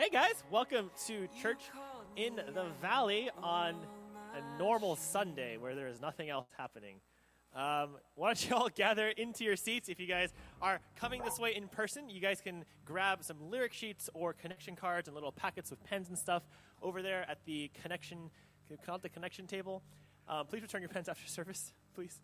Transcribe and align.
Hey 0.00 0.08
guys, 0.08 0.42
welcome 0.50 0.90
to 1.08 1.28
Church 1.42 1.60
in 2.16 2.36
the 2.36 2.64
Valley 2.80 3.28
on 3.42 3.74
a 4.34 4.58
normal 4.58 4.96
Sunday 4.96 5.58
where 5.58 5.74
there 5.74 5.88
is 5.88 6.00
nothing 6.00 6.30
else 6.30 6.46
happening. 6.56 6.96
Um, 7.54 7.98
why 8.14 8.28
don't 8.28 8.48
you 8.48 8.56
all 8.56 8.70
gather 8.74 9.08
into 9.08 9.44
your 9.44 9.56
seats? 9.56 9.90
If 9.90 10.00
you 10.00 10.06
guys 10.06 10.32
are 10.62 10.80
coming 10.96 11.22
this 11.22 11.38
way 11.38 11.54
in 11.54 11.68
person, 11.68 12.08
you 12.08 12.18
guys 12.18 12.40
can 12.40 12.64
grab 12.86 13.22
some 13.22 13.50
lyric 13.50 13.74
sheets 13.74 14.08
or 14.14 14.32
connection 14.32 14.74
cards 14.74 15.06
and 15.06 15.14
little 15.14 15.32
packets 15.32 15.68
with 15.68 15.84
pens 15.84 16.08
and 16.08 16.16
stuff 16.16 16.44
over 16.80 17.02
there 17.02 17.26
at 17.28 17.44
the 17.44 17.70
connection, 17.82 18.30
call 18.86 18.96
it 18.96 19.02
the 19.02 19.10
connection 19.10 19.46
table. 19.46 19.82
Um, 20.26 20.46
please 20.46 20.62
return 20.62 20.80
your 20.80 20.88
pens 20.88 21.10
after 21.10 21.26
service, 21.28 21.74
please. 21.94 22.22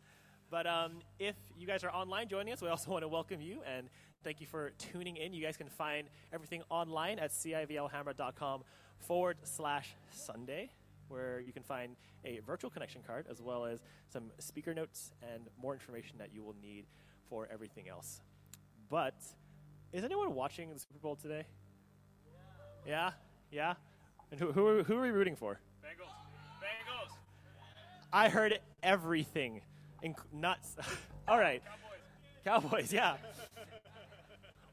But 0.51 0.67
um, 0.67 1.01
if 1.19 1.37
you 1.59 1.67
guys 1.67 1.85
are 1.85 1.91
online 1.91 2.29
joining 2.29 2.55
us, 2.55 2.63
we 2.63 2.69
also 2.69 2.91
want 2.91 3.03
to 3.03 3.09
welcome 3.09 3.43
you 3.43 3.61
and 3.67 3.91
thank 4.27 4.41
you 4.41 4.47
for 4.49 4.73
tuning 4.77 5.17
in. 5.17 5.33
You 5.33 5.41
guys 5.41 5.57
can 5.57 5.69
find 5.69 6.09
everything 6.33 6.61
online 6.69 7.21
at 7.21 7.31
civlhammer.com 7.31 8.65
forward 8.99 9.37
slash 9.45 9.95
Sunday, 10.11 10.69
where 11.07 11.39
you 11.39 11.53
can 11.53 11.63
find 11.63 11.95
a 12.25 12.41
virtual 12.41 12.69
connection 12.69 13.03
card 13.07 13.27
as 13.31 13.41
well 13.41 13.65
as 13.65 13.85
some 14.13 14.25
speaker 14.41 14.75
notes 14.75 15.13
and 15.33 15.45
more 15.63 15.75
information 15.75 16.19
that 16.19 16.31
you 16.35 16.43
will 16.43 16.57
need 16.61 16.87
for 17.31 17.47
everything 17.53 17.89
else. 17.89 18.21
But 18.91 19.15
is 19.93 20.03
anyone 20.03 20.35
watching 20.35 20.73
the 20.73 20.81
Super 20.81 20.99
Bowl 21.01 21.15
today? 21.15 21.45
Yeah? 22.85 23.13
Yeah? 23.53 23.75
And 24.33 24.41
who, 24.41 24.51
who, 24.51 24.67
are, 24.67 24.83
who 24.83 24.97
are 24.97 25.03
we 25.03 25.11
rooting 25.11 25.37
for? 25.37 25.61
Bengals. 25.85 26.11
Bengals. 26.61 27.15
I 28.13 28.29
heard 28.29 28.59
everything. 28.83 29.61
Inc- 30.05 30.17
nuts. 30.33 30.75
All 31.29 31.39
right. 31.39 31.63
Cowboys. 32.45 32.63
Cowboys, 32.63 32.93
yeah. 32.93 33.19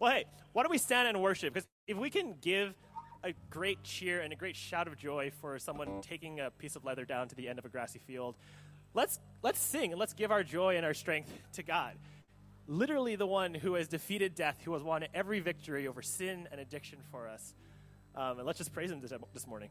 well, 0.03 0.11
hey, 0.11 0.25
why 0.51 0.63
don't 0.63 0.69
we 0.69 0.77
stand 0.77 1.07
and 1.07 1.21
worship? 1.21 1.53
Because 1.53 1.65
if 1.87 1.95
we 1.95 2.09
can 2.09 2.35
give 2.41 2.73
a 3.23 3.33
great 3.49 3.81
cheer 3.85 4.19
and 4.19 4.33
a 4.33 4.35
great 4.35 4.57
shout 4.57 4.85
of 4.85 4.97
joy 4.97 5.31
for 5.39 5.57
someone 5.57 6.01
taking 6.01 6.41
a 6.41 6.51
piece 6.51 6.75
of 6.75 6.83
leather 6.83 7.05
down 7.05 7.29
to 7.29 7.35
the 7.35 7.47
end 7.47 7.57
of 7.57 7.63
a 7.63 7.69
grassy 7.69 7.99
field, 8.05 8.35
let's 8.93 9.21
let's 9.43 9.61
sing 9.61 9.91
and 9.91 9.99
let's 10.01 10.11
give 10.11 10.29
our 10.29 10.43
joy 10.43 10.75
and 10.75 10.85
our 10.85 10.93
strength 10.93 11.31
to 11.53 11.63
God. 11.63 11.93
Literally, 12.67 13.15
the 13.15 13.25
one 13.25 13.53
who 13.53 13.75
has 13.75 13.87
defeated 13.87 14.35
death, 14.35 14.59
who 14.65 14.73
has 14.73 14.83
won 14.83 15.05
every 15.13 15.39
victory 15.39 15.87
over 15.87 16.01
sin 16.01 16.49
and 16.51 16.59
addiction 16.59 16.99
for 17.09 17.29
us. 17.29 17.53
Um, 18.13 18.39
and 18.39 18.45
let's 18.45 18.57
just 18.57 18.73
praise 18.73 18.91
Him 18.91 18.99
this, 18.99 19.13
this 19.33 19.47
morning. 19.47 19.69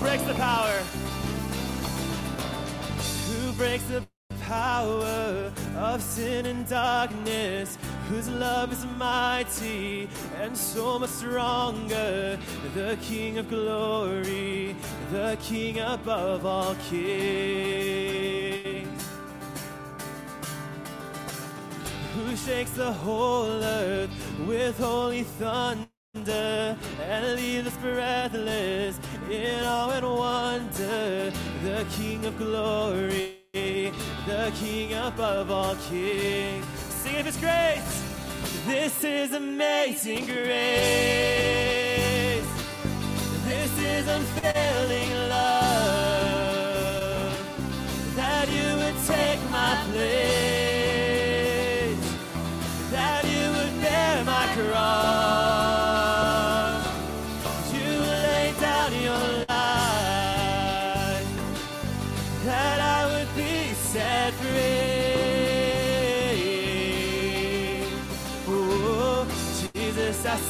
Breaks 0.00 0.22
the 0.22 0.34
Power? 0.34 0.78
Who 3.28 3.52
breaks 3.52 3.84
the 3.84 4.06
power 4.40 5.52
of 5.76 6.02
sin 6.02 6.46
and 6.46 6.66
darkness? 6.66 7.76
Whose 8.08 8.28
love 8.28 8.72
is 8.72 8.86
mighty 8.96 10.08
and 10.40 10.56
so 10.56 10.98
much 10.98 11.10
stronger? 11.10 12.38
The 12.74 12.98
King 13.02 13.36
of 13.38 13.50
glory, 13.50 14.74
the 15.12 15.36
King 15.42 15.78
above 15.78 16.46
all 16.46 16.74
kings. 16.88 18.00
who 22.14 22.36
shakes 22.36 22.72
the 22.72 22.92
whole 22.92 23.62
earth 23.62 24.10
with 24.46 24.78
holy 24.78 25.22
thunder 25.22 25.86
and 26.14 27.36
leave 27.36 27.66
us 27.66 27.76
breathless 27.76 28.98
in 29.30 29.64
awe 29.64 29.90
and 29.90 30.06
wonder. 30.06 31.32
The 31.62 31.86
King 31.92 32.24
of 32.26 32.36
glory, 32.36 33.36
the 33.52 34.52
King 34.58 34.94
above 34.94 35.50
all 35.50 35.76
kings. 35.88 36.66
Sing 36.66 37.16
of 37.16 37.26
His 37.26 37.36
grace. 37.36 38.02
This 38.66 39.04
is 39.04 39.32
amazing 39.34 40.26
grace. 40.26 40.46
This 43.44 43.78
is 43.78 44.08
unfailing 44.08 45.12
love. 45.28 45.70
That 48.16 48.48
you 48.48 48.76
would 48.78 48.96
take 49.06 49.40
my 49.50 49.76
place. 49.92 50.39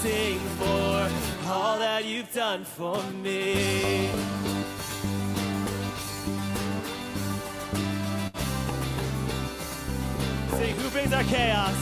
Sing 0.00 0.38
for 0.58 1.10
all 1.46 1.78
that 1.78 2.06
you've 2.06 2.32
done 2.32 2.64
for 2.64 3.02
me. 3.22 4.08
Sing, 10.56 10.74
who 10.76 10.88
brings 10.88 11.12
our 11.12 11.24
chaos? 11.24 11.78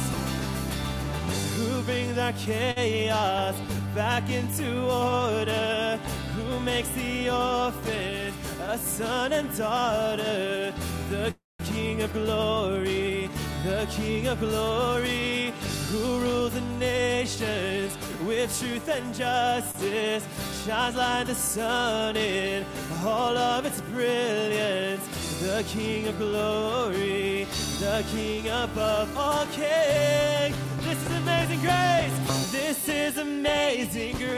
Who 1.59 1.83
brings 1.83 2.19
our 2.19 2.33
chaos 2.33 3.55
back 3.95 4.29
into 4.31 4.69
order? 4.91 6.01
Who 6.35 6.59
makes 6.61 6.89
the 6.89 7.31
orphan 7.31 8.35
a 8.69 8.79
son 8.79 9.33
and 9.33 9.57
daughter? 9.57 10.75
The 11.11 11.37
King 11.67 12.03
of 12.03 12.13
glory, 12.13 13.31
the 13.65 13.87
King 13.91 14.27
of 14.27 14.41
glory, 14.41 15.53
who 15.91 16.21
rules 16.21 16.53
the 16.53 16.61
nations 16.79 17.97
with 18.27 18.59
truth 18.61 18.89
and 18.89 19.15
justice, 19.15 20.27
shines 20.67 20.97
like 20.97 21.27
the 21.27 21.35
sun 21.35 22.17
in 22.17 22.65
all 23.05 23.37
of 23.37 23.65
its 23.65 23.81
brilliance. 23.93 25.03
The 25.41 25.65
King 25.69 26.09
of 26.09 26.19
glory, 26.19 27.47
the 27.81 28.05
King 28.13 28.49
above 28.49 29.17
all 29.17 29.47
kings. 29.47 30.57
This 30.83 30.99
is 31.07 31.17
amazing 31.17 31.61
grace. 31.61 32.53
This 32.53 32.89
is 32.89 33.17
amazing 33.19 34.17
grace. 34.17 34.37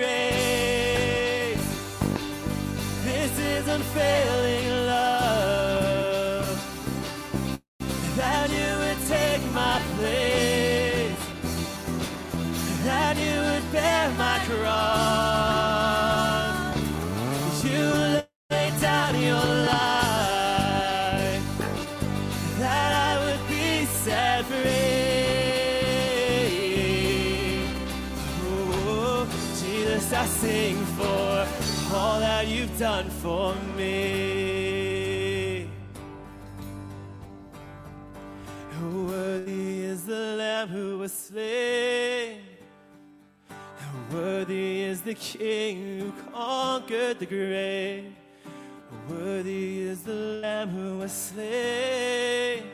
This 3.05 3.39
is 3.39 3.67
unfailing 3.67 4.87
love. 4.87 6.47
That 8.17 8.51
you 8.51 8.79
would 8.79 9.01
take 9.09 9.43
my 9.53 9.81
place. 9.97 10.70
That 13.11 13.19
you 13.19 13.39
would 13.43 13.67
bear 13.73 14.07
my 14.13 14.39
cross. 14.47 14.85
You 17.65 17.91
lay 18.53 18.71
down 18.81 19.21
your 19.21 19.47
life. 19.67 21.43
That 22.61 22.93
I 23.11 23.19
would 23.25 23.43
be 23.49 23.85
set 23.87 24.45
free. 24.45 24.63
Oh, 28.45 29.27
Jesus, 29.61 30.13
I 30.13 30.25
sing 30.27 30.77
for 30.97 31.49
all 31.93 32.21
that 32.21 32.47
you've 32.47 32.79
done 32.79 33.11
for 33.11 33.57
me. 33.77 35.69
Worthy 38.81 39.83
is 39.83 40.05
the 40.05 40.37
Lamb 40.39 40.69
who 40.69 40.99
was 40.99 41.13
slain. 41.13 42.60
Worthy 44.13 44.83
is 44.83 45.03
the 45.03 45.15
King 45.15 46.01
who 46.01 46.13
conquered 46.33 47.21
the 47.21 47.27
grave. 47.27 48.13
Worthy 49.09 49.83
is 49.83 50.03
the 50.03 50.41
Lamb 50.43 50.71
who 50.71 50.99
was 50.99 51.13
slain. 51.13 52.65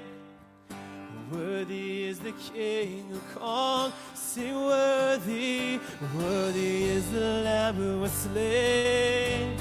Worthy 1.30 2.04
is 2.04 2.20
the 2.20 2.32
King 2.32 3.06
who 3.10 3.20
conquered. 3.38 3.92
Sing 4.14 4.54
worthy, 4.54 5.80
worthy 6.14 6.84
is 6.84 7.10
the 7.10 7.42
Lamb 7.44 7.74
who 7.74 8.00
was 8.00 8.12
slain. 8.12 9.56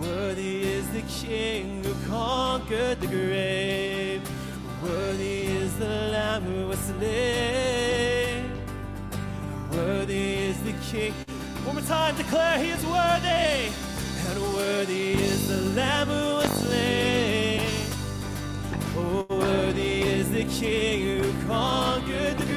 Worthy 0.00 0.62
is 0.62 0.88
the 0.90 1.02
King 1.02 1.84
who 1.84 1.94
conquered 2.08 3.00
the 3.00 3.06
grave. 3.06 4.22
Worthy 4.82 5.42
is 5.42 5.76
the 5.78 5.86
Lamb 5.86 6.42
who 6.42 6.66
was 6.68 6.78
slain. 6.78 8.19
Worthy 9.80 10.34
is 10.34 10.60
the 10.62 10.74
King. 10.90 11.14
One 11.64 11.76
more 11.76 11.84
time, 11.84 12.14
declare 12.14 12.58
He 12.58 12.68
is 12.68 12.84
worthy. 12.84 13.72
And 14.28 14.54
worthy 14.54 15.12
is 15.12 15.48
the 15.48 15.62
Lamb 15.74 16.08
who 16.08 16.34
was 16.34 16.50
slain. 16.64 17.62
Oh, 18.94 19.24
worthy 19.30 20.02
is 20.02 20.30
the 20.30 20.44
King 20.44 21.22
who 21.22 21.46
conquered 21.46 22.36
the 22.36 22.49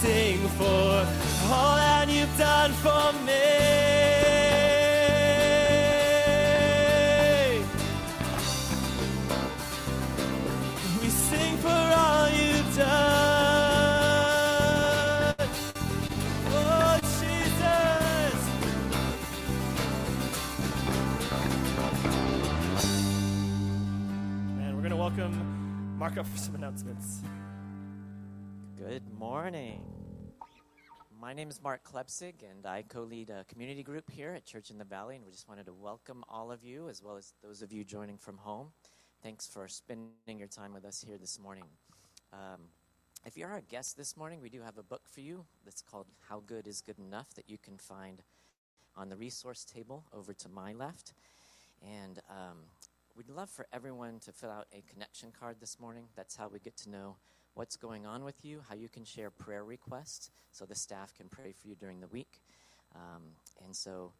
sing 0.00 0.48
for 0.56 1.06
all 1.52 1.76
that 1.76 2.08
you've 2.08 2.38
done 2.38 2.72
for 2.72 3.12
me. 3.26 3.32
We 11.02 11.08
sing 11.10 11.56
for 11.58 11.68
all 11.68 12.30
you've 12.30 12.76
done. 12.78 13.74
Oh, 16.48 16.98
Jesus. 17.20 18.38
And 24.60 24.70
we're 24.74 24.80
going 24.80 24.90
to 24.90 24.96
welcome 24.96 25.34
Mark 25.98 26.16
up 26.16 26.26
for 26.26 26.38
some 26.38 26.54
announcements. 26.54 27.09
Good 28.90 29.08
morning. 29.20 29.84
My 31.20 31.32
name 31.32 31.48
is 31.48 31.62
Mark 31.62 31.84
Klepsig, 31.84 32.42
and 32.42 32.66
I 32.66 32.82
co 32.82 33.02
lead 33.02 33.30
a 33.30 33.44
community 33.44 33.84
group 33.84 34.10
here 34.10 34.32
at 34.32 34.44
Church 34.44 34.68
in 34.68 34.78
the 34.78 34.84
Valley. 34.84 35.14
And 35.14 35.24
we 35.24 35.30
just 35.30 35.48
wanted 35.48 35.66
to 35.66 35.72
welcome 35.72 36.24
all 36.28 36.50
of 36.50 36.64
you, 36.64 36.88
as 36.88 37.00
well 37.00 37.16
as 37.16 37.32
those 37.40 37.62
of 37.62 37.72
you 37.72 37.84
joining 37.84 38.18
from 38.18 38.38
home. 38.38 38.72
Thanks 39.22 39.46
for 39.46 39.68
spending 39.68 40.40
your 40.40 40.48
time 40.48 40.74
with 40.74 40.84
us 40.84 41.04
here 41.06 41.18
this 41.18 41.38
morning. 41.38 41.66
Um, 42.32 42.62
if 43.24 43.36
you're 43.36 43.48
our 43.48 43.60
guest 43.60 43.96
this 43.96 44.16
morning, 44.16 44.40
we 44.40 44.48
do 44.48 44.60
have 44.60 44.76
a 44.76 44.82
book 44.82 45.02
for 45.08 45.20
you 45.20 45.44
that's 45.64 45.82
called 45.82 46.06
How 46.28 46.42
Good 46.44 46.66
is 46.66 46.80
Good 46.80 46.98
Enough 46.98 47.32
that 47.34 47.48
you 47.48 47.58
can 47.58 47.78
find 47.78 48.24
on 48.96 49.08
the 49.08 49.14
resource 49.16 49.64
table 49.64 50.02
over 50.12 50.34
to 50.34 50.48
my 50.48 50.72
left. 50.72 51.12
And 51.80 52.18
um, 52.28 52.56
we'd 53.16 53.30
love 53.30 53.50
for 53.50 53.68
everyone 53.72 54.18
to 54.24 54.32
fill 54.32 54.50
out 54.50 54.66
a 54.72 54.82
connection 54.92 55.30
card 55.30 55.58
this 55.60 55.78
morning. 55.78 56.06
That's 56.16 56.34
how 56.34 56.48
we 56.48 56.58
get 56.58 56.76
to 56.78 56.90
know 56.90 57.18
what's 57.54 57.76
going 57.76 58.06
on 58.06 58.24
with 58.24 58.44
you, 58.44 58.62
how 58.68 58.74
you 58.74 58.88
can 58.88 59.04
share 59.04 59.30
prayer 59.30 59.64
requests 59.64 60.30
so 60.52 60.64
the 60.64 60.74
staff 60.74 61.14
can 61.14 61.28
pray 61.28 61.52
for 61.52 61.68
you 61.68 61.74
during 61.74 62.00
the 62.00 62.08
week. 62.08 62.40
Um, 62.94 63.22
and 63.64 63.74
so, 63.74 64.12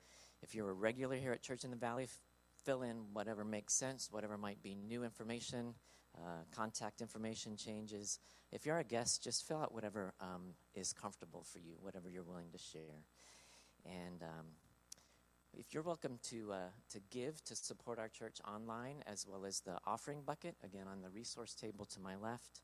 if 0.43 0.55
you're 0.55 0.71
a 0.71 0.75
regular 0.75 1.17
here 1.17 1.33
at 1.33 1.43
Church 1.43 1.65
in 1.65 1.71
the 1.71 1.77
Valley, 1.77 2.05
f- 2.05 2.19
fill 2.65 2.83
in 2.83 2.97
whatever 3.13 3.45
makes 3.45 3.75
sense, 3.75 4.09
whatever 4.11 4.39
might 4.39 4.63
be 4.63 4.75
new 4.75 5.05
information, 5.05 5.75
uh, 6.17 6.43
contact 6.55 7.01
information 7.01 7.57
changes. 7.57 8.19
If 8.53 8.67
you're 8.67 8.79
a 8.79 8.85
guest, 8.85 9.23
just 9.23 9.47
fill 9.47 9.59
out 9.59 9.75
whatever 9.75 10.15
um, 10.21 10.55
is 10.75 10.93
comfortable 10.93 11.45
for 11.45 11.59
you, 11.59 11.75
whatever 11.81 12.09
you're 12.09 12.23
willing 12.23 12.51
to 12.53 12.59
share. 12.59 13.05
And 13.85 14.23
um, 14.23 14.47
if 15.57 15.73
you're 15.73 15.83
welcome 15.83 16.19
to 16.31 16.53
uh, 16.53 16.57
to 16.91 17.01
give 17.11 17.43
to 17.45 17.57
support 17.57 17.99
our 17.99 18.09
church 18.09 18.39
online, 18.47 19.03
as 19.07 19.27
well 19.27 19.45
as 19.45 19.61
the 19.61 19.79
offering 19.87 20.23
bucket, 20.25 20.57
again 20.65 20.87
on 20.91 21.03
the 21.03 21.11
resource 21.11 21.55
table 21.55 21.85
to 21.87 22.01
my 22.01 22.17
left. 22.17 22.61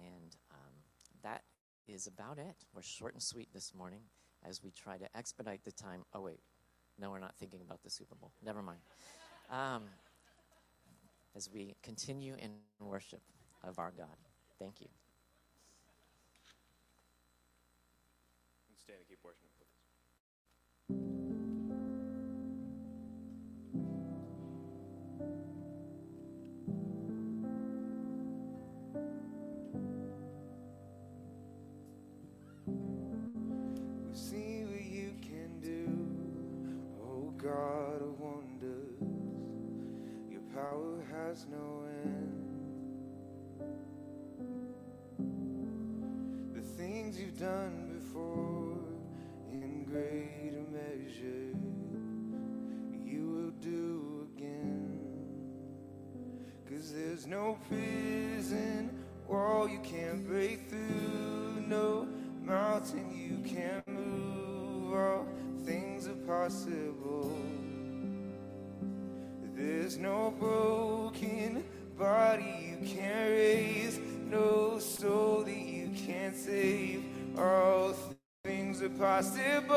And 0.00 0.36
um, 0.50 0.74
that 1.22 1.42
is 1.88 2.06
about 2.06 2.38
it. 2.38 2.64
We're 2.74 2.82
short 2.82 3.14
and 3.14 3.22
sweet 3.22 3.48
this 3.52 3.74
morning 3.74 4.00
as 4.48 4.62
we 4.62 4.70
try 4.70 4.96
to 4.96 5.16
expedite 5.16 5.64
the 5.64 5.72
time. 5.72 6.04
Oh, 6.14 6.22
wait. 6.22 6.40
No, 6.98 7.10
we're 7.10 7.18
not 7.18 7.34
thinking 7.36 7.60
about 7.62 7.82
the 7.82 7.90
Super 7.90 8.14
Bowl. 8.14 8.32
Never 8.44 8.62
mind. 8.62 8.80
Um, 9.50 9.84
as 11.36 11.48
we 11.52 11.74
continue 11.82 12.34
in 12.38 12.50
worship 12.80 13.22
of 13.64 13.78
our 13.78 13.92
God. 13.96 14.16
Thank 14.58 14.80
you. 14.80 14.88
Stand 18.78 18.98
and 18.98 19.08
keep 19.08 19.18
worshiping, 19.24 19.50
please. 19.56 19.76
We've 20.88 21.39
has 41.30 41.46
no 41.46 41.84
end. 42.02 42.32
The 46.54 46.60
things 46.60 47.20
you've 47.20 47.38
done 47.38 48.00
before, 48.00 48.76
in 49.52 49.84
greater 49.84 50.64
measure, 50.72 51.54
you 53.06 53.30
will 53.30 53.52
do 53.60 54.26
again. 54.34 54.98
Cause 56.68 56.92
there's 56.92 57.28
no 57.28 57.58
prison 57.68 58.90
wall 59.28 59.68
you 59.68 59.78
can't 59.84 60.26
break 60.26 60.68
through, 60.68 61.62
no 61.64 62.08
mountain 62.42 63.08
you 63.14 63.38
can't 63.48 63.86
move. 63.86 64.94
All 64.94 65.28
things 65.64 66.08
are 66.08 66.14
possible. 66.26 67.59
There's 69.60 69.98
no 69.98 70.32
broken 70.40 71.62
body 71.98 72.54
you 72.70 72.78
can't 72.88 73.30
raise, 73.30 74.00
no 74.26 74.78
soul 74.78 75.42
that 75.42 75.54
you 75.54 75.90
can't 76.06 76.34
save. 76.34 77.04
All 77.36 77.94
things 78.42 78.80
are 78.80 78.88
possible. 78.88 79.76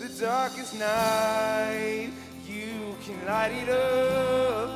The 0.00 0.08
darkest 0.18 0.78
night, 0.78 2.08
you 2.46 2.96
can 3.04 3.26
light 3.26 3.52
it 3.52 3.68
up. 3.68 4.70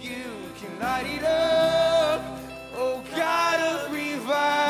You 0.00 0.24
can 0.58 0.80
light 0.80 1.06
it 1.14 1.24
up. 1.24 2.22
Oh 2.74 3.02
God 3.14 3.60
of 3.60 3.92
revival, 3.92 4.67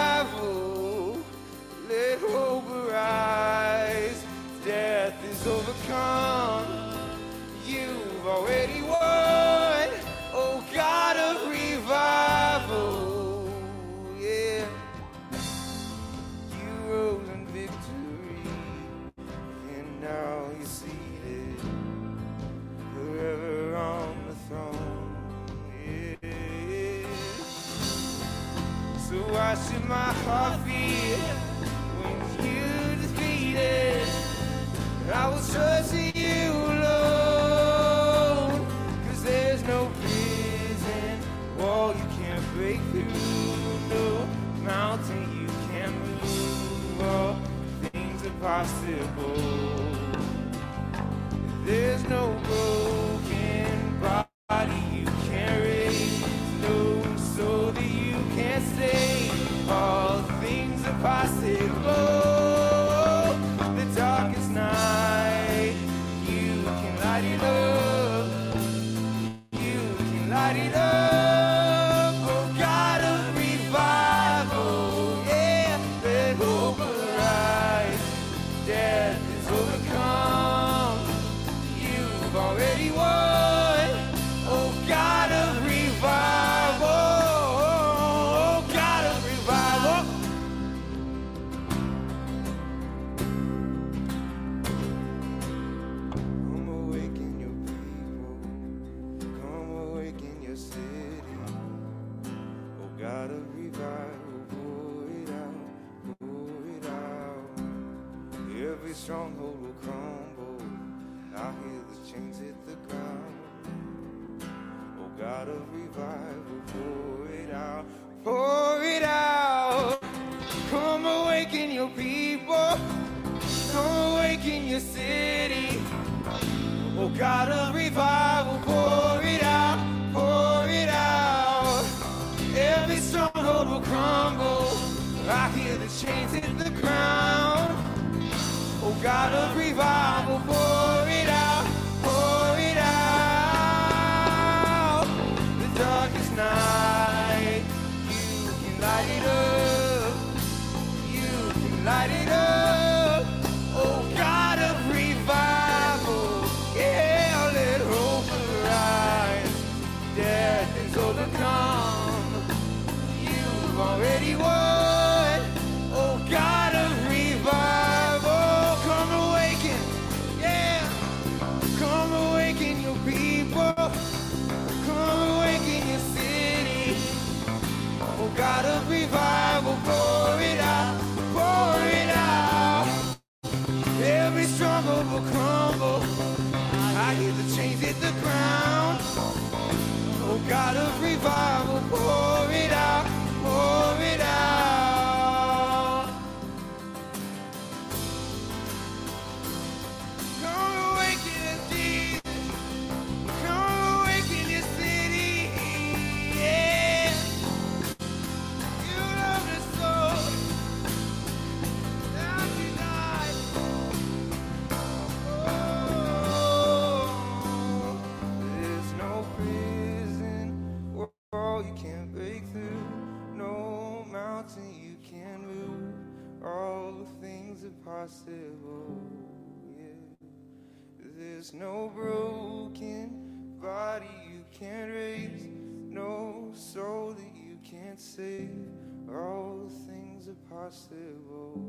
no 231.59 231.91
broken 231.93 233.57
body 233.61 234.07
you 234.31 234.45
can't 234.53 234.93
raise, 234.93 235.49
no 235.89 236.53
soul 236.55 237.13
that 237.13 237.35
you 237.35 237.59
can't 237.69 237.99
save. 237.99 238.69
All 239.11 239.69
things 239.87 240.29
are 240.29 240.35
possible, 240.49 241.61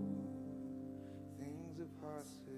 things 1.40 1.80
are 1.80 2.08
possible. 2.08 2.49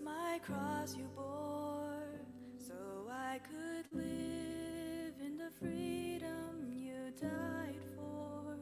my 0.00 0.38
cross 0.44 0.96
you 0.96 1.08
bore, 1.14 2.20
so 2.58 2.74
I 3.10 3.38
could 3.38 3.86
live 3.92 5.14
in 5.24 5.38
the 5.38 5.50
freedom 5.58 6.72
you 6.72 7.10
died 7.20 7.80
for. 7.94 8.58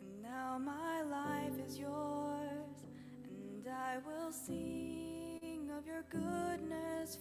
And 0.00 0.22
now 0.22 0.58
my 0.58 1.02
life 1.02 1.58
is 1.66 1.78
yours, 1.78 2.84
and 3.24 3.66
I 3.68 3.98
will 4.06 4.32
sing 4.32 5.70
of 5.76 5.86
your 5.86 6.04
goodness 6.10 7.18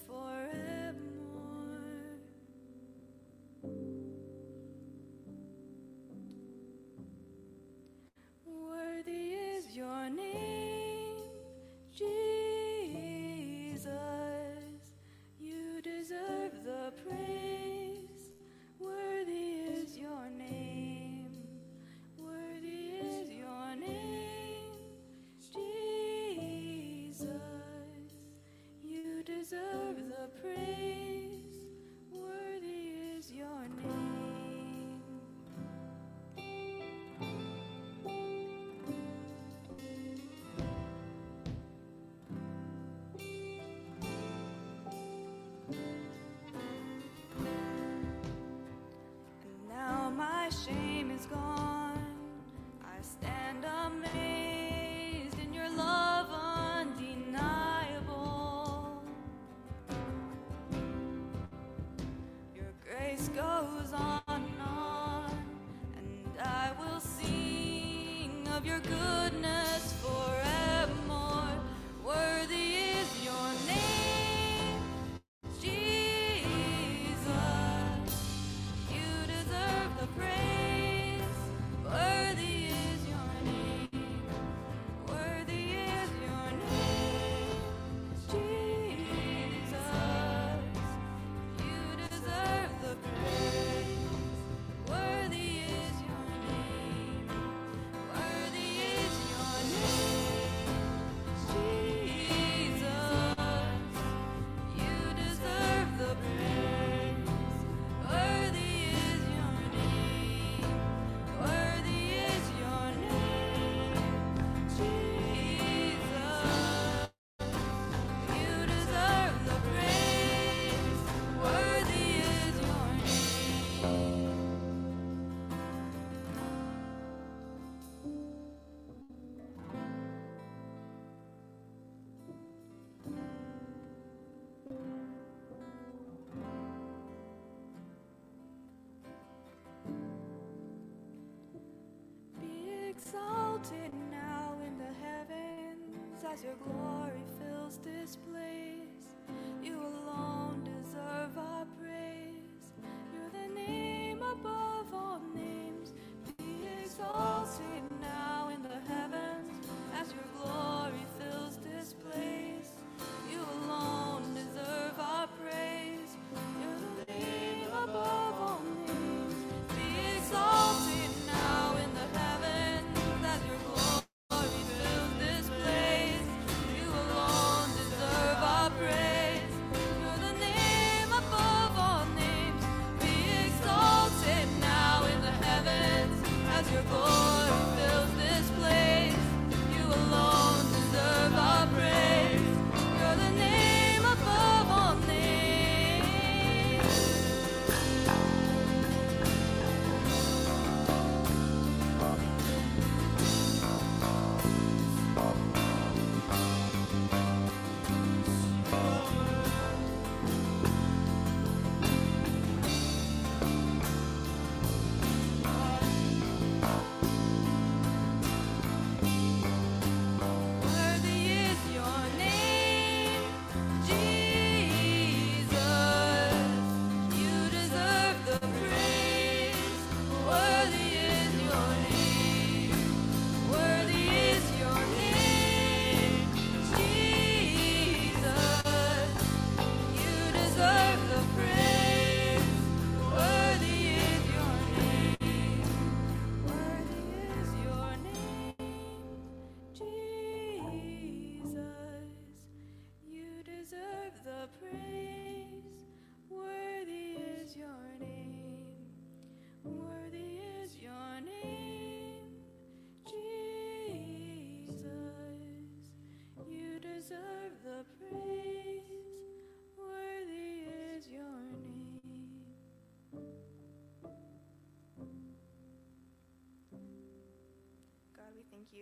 exalted 143.66 143.94
now 144.12 144.54
in 144.66 144.78
the 144.78 144.94
heavens 145.04 146.24
as 146.32 146.44
your 146.44 146.54
glory 146.56 147.24
fills 147.40 147.80
this 147.84 148.18
place. 148.18 148.55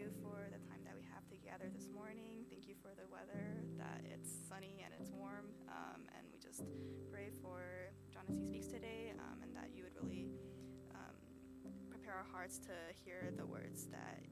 You 0.04 0.12
for 0.20 0.52
the 0.52 0.60
time 0.68 0.84
that 0.84 0.92
we 1.00 1.08
have 1.08 1.24
together 1.32 1.72
this 1.72 1.88
morning. 1.88 2.44
Thank 2.52 2.68
you 2.68 2.76
for 2.84 2.92
the 2.92 3.08
weather, 3.08 3.64
that 3.80 4.04
it's 4.04 4.28
sunny 4.52 4.84
and 4.84 4.92
it's 4.92 5.08
warm. 5.16 5.48
Um, 5.72 6.04
and 6.12 6.28
we 6.28 6.36
just 6.44 6.68
pray 7.08 7.32
for 7.40 7.88
John 8.12 8.28
as 8.28 8.36
he 8.36 8.44
speaks 8.44 8.68
today 8.68 9.16
um, 9.16 9.40
and 9.40 9.56
that 9.56 9.72
you 9.72 9.88
would 9.88 9.96
really 9.96 10.28
um, 10.92 11.16
prepare 11.88 12.20
our 12.20 12.28
hearts 12.36 12.60
to 12.68 12.76
hear 12.92 13.32
the 13.40 13.48
words 13.48 13.88
that 13.96 14.23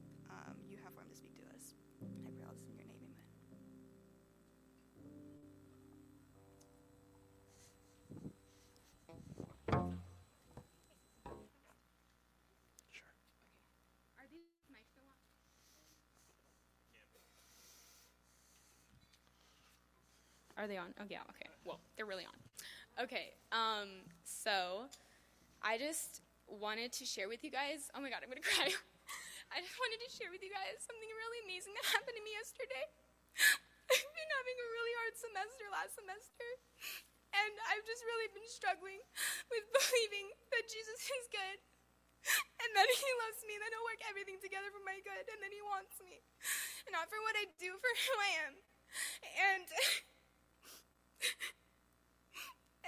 Are 20.62 20.70
they 20.70 20.78
on? 20.78 20.94
Oh 21.02 21.10
yeah, 21.10 21.26
okay. 21.34 21.50
Well, 21.66 21.82
they're 21.98 22.06
really 22.06 22.22
on. 22.22 22.38
Okay. 23.02 23.34
Um, 23.50 24.06
so 24.22 24.86
I 25.58 25.74
just 25.74 26.22
wanted 26.46 26.94
to 26.94 27.04
share 27.04 27.26
with 27.26 27.42
you 27.42 27.50
guys. 27.50 27.90
Oh 27.98 27.98
my 27.98 28.14
god, 28.14 28.22
I'm 28.22 28.30
gonna 28.30 28.46
cry. 28.54 28.70
I 29.50 29.58
just 29.58 29.74
wanted 29.74 29.98
to 30.06 30.10
share 30.14 30.30
with 30.30 30.38
you 30.38 30.54
guys 30.54 30.78
something 30.86 31.10
really 31.10 31.40
amazing 31.50 31.74
that 31.74 31.82
happened 31.98 32.14
to 32.14 32.22
me 32.22 32.30
yesterday. 32.38 32.86
I've 33.90 34.14
been 34.14 34.30
having 34.38 34.56
a 34.62 34.68
really 34.78 34.94
hard 35.02 35.14
semester 35.18 35.66
last 35.74 35.98
semester, 35.98 36.48
and 37.34 37.54
I've 37.74 37.82
just 37.82 38.06
really 38.06 38.30
been 38.30 38.46
struggling 38.46 39.02
with 39.50 39.66
believing 39.66 40.30
that 40.54 40.70
Jesus 40.70 41.10
is 41.10 41.26
good 41.26 41.58
and 42.62 42.70
that 42.70 42.86
he 42.86 43.10
loves 43.26 43.42
me, 43.50 43.58
and 43.58 43.62
that 43.66 43.74
he'll 43.74 43.90
work 43.90 43.98
everything 44.06 44.38
together 44.38 44.70
for 44.70 44.78
my 44.86 45.02
good, 45.02 45.26
and 45.26 45.42
that 45.42 45.50
he 45.50 45.58
wants 45.66 45.98
me. 46.06 46.22
And 46.86 46.94
not 46.94 47.10
for 47.10 47.18
what 47.26 47.34
I 47.34 47.50
do, 47.58 47.74
for 47.82 47.92
who 47.98 48.14
I 48.14 48.30
am. 48.46 48.54
And 49.58 49.66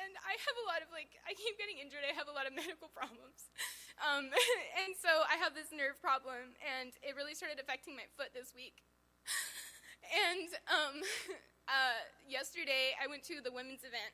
and 0.00 0.12
I 0.22 0.34
have 0.34 0.56
a 0.62 0.66
lot 0.66 0.80
of 0.84 0.90
like 0.90 1.16
I 1.24 1.32
keep 1.34 1.56
getting 1.56 1.78
injured. 1.78 2.04
I 2.04 2.12
have 2.14 2.28
a 2.28 2.34
lot 2.34 2.46
of 2.46 2.52
medical 2.60 2.90
problems. 2.90 3.50
Um, 4.02 4.30
and 4.82 4.92
so 4.98 5.26
I 5.30 5.38
have 5.38 5.54
this 5.54 5.70
nerve 5.70 5.98
problem, 6.02 6.58
and 6.62 6.92
it 7.00 7.14
really 7.14 7.34
started 7.34 7.62
affecting 7.62 7.94
my 7.94 8.06
foot 8.18 8.34
this 8.34 8.52
week. 8.54 8.82
And 10.04 10.52
um, 10.68 11.00
uh, 11.64 12.04
yesterday, 12.28 12.92
I 13.00 13.08
went 13.08 13.24
to 13.32 13.40
the 13.40 13.48
women's 13.48 13.88
event 13.88 14.12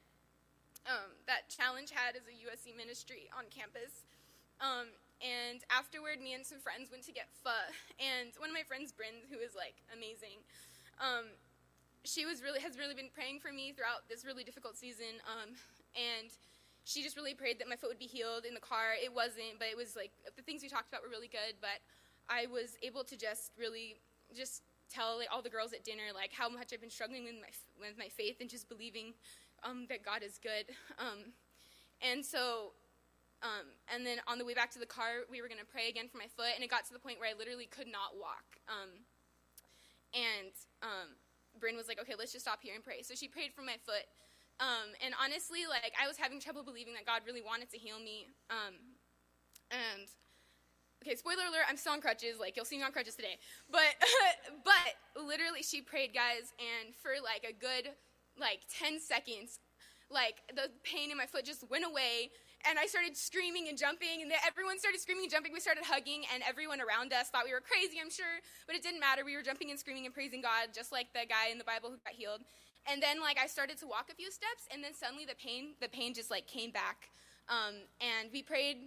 um, 0.86 1.18
that 1.26 1.50
Challenge 1.50 1.90
had 1.90 2.14
as 2.14 2.24
a 2.30 2.34
USC 2.46 2.72
ministry 2.78 3.26
on 3.34 3.50
campus. 3.50 4.06
Um, 4.62 4.94
and 5.20 5.60
afterward, 5.68 6.22
me 6.22 6.32
and 6.32 6.46
some 6.46 6.62
friends 6.62 6.88
went 6.88 7.04
to 7.10 7.12
get 7.12 7.28
pho. 7.42 7.52
And 7.98 8.32
one 8.38 8.48
of 8.48 8.56
my 8.56 8.64
friends, 8.64 8.94
Bryn, 8.94 9.26
who 9.28 9.42
is 9.42 9.52
like 9.52 9.82
amazing, 9.92 10.40
um, 11.02 11.28
she 12.04 12.24
was 12.24 12.42
really 12.42 12.60
has 12.60 12.78
really 12.78 12.94
been 12.94 13.12
praying 13.12 13.40
for 13.40 13.52
me 13.52 13.72
throughout 13.72 14.08
this 14.08 14.24
really 14.24 14.44
difficult 14.44 14.76
season. 14.76 15.20
Um, 15.28 15.54
and 15.94 16.30
she 16.84 17.02
just 17.02 17.16
really 17.16 17.34
prayed 17.34 17.58
that 17.60 17.68
my 17.68 17.76
foot 17.76 17.90
would 17.90 17.98
be 17.98 18.08
healed 18.08 18.44
in 18.44 18.54
the 18.54 18.60
car. 18.60 18.96
It 18.96 19.12
wasn't, 19.12 19.58
but 19.58 19.68
it 19.68 19.76
was 19.76 19.96
like 19.96 20.10
the 20.36 20.42
things 20.42 20.62
we 20.62 20.68
talked 20.68 20.88
about 20.88 21.02
were 21.02 21.10
really 21.12 21.28
good. 21.28 21.60
But 21.60 21.84
I 22.28 22.46
was 22.46 22.76
able 22.82 23.04
to 23.04 23.16
just 23.16 23.52
really 23.58 24.00
just 24.34 24.62
tell 24.88 25.18
like, 25.18 25.28
all 25.30 25.42
the 25.42 25.50
girls 25.50 25.72
at 25.72 25.84
dinner 25.84 26.10
like 26.14 26.32
how 26.32 26.48
much 26.48 26.72
I've 26.72 26.80
been 26.80 26.90
struggling 26.90 27.24
with 27.24 27.34
my 27.38 27.52
with 27.78 27.98
my 27.98 28.08
faith 28.08 28.40
and 28.40 28.48
just 28.48 28.68
believing 28.68 29.14
um, 29.62 29.86
that 29.88 30.04
God 30.04 30.22
is 30.22 30.38
good. 30.42 30.66
Um, 30.98 31.32
and 32.02 32.24
so 32.24 32.72
um, 33.42 33.72
and 33.92 34.04
then 34.04 34.18
on 34.28 34.36
the 34.36 34.44
way 34.44 34.52
back 34.52 34.70
to 34.72 34.78
the 34.78 34.88
car, 34.88 35.24
we 35.30 35.40
were 35.40 35.48
going 35.48 35.60
to 35.60 35.68
pray 35.68 35.88
again 35.88 36.08
for 36.12 36.18
my 36.18 36.28
foot, 36.36 36.52
and 36.54 36.64
it 36.64 36.68
got 36.68 36.84
to 36.86 36.92
the 36.92 36.98
point 36.98 37.18
where 37.18 37.28
I 37.28 37.32
literally 37.32 37.64
could 37.64 37.88
not 37.88 38.20
walk. 38.20 38.60
Um, 38.68 39.00
and 40.12 40.52
um, 40.82 41.16
Bryn 41.58 41.76
was 41.76 41.88
like, 41.88 42.00
okay, 42.00 42.14
let's 42.18 42.32
just 42.32 42.44
stop 42.44 42.60
here 42.62 42.74
and 42.74 42.84
pray. 42.84 43.02
So 43.02 43.14
she 43.14 43.28
prayed 43.28 43.52
for 43.52 43.62
my 43.62 43.76
foot. 43.84 44.06
Um, 44.60 44.92
and 45.04 45.14
honestly, 45.16 45.64
like, 45.68 45.92
I 45.96 46.06
was 46.06 46.16
having 46.16 46.38
trouble 46.38 46.62
believing 46.62 46.92
that 46.94 47.06
God 47.06 47.22
really 47.26 47.42
wanted 47.42 47.70
to 47.70 47.78
heal 47.78 47.98
me. 47.98 48.28
Um, 48.50 48.76
and, 49.70 50.06
okay, 51.02 51.16
spoiler 51.16 51.48
alert, 51.48 51.64
I'm 51.68 51.76
still 51.76 51.92
on 51.92 52.00
crutches. 52.00 52.38
Like, 52.38 52.56
you'll 52.56 52.68
see 52.68 52.76
me 52.76 52.84
on 52.84 52.92
crutches 52.92 53.16
today. 53.16 53.40
But, 53.70 53.96
but 54.64 55.00
literally, 55.16 55.62
she 55.62 55.80
prayed, 55.80 56.12
guys, 56.12 56.52
and 56.60 56.94
for 56.94 57.16
like 57.24 57.48
a 57.48 57.56
good, 57.56 57.90
like, 58.38 58.60
10 58.68 59.00
seconds, 59.00 59.58
like, 60.10 60.44
the 60.54 60.68
pain 60.84 61.10
in 61.10 61.16
my 61.16 61.26
foot 61.26 61.44
just 61.44 61.64
went 61.70 61.84
away 61.84 62.30
and 62.68 62.78
I 62.78 62.86
started 62.86 63.16
screaming 63.16 63.68
and 63.68 63.78
jumping, 63.78 64.22
and 64.22 64.30
everyone 64.46 64.78
started 64.78 65.00
screaming 65.00 65.24
and 65.24 65.32
jumping. 65.32 65.52
We 65.52 65.60
started 65.60 65.84
hugging, 65.84 66.24
and 66.32 66.42
everyone 66.46 66.80
around 66.80 67.12
us 67.12 67.28
thought 67.28 67.44
we 67.44 67.52
were 67.52 67.64
crazy, 67.64 67.98
I'm 68.00 68.10
sure, 68.10 68.40
but 68.66 68.76
it 68.76 68.82
didn't 68.82 69.00
matter. 69.00 69.24
We 69.24 69.36
were 69.36 69.42
jumping 69.42 69.70
and 69.70 69.78
screaming 69.78 70.04
and 70.04 70.14
praising 70.14 70.42
God, 70.42 70.74
just 70.74 70.92
like 70.92 71.12
the 71.12 71.24
guy 71.28 71.48
in 71.50 71.58
the 71.58 71.64
Bible 71.64 71.90
who 71.90 71.96
got 72.04 72.14
healed. 72.14 72.42
And 72.90 73.02
then, 73.02 73.20
like, 73.20 73.38
I 73.38 73.46
started 73.46 73.78
to 73.80 73.86
walk 73.86 74.08
a 74.10 74.14
few 74.14 74.30
steps, 74.30 74.68
and 74.72 74.82
then 74.84 74.94
suddenly 74.94 75.24
the 75.24 75.36
pain, 75.36 75.74
the 75.80 75.88
pain 75.88 76.14
just 76.14 76.30
like 76.30 76.46
came 76.46 76.70
back. 76.70 77.08
Um, 77.48 77.84
and 78.00 78.28
we 78.32 78.42
prayed, 78.42 78.78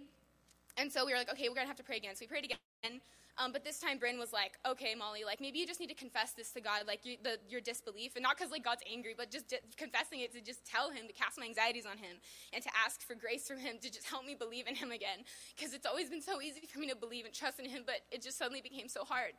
and 0.76 0.90
so 0.90 1.04
we 1.04 1.12
were 1.12 1.18
like, 1.18 1.30
okay, 1.30 1.48
we're 1.48 1.54
gonna 1.54 1.68
have 1.68 1.78
to 1.78 1.86
pray 1.86 1.98
again. 1.98 2.14
So 2.14 2.22
we 2.22 2.28
prayed 2.28 2.44
again. 2.44 3.00
Um, 3.36 3.50
but 3.52 3.64
this 3.64 3.80
time, 3.80 3.98
Bryn 3.98 4.18
was 4.18 4.32
like, 4.32 4.58
"Okay, 4.66 4.94
Molly, 4.94 5.24
like 5.24 5.40
maybe 5.40 5.58
you 5.58 5.66
just 5.66 5.80
need 5.80 5.88
to 5.88 5.94
confess 5.94 6.32
this 6.32 6.52
to 6.52 6.60
God, 6.60 6.82
like 6.86 7.04
you, 7.04 7.16
the, 7.22 7.38
your 7.48 7.60
disbelief, 7.60 8.12
and 8.14 8.22
not 8.22 8.36
because 8.36 8.52
like 8.52 8.62
God's 8.62 8.82
angry, 8.90 9.14
but 9.16 9.30
just 9.30 9.48
di- 9.48 9.58
confessing 9.76 10.20
it 10.20 10.32
to 10.34 10.40
just 10.40 10.64
tell 10.64 10.90
Him 10.90 11.06
to 11.08 11.12
cast 11.12 11.38
my 11.38 11.44
anxieties 11.44 11.84
on 11.84 11.98
Him 11.98 12.16
and 12.52 12.62
to 12.62 12.70
ask 12.84 13.02
for 13.02 13.14
grace 13.14 13.48
from 13.48 13.58
Him 13.58 13.76
to 13.82 13.90
just 13.90 14.06
help 14.06 14.24
me 14.24 14.36
believe 14.36 14.68
in 14.68 14.76
Him 14.76 14.92
again. 14.92 15.24
Because 15.56 15.74
it's 15.74 15.86
always 15.86 16.08
been 16.10 16.22
so 16.22 16.40
easy 16.40 16.66
for 16.72 16.78
me 16.78 16.88
to 16.88 16.96
believe 16.96 17.24
and 17.24 17.34
trust 17.34 17.58
in 17.58 17.68
Him, 17.68 17.82
but 17.84 17.96
it 18.12 18.22
just 18.22 18.38
suddenly 18.38 18.60
became 18.60 18.88
so 18.88 19.04
hard. 19.04 19.32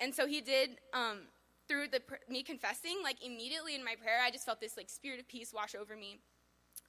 And 0.00 0.14
so 0.14 0.26
He 0.26 0.40
did." 0.40 0.78
Um, 0.92 1.28
through 1.68 1.86
the 1.88 2.00
me 2.30 2.42
confessing, 2.42 2.96
like 3.02 3.22
immediately 3.22 3.74
in 3.74 3.84
my 3.84 3.94
prayer, 4.02 4.20
I 4.24 4.30
just 4.30 4.46
felt 4.46 4.58
this 4.58 4.76
like 4.76 4.88
spirit 4.88 5.20
of 5.20 5.28
peace 5.28 5.52
wash 5.52 5.74
over 5.74 5.94
me. 5.94 6.18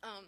Um, 0.04 0.24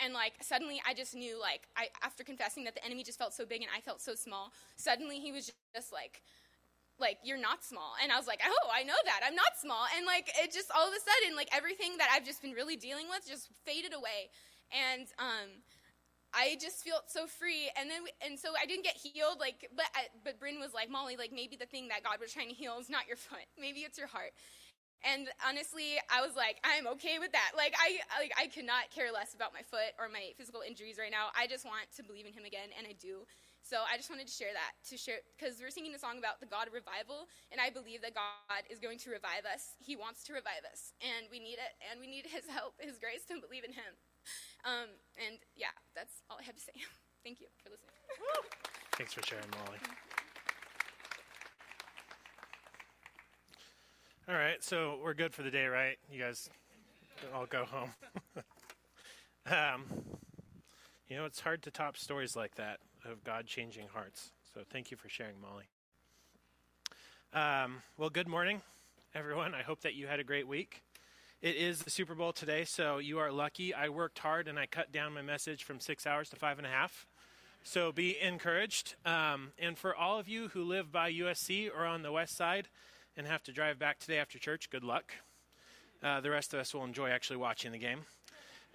and 0.00 0.14
like 0.14 0.34
suddenly 0.40 0.80
I 0.86 0.94
just 0.94 1.14
knew 1.14 1.40
like 1.40 1.68
I 1.76 1.88
after 2.02 2.24
confessing 2.24 2.64
that 2.64 2.74
the 2.74 2.84
enemy 2.84 3.04
just 3.04 3.18
felt 3.18 3.34
so 3.34 3.44
big 3.44 3.62
and 3.62 3.70
I 3.74 3.80
felt 3.80 4.00
so 4.00 4.14
small. 4.14 4.52
Suddenly 4.76 5.18
he 5.20 5.32
was 5.32 5.52
just 5.74 5.92
like 5.92 6.22
like 7.00 7.18
you're 7.24 7.40
not 7.40 7.64
small 7.64 7.94
and 8.02 8.12
i 8.12 8.16
was 8.16 8.26
like 8.28 8.40
oh 8.46 8.68
i 8.72 8.82
know 8.84 9.00
that 9.06 9.20
i'm 9.26 9.34
not 9.34 9.56
small 9.58 9.86
and 9.96 10.04
like 10.06 10.30
it 10.38 10.52
just 10.52 10.70
all 10.76 10.86
of 10.86 10.92
a 10.92 11.00
sudden 11.00 11.34
like 11.34 11.48
everything 11.50 11.96
that 11.96 12.08
i've 12.14 12.24
just 12.24 12.42
been 12.42 12.52
really 12.52 12.76
dealing 12.76 13.08
with 13.08 13.26
just 13.26 13.48
faded 13.64 13.94
away 13.94 14.28
and 14.70 15.08
um 15.18 15.48
I 16.32 16.56
just 16.60 16.82
felt 16.84 17.10
so 17.10 17.26
free, 17.26 17.68
and 17.76 17.90
then 17.90 18.00
and 18.24 18.38
so 18.38 18.54
I 18.60 18.64
didn't 18.64 18.84
get 18.84 18.96
healed. 18.96 19.36
Like, 19.38 19.68
but 19.76 19.84
I, 19.94 20.08
but 20.24 20.40
Bryn 20.40 20.58
was 20.58 20.72
like, 20.72 20.90
Molly, 20.90 21.16
like 21.16 21.30
maybe 21.30 21.56
the 21.56 21.66
thing 21.66 21.88
that 21.88 22.02
God 22.02 22.20
was 22.20 22.32
trying 22.32 22.48
to 22.48 22.54
heal 22.54 22.78
is 22.80 22.88
not 22.88 23.06
your 23.06 23.16
foot, 23.16 23.44
maybe 23.60 23.80
it's 23.80 23.98
your 23.98 24.06
heart. 24.06 24.32
And 25.02 25.26
honestly, 25.42 25.98
I 26.06 26.22
was 26.22 26.38
like, 26.38 26.62
I'm 26.62 26.86
okay 26.98 27.18
with 27.18 27.34
that. 27.34 27.58
Like, 27.58 27.74
I 27.74 27.98
like 28.22 28.30
I 28.38 28.46
could 28.46 28.66
not 28.66 28.94
care 28.94 29.10
less 29.10 29.34
about 29.34 29.50
my 29.50 29.66
foot 29.66 29.98
or 29.98 30.06
my 30.06 30.30
physical 30.38 30.62
injuries 30.62 30.94
right 30.94 31.10
now. 31.10 31.34
I 31.34 31.50
just 31.50 31.66
want 31.66 31.90
to 31.98 32.02
believe 32.06 32.26
in 32.26 32.32
Him 32.32 32.46
again, 32.46 32.70
and 32.78 32.86
I 32.86 32.94
do. 32.94 33.26
So 33.62 33.82
I 33.86 33.96
just 33.98 34.10
wanted 34.10 34.26
to 34.26 34.34
share 34.34 34.54
that 34.54 34.74
to 34.90 34.98
share 34.98 35.22
because 35.34 35.58
we're 35.58 35.74
singing 35.74 35.94
a 35.94 35.98
song 35.98 36.18
about 36.18 36.38
the 36.38 36.46
God 36.46 36.70
of 36.70 36.74
revival, 36.74 37.26
and 37.50 37.58
I 37.58 37.70
believe 37.70 38.02
that 38.02 38.14
God 38.14 38.62
is 38.70 38.78
going 38.78 38.98
to 39.06 39.10
revive 39.10 39.42
us. 39.46 39.74
He 39.82 39.98
wants 39.98 40.22
to 40.30 40.34
revive 40.34 40.66
us, 40.70 40.94
and 41.02 41.26
we 41.30 41.38
need 41.38 41.58
it, 41.58 41.74
and 41.82 41.98
we 41.98 42.06
need 42.06 42.26
His 42.30 42.46
help, 42.46 42.78
His 42.78 42.98
grace 43.02 43.26
to 43.30 43.42
believe 43.42 43.66
in 43.66 43.74
Him. 43.74 43.90
Um, 44.62 44.94
and 45.18 45.42
yeah, 45.58 45.74
that's 45.98 46.22
all 46.30 46.38
I 46.38 46.46
have 46.46 46.54
to 46.54 46.62
say. 46.62 46.78
Thank 47.26 47.42
you 47.42 47.50
for 47.62 47.70
listening. 47.70 47.90
Thanks 48.94 49.14
for 49.14 49.22
sharing, 49.26 49.50
Molly. 49.50 49.78
All 54.32 54.38
right, 54.38 54.64
so 54.64 54.98
we're 55.04 55.12
good 55.12 55.34
for 55.34 55.42
the 55.42 55.50
day, 55.50 55.66
right? 55.66 55.98
You 56.10 56.18
guys 56.18 56.48
all 57.34 57.44
go 57.44 57.66
home. 57.66 57.90
um, 59.46 59.84
you 61.06 61.18
know, 61.18 61.26
it's 61.26 61.40
hard 61.40 61.60
to 61.64 61.70
top 61.70 61.98
stories 61.98 62.34
like 62.34 62.54
that 62.54 62.78
of 63.04 63.22
God 63.24 63.44
changing 63.46 63.88
hearts. 63.92 64.30
So 64.54 64.62
thank 64.72 64.90
you 64.90 64.96
for 64.96 65.10
sharing, 65.10 65.34
Molly. 65.38 65.64
Um, 67.34 67.82
well, 67.98 68.08
good 68.08 68.26
morning, 68.26 68.62
everyone. 69.14 69.54
I 69.54 69.60
hope 69.60 69.82
that 69.82 69.92
you 69.96 70.06
had 70.06 70.18
a 70.18 70.24
great 70.24 70.48
week. 70.48 70.80
It 71.42 71.56
is 71.56 71.82
the 71.82 71.90
Super 71.90 72.14
Bowl 72.14 72.32
today, 72.32 72.64
so 72.64 72.96
you 72.96 73.18
are 73.18 73.30
lucky. 73.30 73.74
I 73.74 73.90
worked 73.90 74.20
hard 74.20 74.48
and 74.48 74.58
I 74.58 74.64
cut 74.64 74.90
down 74.90 75.12
my 75.12 75.20
message 75.20 75.62
from 75.62 75.78
six 75.78 76.06
hours 76.06 76.30
to 76.30 76.36
five 76.36 76.56
and 76.56 76.66
a 76.66 76.70
half. 76.70 77.06
So 77.64 77.92
be 77.92 78.18
encouraged. 78.18 78.94
Um, 79.04 79.52
and 79.58 79.76
for 79.76 79.94
all 79.94 80.18
of 80.18 80.26
you 80.26 80.48
who 80.48 80.64
live 80.64 80.90
by 80.90 81.12
USC 81.12 81.68
or 81.70 81.84
on 81.84 82.00
the 82.00 82.12
west 82.12 82.34
side 82.34 82.68
and 83.16 83.26
have 83.26 83.42
to 83.44 83.52
drive 83.52 83.78
back 83.78 83.98
today 83.98 84.18
after 84.18 84.38
church, 84.38 84.70
good 84.70 84.84
luck. 84.84 85.12
Uh, 86.02 86.20
the 86.20 86.30
rest 86.30 86.54
of 86.54 86.60
us 86.60 86.74
will 86.74 86.84
enjoy 86.84 87.10
actually 87.10 87.36
watching 87.36 87.72
the 87.72 87.78
game. 87.78 88.00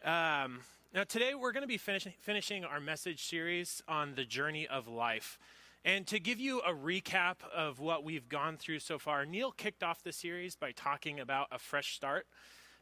Um, 0.03 0.61
now, 0.93 1.03
today 1.03 1.33
we're 1.35 1.51
going 1.51 1.63
to 1.63 1.67
be 1.67 1.77
finish- 1.77 2.07
finishing 2.19 2.63
our 2.63 2.79
message 2.79 3.23
series 3.23 3.81
on 3.87 4.15
the 4.15 4.23
journey 4.23 4.67
of 4.67 4.87
life. 4.87 5.37
And 5.83 6.05
to 6.07 6.19
give 6.19 6.39
you 6.39 6.59
a 6.61 6.73
recap 6.73 7.37
of 7.55 7.79
what 7.79 8.03
we've 8.03 8.29
gone 8.29 8.57
through 8.57 8.79
so 8.79 8.99
far, 8.99 9.25
Neil 9.25 9.51
kicked 9.51 9.83
off 9.83 10.03
the 10.03 10.13
series 10.13 10.55
by 10.55 10.71
talking 10.71 11.19
about 11.19 11.47
a 11.51 11.59
fresh 11.59 11.95
start. 11.95 12.27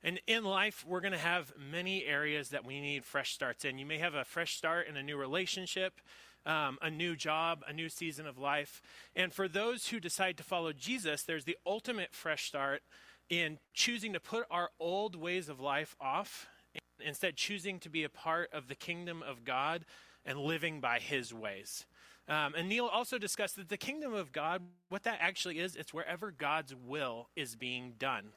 And 0.03 0.19
in 0.27 0.43
life, 0.43 0.85
we're 0.87 1.01
going 1.01 1.13
to 1.13 1.17
have 1.17 1.53
many 1.57 2.05
areas 2.05 2.49
that 2.49 2.65
we 2.65 2.79
need 2.79 3.03
fresh 3.03 3.33
starts 3.33 3.65
in. 3.65 3.79
You 3.79 3.85
may 3.85 3.97
have 3.97 4.13
a 4.13 4.23
fresh 4.23 4.55
start 4.55 4.87
in 4.87 4.97
a 4.97 5.03
new 5.03 5.17
relationship, 5.17 5.99
um, 6.45 6.77
a 6.81 6.89
new 6.89 7.15
job, 7.15 7.63
a 7.67 7.73
new 7.73 7.89
season 7.89 8.27
of 8.27 8.37
life. 8.37 8.81
And 9.15 9.33
for 9.33 9.47
those 9.47 9.87
who 9.87 9.99
decide 9.99 10.37
to 10.37 10.43
follow 10.43 10.73
Jesus, 10.73 11.23
there's 11.23 11.45
the 11.45 11.57
ultimate 11.65 12.13
fresh 12.13 12.45
start 12.45 12.81
in 13.29 13.57
choosing 13.73 14.13
to 14.13 14.19
put 14.19 14.45
our 14.51 14.69
old 14.79 15.15
ways 15.15 15.49
of 15.49 15.59
life 15.59 15.95
off, 15.99 16.47
and 16.73 17.07
instead 17.07 17.35
choosing 17.35 17.79
to 17.79 17.89
be 17.89 18.03
a 18.03 18.09
part 18.09 18.49
of 18.53 18.67
the 18.67 18.75
kingdom 18.75 19.23
of 19.23 19.43
God 19.43 19.85
and 20.25 20.39
living 20.39 20.79
by 20.79 20.99
his 20.99 21.33
ways. 21.33 21.85
Um, 22.27 22.55
and 22.55 22.67
Neil 22.67 22.87
also 22.87 23.17
discussed 23.17 23.55
that 23.57 23.69
the 23.69 23.77
kingdom 23.77 24.13
of 24.13 24.31
God, 24.31 24.63
what 24.89 25.03
that 25.03 25.19
actually 25.21 25.59
is, 25.59 25.75
it's 25.75 25.93
wherever 25.93 26.31
God's 26.31 26.73
will 26.75 27.29
is 27.35 27.55
being 27.55 27.93
done. 27.99 28.29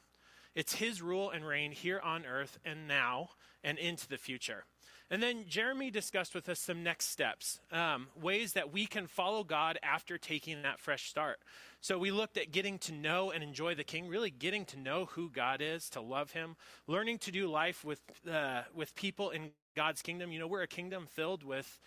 It's 0.55 0.75
his 0.75 1.01
rule 1.01 1.31
and 1.31 1.47
reign 1.47 1.73
here 1.73 2.01
on 2.01 2.27
earth 2.27 2.59
and 2.65 2.89
now 2.89 3.31
and 3.63 3.79
into 3.79 4.09
the 4.09 4.19
future. 4.19 4.65
And 5.11 5.23
then 5.23 5.45
Jeremy 5.49 5.91
discussed 5.91 6.35
with 6.35 6.49
us 6.49 6.61
some 6.61 6.83
next 6.83 7.07
steps, 7.07 7.61
um, 7.73 8.09
ways 8.21 8.53
that 8.53 8.73
we 8.73 8.87
can 8.87 9.07
follow 9.07 9.43
God 9.43 9.79
after 9.83 10.19
taking 10.19 10.63
that 10.63 10.81
fresh 10.81 11.09
start. 11.09 11.39
So 11.81 11.99
we 11.99 12.11
looked 12.11 12.37
at 12.37 12.53
getting 12.53 12.79
to 12.81 12.93
know 12.93 13.31
and 13.31 13.43
enjoy 13.43 13.75
the 13.75 13.85
King, 13.85 14.09
really 14.09 14.31
getting 14.31 14.67
to 14.67 14.79
know 14.79 15.07
who 15.07 15.31
God 15.31 15.63
is, 15.63 15.89
to 15.91 16.01
love 16.01 16.33
Him, 16.33 16.57
learning 16.87 17.19
to 17.21 17.33
do 17.33 17.49
life 17.49 17.85
with 17.85 18.01
uh, 18.31 18.63
with 18.75 18.95
people 18.95 19.31
in 19.31 19.51
God's 19.75 20.03
kingdom. 20.03 20.31
You 20.31 20.41
know, 20.41 20.47
we're 20.47 20.63
a 20.63 20.69
kingdom 20.69 21.07
filled 21.07 21.43
with 21.43 21.79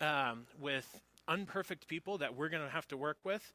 um, 0.00 0.46
with 0.58 1.02
unperfect 1.28 1.88
people 1.88 2.18
that 2.18 2.36
we're 2.36 2.48
going 2.48 2.64
to 2.64 2.70
have 2.70 2.88
to 2.88 2.96
work 2.96 3.18
with 3.22 3.52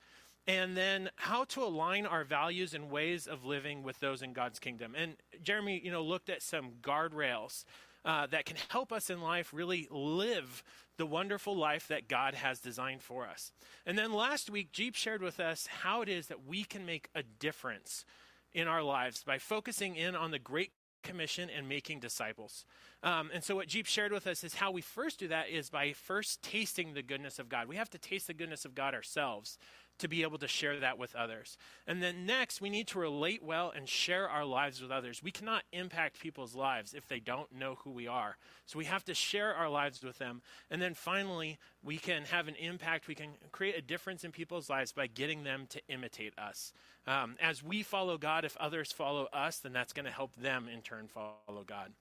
and 0.47 0.77
then 0.77 1.09
how 1.17 1.43
to 1.43 1.61
align 1.61 2.05
our 2.05 2.23
values 2.23 2.73
and 2.73 2.89
ways 2.89 3.27
of 3.27 3.43
living 3.43 3.83
with 3.83 3.99
those 3.99 4.21
in 4.21 4.31
God's 4.31 4.59
kingdom. 4.59 4.95
And 4.97 5.17
Jeremy, 5.43 5.81
you 5.83 5.91
know, 5.91 6.01
looked 6.01 6.29
at 6.29 6.41
some 6.41 6.71
guardrails 6.81 7.65
uh, 8.07 8.25
that 8.27 8.45
can 8.45 8.55
help 8.69 8.93
us 8.93 9.09
in 9.09 9.21
life 9.21 9.53
really 9.53 9.87
live 9.91 10.63
the 10.97 11.05
wonderful 11.05 11.55
life 11.55 11.89
that 11.89 12.07
God 12.07 12.33
has 12.33 12.59
designed 12.59 13.03
for 13.03 13.27
us. 13.27 13.51
And 13.85 13.97
then 13.97 14.13
last 14.13 14.49
week, 14.49 14.71
Jeep 14.71 14.95
shared 14.95 15.21
with 15.21 15.41
us 15.41 15.67
how 15.67 16.01
it 16.01 16.09
is 16.09 16.27
that 16.27 16.47
we 16.47 16.63
can 16.63 16.85
make 16.85 17.09
a 17.13 17.21
difference 17.21 18.05
in 18.53 18.67
our 18.67 18.81
lives 18.81 19.23
by 19.23 19.37
focusing 19.37 19.95
in 19.97 20.15
on 20.15 20.31
the 20.31 20.39
Great 20.39 20.71
Commission 21.03 21.49
and 21.49 21.69
making 21.69 21.99
disciples. 21.99 22.65
Um, 23.03 23.29
and 23.33 23.43
so, 23.43 23.55
what 23.55 23.67
Jeep 23.67 23.85
shared 23.85 24.11
with 24.11 24.25
us 24.25 24.43
is 24.43 24.55
how 24.55 24.71
we 24.71 24.81
first 24.81 25.19
do 25.19 25.27
that 25.27 25.49
is 25.49 25.69
by 25.69 25.93
first 25.93 26.41
tasting 26.41 26.93
the 26.93 27.03
goodness 27.03 27.39
of 27.39 27.49
God. 27.49 27.67
We 27.67 27.75
have 27.75 27.89
to 27.91 27.97
taste 27.97 28.27
the 28.27 28.33
goodness 28.33 28.65
of 28.65 28.73
God 28.73 28.93
ourselves 28.93 29.57
to 29.99 30.07
be 30.07 30.23
able 30.23 30.37
to 30.37 30.47
share 30.47 30.79
that 30.79 30.97
with 30.97 31.15
others. 31.15 31.57
And 31.85 32.01
then 32.01 32.25
next, 32.25 32.61
we 32.61 32.69
need 32.69 32.87
to 32.87 32.99
relate 32.99 33.43
well 33.43 33.71
and 33.75 33.87
share 33.87 34.29
our 34.29 34.45
lives 34.45 34.81
with 34.81 34.91
others. 34.91 35.23
We 35.23 35.31
cannot 35.31 35.63
impact 35.71 36.19
people's 36.19 36.55
lives 36.55 36.93
if 36.93 37.07
they 37.07 37.19
don't 37.19 37.51
know 37.53 37.75
who 37.83 37.91
we 37.91 38.07
are. 38.07 38.37
So 38.65 38.77
we 38.77 38.85
have 38.85 39.03
to 39.05 39.13
share 39.13 39.53
our 39.53 39.69
lives 39.69 40.03
with 40.03 40.17
them. 40.17 40.41
And 40.69 40.81
then 40.81 40.93
finally, 40.93 41.57
we 41.83 41.97
can 41.97 42.23
have 42.25 42.47
an 42.47 42.55
impact. 42.55 43.07
We 43.07 43.15
can 43.15 43.31
create 43.51 43.77
a 43.77 43.81
difference 43.81 44.23
in 44.23 44.31
people's 44.31 44.69
lives 44.69 44.91
by 44.91 45.07
getting 45.07 45.43
them 45.43 45.65
to 45.69 45.81
imitate 45.87 46.37
us. 46.37 46.73
Um, 47.05 47.35
as 47.41 47.63
we 47.63 47.83
follow 47.83 48.17
God, 48.17 48.43
if 48.43 48.57
others 48.57 48.91
follow 48.91 49.27
us, 49.31 49.59
then 49.59 49.73
that's 49.73 49.93
going 49.93 50.05
to 50.05 50.11
help 50.11 50.35
them 50.35 50.67
in 50.71 50.81
turn 50.81 51.07
follow 51.07 51.63
God. 51.65 51.93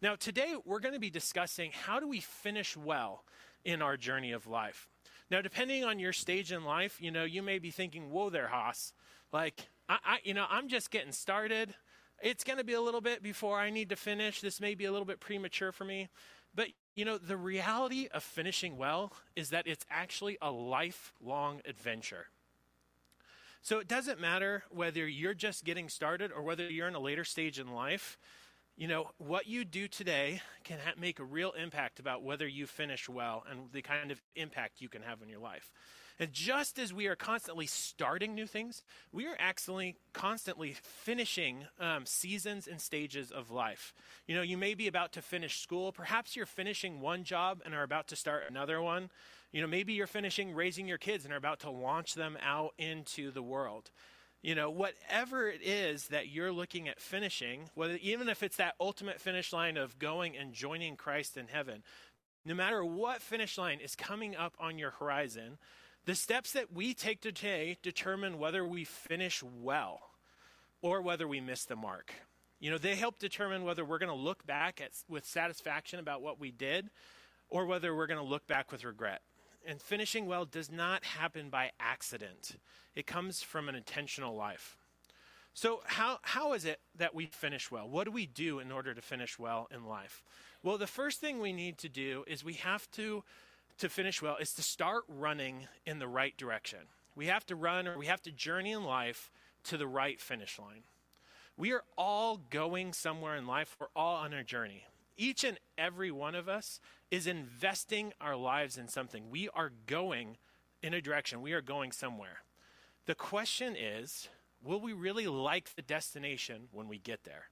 Now, 0.00 0.16
today 0.16 0.54
we're 0.64 0.80
going 0.80 0.94
to 0.94 1.00
be 1.00 1.10
discussing 1.10 1.72
how 1.72 2.00
do 2.00 2.08
we 2.08 2.20
finish 2.20 2.76
well 2.76 3.24
in 3.64 3.82
our 3.82 3.96
journey 3.96 4.32
of 4.32 4.46
life. 4.46 4.88
Now, 5.32 5.40
depending 5.40 5.82
on 5.82 5.98
your 5.98 6.12
stage 6.12 6.52
in 6.52 6.62
life, 6.62 7.00
you 7.00 7.10
know, 7.10 7.24
you 7.24 7.42
may 7.42 7.58
be 7.58 7.70
thinking, 7.70 8.10
whoa 8.10 8.28
there, 8.28 8.48
Haas. 8.48 8.92
Like, 9.32 9.70
I, 9.88 9.98
I 10.04 10.18
you 10.24 10.34
know, 10.34 10.44
I'm 10.50 10.68
just 10.68 10.90
getting 10.90 11.10
started. 11.10 11.74
It's 12.22 12.44
going 12.44 12.58
to 12.58 12.64
be 12.64 12.74
a 12.74 12.82
little 12.82 13.00
bit 13.00 13.22
before 13.22 13.58
I 13.58 13.70
need 13.70 13.88
to 13.88 13.96
finish. 13.96 14.42
This 14.42 14.60
may 14.60 14.74
be 14.74 14.84
a 14.84 14.92
little 14.92 15.06
bit 15.06 15.20
premature 15.20 15.72
for 15.72 15.86
me. 15.86 16.10
But, 16.54 16.68
you 16.94 17.06
know, 17.06 17.16
the 17.16 17.38
reality 17.38 18.08
of 18.12 18.22
finishing 18.22 18.76
well 18.76 19.14
is 19.34 19.48
that 19.48 19.66
it's 19.66 19.86
actually 19.90 20.36
a 20.42 20.50
lifelong 20.50 21.62
adventure. 21.64 22.26
So 23.62 23.78
it 23.78 23.88
doesn't 23.88 24.20
matter 24.20 24.64
whether 24.68 25.08
you're 25.08 25.32
just 25.32 25.64
getting 25.64 25.88
started 25.88 26.30
or 26.30 26.42
whether 26.42 26.68
you're 26.70 26.88
in 26.88 26.94
a 26.94 27.00
later 27.00 27.24
stage 27.24 27.58
in 27.58 27.72
life 27.72 28.18
you 28.76 28.88
know, 28.88 29.10
what 29.18 29.46
you 29.46 29.64
do 29.64 29.86
today 29.86 30.40
can 30.64 30.78
ha- 30.78 30.94
make 30.98 31.18
a 31.18 31.24
real 31.24 31.52
impact 31.52 32.00
about 32.00 32.22
whether 32.22 32.46
you 32.46 32.66
finish 32.66 33.08
well 33.08 33.44
and 33.50 33.70
the 33.72 33.82
kind 33.82 34.10
of 34.10 34.20
impact 34.34 34.80
you 34.80 34.88
can 34.88 35.02
have 35.02 35.22
in 35.22 35.28
your 35.28 35.40
life. 35.40 35.70
And 36.18 36.32
just 36.32 36.78
as 36.78 36.92
we 36.92 37.06
are 37.06 37.16
constantly 37.16 37.66
starting 37.66 38.34
new 38.34 38.46
things, 38.46 38.82
we 39.12 39.26
are 39.26 39.36
actually 39.38 39.96
constantly 40.12 40.76
finishing 40.82 41.64
um, 41.80 42.06
seasons 42.06 42.66
and 42.68 42.80
stages 42.80 43.30
of 43.30 43.50
life. 43.50 43.94
You 44.26 44.36
know, 44.36 44.42
you 44.42 44.56
may 44.56 44.74
be 44.74 44.86
about 44.86 45.12
to 45.12 45.22
finish 45.22 45.60
school. 45.60 45.90
Perhaps 45.90 46.36
you're 46.36 46.46
finishing 46.46 47.00
one 47.00 47.24
job 47.24 47.60
and 47.64 47.74
are 47.74 47.82
about 47.82 48.08
to 48.08 48.16
start 48.16 48.44
another 48.48 48.80
one. 48.80 49.10
You 49.52 49.62
know, 49.62 49.66
maybe 49.66 49.94
you're 49.94 50.06
finishing 50.06 50.54
raising 50.54 50.86
your 50.86 50.98
kids 50.98 51.24
and 51.24 51.34
are 51.34 51.38
about 51.38 51.60
to 51.60 51.70
launch 51.70 52.14
them 52.14 52.38
out 52.42 52.74
into 52.78 53.30
the 53.30 53.42
world 53.42 53.90
you 54.42 54.54
know 54.54 54.70
whatever 54.70 55.48
it 55.48 55.62
is 55.62 56.08
that 56.08 56.28
you're 56.28 56.52
looking 56.52 56.88
at 56.88 57.00
finishing 57.00 57.70
whether 57.74 57.98
even 58.02 58.28
if 58.28 58.42
it's 58.42 58.56
that 58.56 58.74
ultimate 58.80 59.20
finish 59.20 59.52
line 59.52 59.76
of 59.76 59.98
going 59.98 60.36
and 60.36 60.52
joining 60.52 60.96
christ 60.96 61.36
in 61.36 61.48
heaven 61.48 61.82
no 62.44 62.54
matter 62.54 62.84
what 62.84 63.22
finish 63.22 63.56
line 63.56 63.78
is 63.80 63.94
coming 63.94 64.34
up 64.36 64.54
on 64.58 64.78
your 64.78 64.90
horizon 64.90 65.58
The 66.04 66.14
steps 66.16 66.52
that 66.52 66.72
we 66.72 66.94
take 66.94 67.20
today 67.20 67.76
determine 67.82 68.38
whether 68.38 68.64
we 68.64 68.84
finish 68.84 69.42
well 69.42 70.00
or 70.80 71.00
whether 71.00 71.28
we 71.28 71.40
miss 71.40 71.64
the 71.64 71.76
mark. 71.76 72.12
You 72.58 72.72
know, 72.72 72.78
they 72.78 72.96
help 72.96 73.18
determine 73.20 73.62
whether 73.64 73.84
we're 73.84 73.98
going 73.98 74.08
to 74.08 74.14
look 74.16 74.44
back 74.44 74.80
at, 74.80 74.90
with 75.08 75.24
satisfaction 75.24 76.00
about 76.00 76.20
what 76.20 76.40
we 76.40 76.50
did 76.50 76.90
or 77.48 77.66
whether 77.66 77.94
we're 77.94 78.08
going 78.08 78.18
to 78.18 78.26
look 78.26 78.48
back 78.48 78.72
with 78.72 78.84
regret. 78.84 79.22
And 79.66 79.80
finishing 79.80 80.26
well 80.26 80.44
does 80.44 80.70
not 80.70 81.04
happen 81.04 81.48
by 81.50 81.70
accident, 81.78 82.56
it 82.94 83.06
comes 83.06 83.42
from 83.42 83.68
an 83.68 83.74
intentional 83.74 84.34
life. 84.34 84.76
So, 85.54 85.82
how, 85.84 86.18
how 86.22 86.54
is 86.54 86.64
it 86.64 86.80
that 86.96 87.14
we 87.14 87.26
finish 87.26 87.70
well? 87.70 87.86
What 87.86 88.04
do 88.04 88.10
we 88.10 88.26
do 88.26 88.58
in 88.58 88.72
order 88.72 88.94
to 88.94 89.02
finish 89.02 89.38
well 89.38 89.68
in 89.70 89.84
life? 89.84 90.22
Well, 90.62 90.78
the 90.78 90.86
first 90.86 91.20
thing 91.20 91.40
we 91.40 91.52
need 91.52 91.76
to 91.78 91.88
do 91.88 92.24
is 92.26 92.42
we 92.42 92.54
have 92.54 92.90
to, 92.92 93.22
to 93.78 93.88
finish 93.88 94.22
well, 94.22 94.36
is 94.40 94.54
to 94.54 94.62
start 94.62 95.04
running 95.08 95.66
in 95.84 95.98
the 95.98 96.08
right 96.08 96.36
direction. 96.38 96.78
We 97.14 97.26
have 97.26 97.44
to 97.46 97.56
run 97.56 97.86
or 97.86 97.98
we 97.98 98.06
have 98.06 98.22
to 98.22 98.32
journey 98.32 98.72
in 98.72 98.84
life 98.84 99.30
to 99.64 99.76
the 99.76 99.86
right 99.86 100.18
finish 100.18 100.58
line. 100.58 100.84
We 101.58 101.72
are 101.72 101.84
all 101.98 102.40
going 102.50 102.94
somewhere 102.94 103.36
in 103.36 103.46
life, 103.46 103.76
we're 103.78 103.88
all 103.94 104.16
on 104.16 104.32
a 104.32 104.42
journey. 104.42 104.86
Each 105.16 105.44
and 105.44 105.58
every 105.76 106.10
one 106.10 106.34
of 106.34 106.48
us 106.48 106.80
is 107.10 107.26
investing 107.26 108.12
our 108.20 108.36
lives 108.36 108.78
in 108.78 108.88
something. 108.88 109.30
We 109.30 109.48
are 109.54 109.72
going 109.86 110.36
in 110.82 110.94
a 110.94 111.00
direction, 111.00 111.42
we 111.42 111.52
are 111.52 111.60
going 111.60 111.92
somewhere. 111.92 112.42
The 113.06 113.14
question 113.14 113.76
is, 113.76 114.28
will 114.64 114.80
we 114.80 114.92
really 114.92 115.26
like 115.26 115.74
the 115.74 115.82
destination 115.82 116.68
when 116.72 116.88
we 116.88 116.98
get 116.98 117.24
there? 117.24 117.44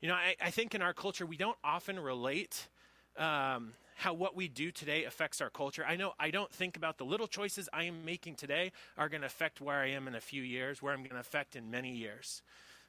You 0.00 0.08
know, 0.08 0.14
I, 0.14 0.36
I 0.40 0.50
think 0.50 0.74
in 0.74 0.82
our 0.82 0.92
culture, 0.92 1.26
we 1.26 1.36
don't 1.36 1.56
often 1.64 1.98
relate 1.98 2.68
um, 3.16 3.72
how 3.96 4.12
what 4.12 4.34
we 4.34 4.48
do 4.48 4.70
today 4.70 5.04
affects 5.04 5.40
our 5.40 5.50
culture. 5.50 5.84
I 5.86 5.96
know 5.96 6.12
I 6.18 6.30
don't 6.30 6.52
think 6.52 6.76
about 6.76 6.98
the 6.98 7.04
little 7.04 7.26
choices 7.26 7.68
I 7.72 7.84
am 7.84 8.04
making 8.04 8.34
today 8.34 8.72
are 8.98 9.08
going 9.08 9.20
to 9.20 9.26
affect 9.26 9.60
where 9.60 9.80
I 9.80 9.90
am 9.90 10.08
in 10.08 10.14
a 10.14 10.20
few 10.20 10.42
years, 10.42 10.82
where 10.82 10.92
I'm 10.92 11.00
going 11.00 11.10
to 11.10 11.20
affect 11.20 11.56
in 11.56 11.70
many 11.70 11.94
years. 11.94 12.42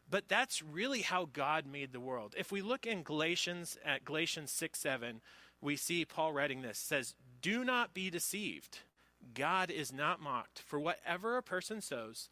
But 0.09 0.27
that's 0.27 0.61
really 0.61 1.01
how 1.01 1.27
God 1.31 1.65
made 1.65 1.91
the 1.91 1.99
world. 1.99 2.35
If 2.37 2.51
we 2.51 2.61
look 2.61 2.85
in 2.85 3.03
Galatians 3.03 3.77
at 3.83 4.05
Galatians 4.05 4.51
6 4.51 4.79
7, 4.79 5.21
we 5.61 5.75
see 5.75 6.05
Paul 6.05 6.33
writing 6.33 6.61
this 6.61 6.77
says, 6.77 7.15
Do 7.41 7.63
not 7.63 7.93
be 7.93 8.09
deceived. 8.09 8.79
God 9.33 9.71
is 9.71 9.91
not 9.91 10.21
mocked. 10.21 10.59
For 10.59 10.79
whatever 10.79 11.37
a 11.37 11.43
person 11.43 11.81
sows, 11.81 12.29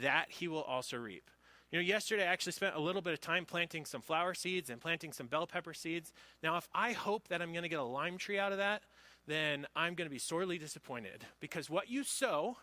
that 0.00 0.26
he 0.30 0.48
will 0.48 0.62
also 0.62 0.96
reap. 0.96 1.30
You 1.70 1.78
know, 1.78 1.84
yesterday 1.84 2.24
I 2.24 2.32
actually 2.32 2.52
spent 2.52 2.74
a 2.74 2.80
little 2.80 3.00
bit 3.00 3.14
of 3.14 3.20
time 3.20 3.46
planting 3.46 3.86
some 3.86 4.02
flower 4.02 4.34
seeds 4.34 4.68
and 4.68 4.80
planting 4.80 5.12
some 5.12 5.26
bell 5.26 5.46
pepper 5.46 5.72
seeds. 5.72 6.12
Now, 6.42 6.56
if 6.58 6.68
I 6.74 6.92
hope 6.92 7.28
that 7.28 7.40
I'm 7.40 7.52
going 7.52 7.62
to 7.62 7.68
get 7.68 7.78
a 7.78 7.84
lime 7.84 8.18
tree 8.18 8.38
out 8.38 8.52
of 8.52 8.58
that, 8.58 8.82
then 9.26 9.66
I'm 9.74 9.94
going 9.94 10.06
to 10.06 10.12
be 10.12 10.18
sorely 10.18 10.58
disappointed 10.58 11.24
because 11.40 11.70
what 11.70 11.88
you 11.88 12.04
sow 12.04 12.58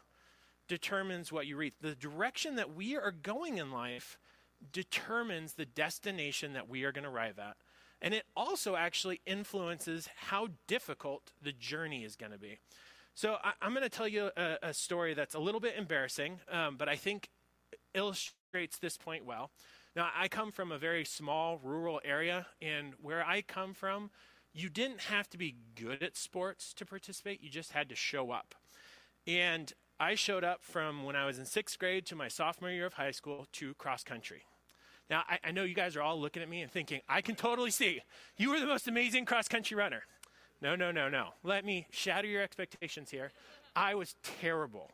determines 0.68 1.32
what 1.32 1.48
you 1.48 1.58
reap. 1.58 1.74
The 1.82 1.96
direction 1.96 2.56
that 2.58 2.76
we 2.76 2.96
are 2.96 3.12
going 3.12 3.58
in 3.58 3.72
life 3.72 4.20
determines 4.72 5.54
the 5.54 5.66
destination 5.66 6.54
that 6.54 6.70
we 6.70 6.84
are 6.84 6.92
going 6.92 7.04
to 7.04 7.10
arrive 7.10 7.40
at. 7.40 7.58
And 8.02 8.14
it 8.14 8.24
also 8.36 8.76
actually 8.76 9.22
influences 9.26 10.08
how 10.16 10.50
difficult 10.68 11.32
the 11.42 11.52
journey 11.52 12.04
is 12.04 12.16
going 12.16 12.32
to 12.32 12.38
be. 12.38 12.60
So 13.14 13.38
I, 13.44 13.54
am 13.62 13.74
going 13.74 13.84
to 13.84 13.90
tell 13.90 14.08
you 14.08 14.30
a, 14.38 14.58
a, 14.64 14.74
story 14.74 15.14
that's 15.14 15.36
a 15.36 15.40
little 15.40 15.60
bit 15.60 15.76
embarrassing, 15.78 16.40
um, 16.50 16.78
but 16.78 16.88
I 16.88 16.96
think 16.96 17.30
illustrates 17.94 18.80
this 18.80 18.98
point 18.98 19.26
well. 19.26 19.52
Now, 19.96 20.10
I 20.16 20.28
come 20.28 20.52
from 20.52 20.72
a 20.72 20.78
very 20.78 21.04
small 21.04 21.60
rural 21.62 22.00
area, 22.06 22.48
and 22.62 22.94
where 23.02 23.26
I 23.26 23.42
come 23.42 23.74
from, 23.74 24.12
you 24.54 24.70
didn't 24.70 25.02
have 25.02 25.30
to 25.32 25.38
be 25.38 25.56
good 25.76 26.02
at 26.02 26.16
sports 26.16 26.74
to 26.76 26.86
participate, 26.86 27.44
you 27.44 27.50
just 27.50 27.72
had 27.72 27.90
to 27.90 27.96
show 27.96 28.32
up. 28.32 28.56
And 29.28 29.74
I 30.00 30.16
showed 30.16 30.46
up 30.46 30.64
from 30.64 31.04
when 31.04 31.16
I 31.16 31.26
was 31.26 31.38
in 31.38 31.46
sixth 31.46 31.78
grade 31.78 32.06
to 32.06 32.16
my 32.16 32.30
sophomore 32.30 32.72
year 32.72 32.86
of 32.86 32.94
high 32.94 33.12
school 33.12 33.48
to 33.54 33.74
cross 33.74 34.04
country. 34.04 34.44
Now, 35.10 35.24
I, 35.28 35.40
I 35.46 35.52
know 35.52 35.64
you 35.64 35.74
guys 35.74 35.96
are 35.96 36.02
all 36.02 36.20
looking 36.20 36.44
at 36.44 36.50
me 36.50 36.62
and 36.62 36.72
thinking, 36.72 37.02
I 37.10 37.22
can 37.22 37.36
totally 37.36 37.72
see 37.72 38.02
you 38.38 38.52
were 38.52 38.60
the 38.60 38.66
most 38.66 38.88
amazing 38.88 39.26
cross 39.26 39.48
country 39.48 39.76
runner. 39.76 40.04
No, 40.62 40.76
no, 40.76 40.92
no, 40.92 41.10
no. 41.10 41.30
Let 41.44 41.66
me 41.66 41.88
shatter 41.90 42.28
your 42.28 42.42
expectations 42.42 43.10
here. 43.10 43.32
I 43.76 43.96
was 43.96 44.16
terrible. 44.42 44.92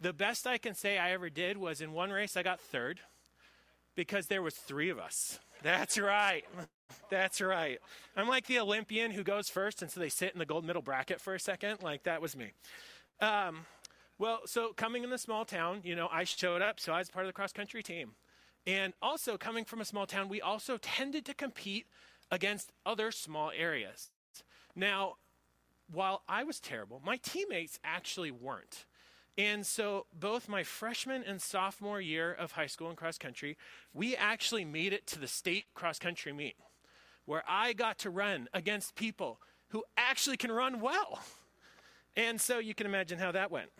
The 0.00 0.12
best 0.12 0.46
I 0.46 0.58
can 0.58 0.74
say 0.74 0.98
I 0.98 1.12
ever 1.12 1.30
did 1.30 1.56
was 1.56 1.80
in 1.80 1.92
one 1.92 2.10
race 2.10 2.36
I 2.36 2.42
got 2.42 2.60
third 2.60 3.00
because 3.94 4.26
there 4.26 4.42
was 4.42 4.54
3 4.54 4.90
of 4.90 4.98
us. 4.98 5.40
That's 5.62 5.98
right. 5.98 6.44
That's 7.10 7.40
right. 7.40 7.78
I'm 8.14 8.28
like 8.28 8.46
the 8.46 8.58
Olympian 8.58 9.10
who 9.10 9.24
goes 9.24 9.48
first 9.48 9.80
and 9.82 9.90
so 9.90 9.98
they 10.00 10.10
sit 10.10 10.32
in 10.32 10.38
the 10.38 10.46
gold 10.46 10.64
medal 10.64 10.82
bracket 10.82 11.20
for 11.20 11.34
a 11.34 11.40
second. 11.40 11.82
Like 11.82 12.02
that 12.04 12.20
was 12.20 12.36
me. 12.36 12.52
Um, 13.20 13.64
well, 14.18 14.40
so 14.44 14.72
coming 14.74 15.02
in 15.02 15.10
the 15.10 15.18
small 15.18 15.44
town, 15.44 15.80
you 15.82 15.96
know, 15.96 16.08
I 16.12 16.24
showed 16.24 16.62
up, 16.62 16.78
so 16.78 16.92
I 16.92 16.98
was 16.98 17.10
part 17.10 17.24
of 17.24 17.28
the 17.28 17.34
cross 17.34 17.52
country 17.52 17.82
team. 17.82 18.12
And 18.66 18.94
also 19.00 19.38
coming 19.38 19.64
from 19.64 19.80
a 19.80 19.84
small 19.84 20.06
town, 20.06 20.28
we 20.28 20.40
also 20.40 20.76
tended 20.76 21.24
to 21.26 21.34
compete 21.34 21.86
against 22.30 22.72
other 22.84 23.12
small 23.12 23.52
areas. 23.56 24.10
Now, 24.74 25.16
while 25.90 26.22
I 26.28 26.42
was 26.42 26.58
terrible, 26.58 27.00
my 27.04 27.16
teammates 27.16 27.78
actually 27.84 28.32
weren't. 28.32 28.86
And 29.38 29.66
so, 29.66 30.06
both 30.12 30.48
my 30.48 30.62
freshman 30.62 31.22
and 31.22 31.40
sophomore 31.40 32.00
year 32.00 32.32
of 32.32 32.52
high 32.52 32.66
school 32.66 32.90
in 32.90 32.96
cross 32.96 33.18
country, 33.18 33.56
we 33.92 34.16
actually 34.16 34.64
made 34.64 34.92
it 34.92 35.06
to 35.08 35.18
the 35.18 35.28
state 35.28 35.66
cross 35.74 35.98
country 35.98 36.32
meet 36.32 36.56
where 37.26 37.42
I 37.46 37.72
got 37.72 37.98
to 37.98 38.10
run 38.10 38.48
against 38.54 38.94
people 38.94 39.40
who 39.70 39.84
actually 39.96 40.36
can 40.36 40.50
run 40.50 40.80
well. 40.80 41.20
And 42.16 42.40
so, 42.40 42.58
you 42.58 42.74
can 42.74 42.86
imagine 42.86 43.18
how 43.18 43.30
that 43.32 43.50
went. 43.50 43.70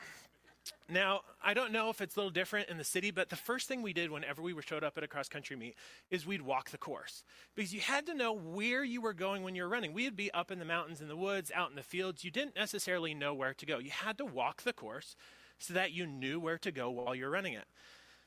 Now, 0.89 1.23
I 1.43 1.55
don't 1.55 1.73
know 1.73 1.91
if 1.91 2.01
it's 2.01 2.17
a 2.17 2.19
little 2.19 2.31
different 2.31 2.69
in 2.69 2.79
the 2.79 2.85
city, 2.85 3.11
but 3.11 3.29
the 3.29 3.37
first 3.37 3.69
thing 3.69 3.83
we 3.83 3.93
did 3.93 4.11
whenever 4.11 4.43
we 4.43 4.53
were 4.53 4.63
showed 4.63 4.85
up 4.85 4.97
at 4.97 5.05
a 5.05 5.09
cross 5.09 5.29
country 5.29 5.57
meet 5.57 5.75
is 6.11 6.27
we'd 6.27 6.43
walk 6.43 6.71
the 6.71 6.79
course 6.79 7.25
because 7.55 7.75
you 7.75 7.81
had 7.81 8.07
to 8.07 8.15
know 8.15 8.33
where 8.33 8.85
you 8.85 9.01
were 9.01 9.13
going 9.13 9.43
when 9.43 9.55
you 9.55 9.63
were 9.63 9.69
running. 9.69 9.93
We'd 9.93 10.17
be 10.17 10.33
up 10.33 10.51
in 10.51 10.59
the 10.59 10.65
mountains, 10.65 11.01
in 11.01 11.09
the 11.09 11.17
woods, 11.17 11.51
out 11.55 11.71
in 11.71 11.77
the 11.77 11.83
fields. 11.83 12.25
You 12.25 12.31
didn't 12.31 12.57
necessarily 12.57 13.15
know 13.15 13.35
where 13.35 13.55
to 13.55 13.67
go. 13.67 13.79
You 13.79 13.91
had 13.91 14.19
to 14.19 14.25
walk 14.25 14.63
the 14.63 14.73
course 14.73 15.17
so 15.59 15.75
that 15.75 15.93
you 15.93 16.07
knew 16.07 16.39
where 16.39 16.59
to 16.59 16.71
go 16.71 16.91
while 16.91 17.15
you're 17.15 17.31
running 17.31 17.55
it. 17.55 17.65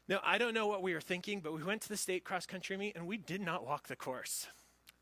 Now, 0.08 0.20
I 0.24 0.38
don't 0.38 0.56
know 0.56 0.68
what 0.68 0.82
we 0.82 0.94
were 0.94 1.02
thinking, 1.02 1.40
but 1.40 1.54
we 1.54 1.64
went 1.64 1.82
to 1.84 1.90
the 1.90 1.98
state 1.98 2.24
cross 2.24 2.46
country 2.46 2.76
meet 2.78 2.96
and 2.96 3.06
we 3.06 3.18
did 3.18 3.42
not 3.42 3.66
walk 3.66 3.88
the 3.88 3.96
course. 3.96 4.48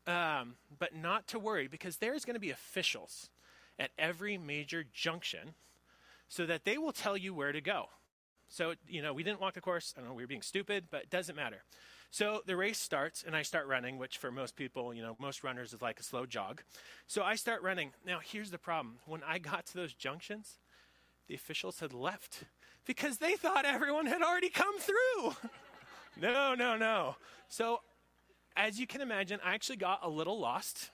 Um, 0.06 0.54
but 0.78 0.94
not 0.94 1.26
to 1.28 1.38
worry 1.38 1.68
because 1.68 1.96
there's 1.96 2.24
going 2.24 2.34
to 2.34 2.40
be 2.40 2.50
officials 2.50 3.30
at 3.78 3.90
every 3.98 4.38
major 4.38 4.84
junction 4.92 5.54
so 6.28 6.46
that 6.46 6.64
they 6.64 6.78
will 6.78 6.92
tell 6.92 7.16
you 7.16 7.34
where 7.34 7.52
to 7.52 7.60
go. 7.60 7.86
So, 8.48 8.74
you 8.86 9.02
know, 9.02 9.12
we 9.12 9.22
didn't 9.22 9.40
walk 9.40 9.54
the 9.54 9.60
course. 9.60 9.94
I 9.96 10.00
don't 10.00 10.08
know, 10.08 10.14
we 10.14 10.22
were 10.22 10.28
being 10.28 10.42
stupid, 10.42 10.84
but 10.90 11.02
it 11.02 11.10
doesn't 11.10 11.36
matter. 11.36 11.64
So 12.10 12.40
the 12.46 12.56
race 12.56 12.78
starts, 12.78 13.22
and 13.26 13.36
I 13.36 13.42
start 13.42 13.66
running, 13.66 13.98
which 13.98 14.16
for 14.16 14.32
most 14.32 14.56
people, 14.56 14.94
you 14.94 15.02
know, 15.02 15.16
most 15.18 15.44
runners 15.44 15.74
is 15.74 15.82
like 15.82 16.00
a 16.00 16.02
slow 16.02 16.24
jog. 16.24 16.62
So 17.06 17.22
I 17.22 17.34
start 17.34 17.62
running. 17.62 17.92
Now, 18.06 18.20
here's 18.24 18.50
the 18.50 18.58
problem. 18.58 18.96
When 19.04 19.22
I 19.22 19.38
got 19.38 19.66
to 19.66 19.74
those 19.74 19.92
junctions, 19.92 20.58
the 21.26 21.34
officials 21.34 21.80
had 21.80 21.92
left 21.92 22.44
because 22.86 23.18
they 23.18 23.34
thought 23.34 23.66
everyone 23.66 24.06
had 24.06 24.22
already 24.22 24.48
come 24.48 24.78
through. 24.78 25.36
no, 26.20 26.54
no, 26.54 26.78
no. 26.78 27.16
So, 27.48 27.80
as 28.56 28.80
you 28.80 28.86
can 28.86 29.02
imagine, 29.02 29.38
I 29.44 29.54
actually 29.54 29.76
got 29.76 30.00
a 30.02 30.08
little 30.08 30.40
lost 30.40 30.90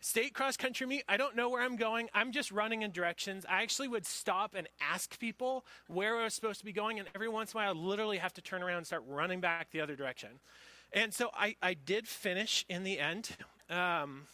state 0.00 0.34
cross 0.34 0.56
country 0.56 0.86
meet, 0.86 1.04
I 1.08 1.16
don't 1.16 1.36
know 1.36 1.48
where 1.48 1.62
I'm 1.62 1.76
going. 1.76 2.08
I'm 2.14 2.32
just 2.32 2.50
running 2.50 2.82
in 2.82 2.90
directions. 2.90 3.44
I 3.48 3.62
actually 3.62 3.88
would 3.88 4.06
stop 4.06 4.54
and 4.54 4.68
ask 4.80 5.18
people 5.18 5.64
where 5.86 6.16
I 6.16 6.24
was 6.24 6.34
supposed 6.34 6.60
to 6.60 6.64
be 6.64 6.72
going, 6.72 6.98
and 6.98 7.08
every 7.14 7.28
once 7.28 7.52
in 7.52 7.58
a 7.58 7.62
while, 7.62 7.70
I 7.70 7.78
literally 7.78 8.18
have 8.18 8.32
to 8.34 8.42
turn 8.42 8.62
around 8.62 8.78
and 8.78 8.86
start 8.86 9.04
running 9.06 9.40
back 9.40 9.70
the 9.70 9.80
other 9.80 9.96
direction. 9.96 10.40
And 10.92 11.12
so 11.12 11.30
I, 11.34 11.56
I 11.62 11.74
did 11.74 12.08
finish 12.08 12.64
in 12.68 12.84
the 12.84 12.98
end. 12.98 13.30
Um, 13.70 14.26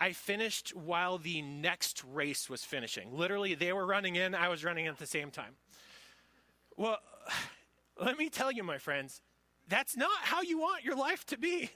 I 0.00 0.12
finished 0.12 0.76
while 0.76 1.18
the 1.18 1.42
next 1.42 2.04
race 2.04 2.48
was 2.48 2.64
finishing. 2.64 3.16
Literally, 3.16 3.54
they 3.54 3.72
were 3.72 3.86
running 3.86 4.16
in, 4.16 4.34
I 4.34 4.48
was 4.48 4.64
running 4.64 4.86
at 4.86 4.98
the 4.98 5.06
same 5.06 5.30
time. 5.30 5.54
Well, 6.76 6.98
let 8.00 8.18
me 8.18 8.28
tell 8.28 8.52
you, 8.52 8.62
my 8.62 8.78
friends, 8.78 9.22
that's 9.68 9.96
not 9.96 10.18
how 10.22 10.42
you 10.42 10.58
want 10.58 10.84
your 10.84 10.96
life 10.96 11.24
to 11.26 11.38
be 11.38 11.70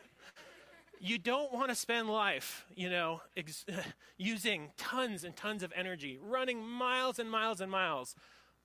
you 1.02 1.18
don't 1.18 1.52
want 1.52 1.68
to 1.68 1.74
spend 1.74 2.08
life, 2.08 2.64
you 2.76 2.88
know, 2.88 3.20
ex- 3.36 3.66
using 4.16 4.70
tons 4.76 5.24
and 5.24 5.34
tons 5.34 5.64
of 5.64 5.72
energy, 5.74 6.18
running 6.22 6.64
miles 6.64 7.18
and 7.18 7.28
miles 7.28 7.60
and 7.60 7.70
miles, 7.70 8.14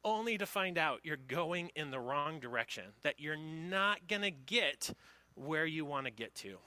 only 0.06 0.38
to 0.38 0.45
find 0.45 0.78
out 0.78 1.00
you're 1.04 1.17
going 1.17 1.71
in 1.76 1.89
the 1.89 2.00
wrong 2.00 2.39
direction, 2.39 2.84
that 3.02 3.19
you're 3.19 3.36
not 3.36 4.08
going 4.08 4.21
to 4.21 4.30
get 4.30 4.93
where 5.34 5.65
you 5.65 5.84
want 5.84 6.06
to 6.06 6.12
get 6.12 6.36
to. 6.36 6.58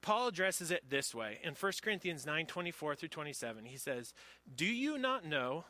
Paul 0.00 0.28
addresses 0.28 0.70
it 0.70 0.88
this 0.88 1.14
way 1.14 1.38
in 1.42 1.54
1 1.54 1.72
Corinthians 1.82 2.24
9 2.24 2.46
24 2.46 2.94
through 2.94 3.08
27. 3.10 3.66
He 3.66 3.76
says, 3.76 4.14
Do 4.52 4.64
you 4.64 4.96
not 4.96 5.26
know 5.26 5.64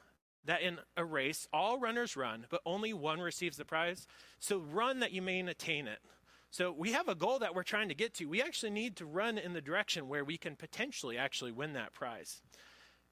that 0.45 0.63
in 0.63 0.79
a 0.97 1.05
race 1.05 1.49
all 1.53 1.81
runners 1.81 2.17
run, 2.17 2.47
but 2.51 2.61
only 2.65 2.93
one 2.93 3.21
receives 3.21 3.57
the 3.57 3.65
prize? 3.65 4.07
So 4.39 4.59
run 4.59 5.01
that 5.01 5.13
you 5.13 5.23
may 5.23 5.41
attain 5.41 5.89
it. 5.89 5.99
So 6.51 6.73
we 6.73 6.93
have 6.93 7.09
a 7.09 7.15
goal 7.15 7.39
that 7.41 7.55
we're 7.55 7.63
trying 7.63 7.89
to 7.89 7.95
get 7.95 8.15
to. 8.15 8.27
We 8.27 8.43
actually 8.43 8.71
need 8.71 8.97
to 8.97 9.07
run 9.07 9.39
in 9.39 9.53
the 9.53 9.61
direction 9.61 10.09
where 10.09 10.25
we 10.25 10.39
can 10.39 10.57
potentially 10.57 11.19
actually 11.19 11.53
win 11.53 11.75
that 11.75 11.93
prize. 11.93 12.41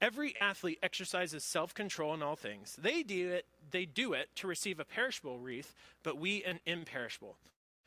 Every 0.01 0.35
athlete 0.39 0.79
exercises 0.83 1.43
self-control 1.43 2.13
in 2.15 2.23
all 2.23 2.35
things. 2.35 2.75
They 2.81 3.03
do 3.03 3.29
it 3.29 3.45
they 3.71 3.85
do 3.85 4.13
it 4.13 4.29
to 4.35 4.47
receive 4.47 4.79
a 4.79 4.85
perishable 4.85 5.39
wreath, 5.39 5.73
but 6.03 6.17
we 6.17 6.43
an 6.43 6.59
imperishable. 6.65 7.37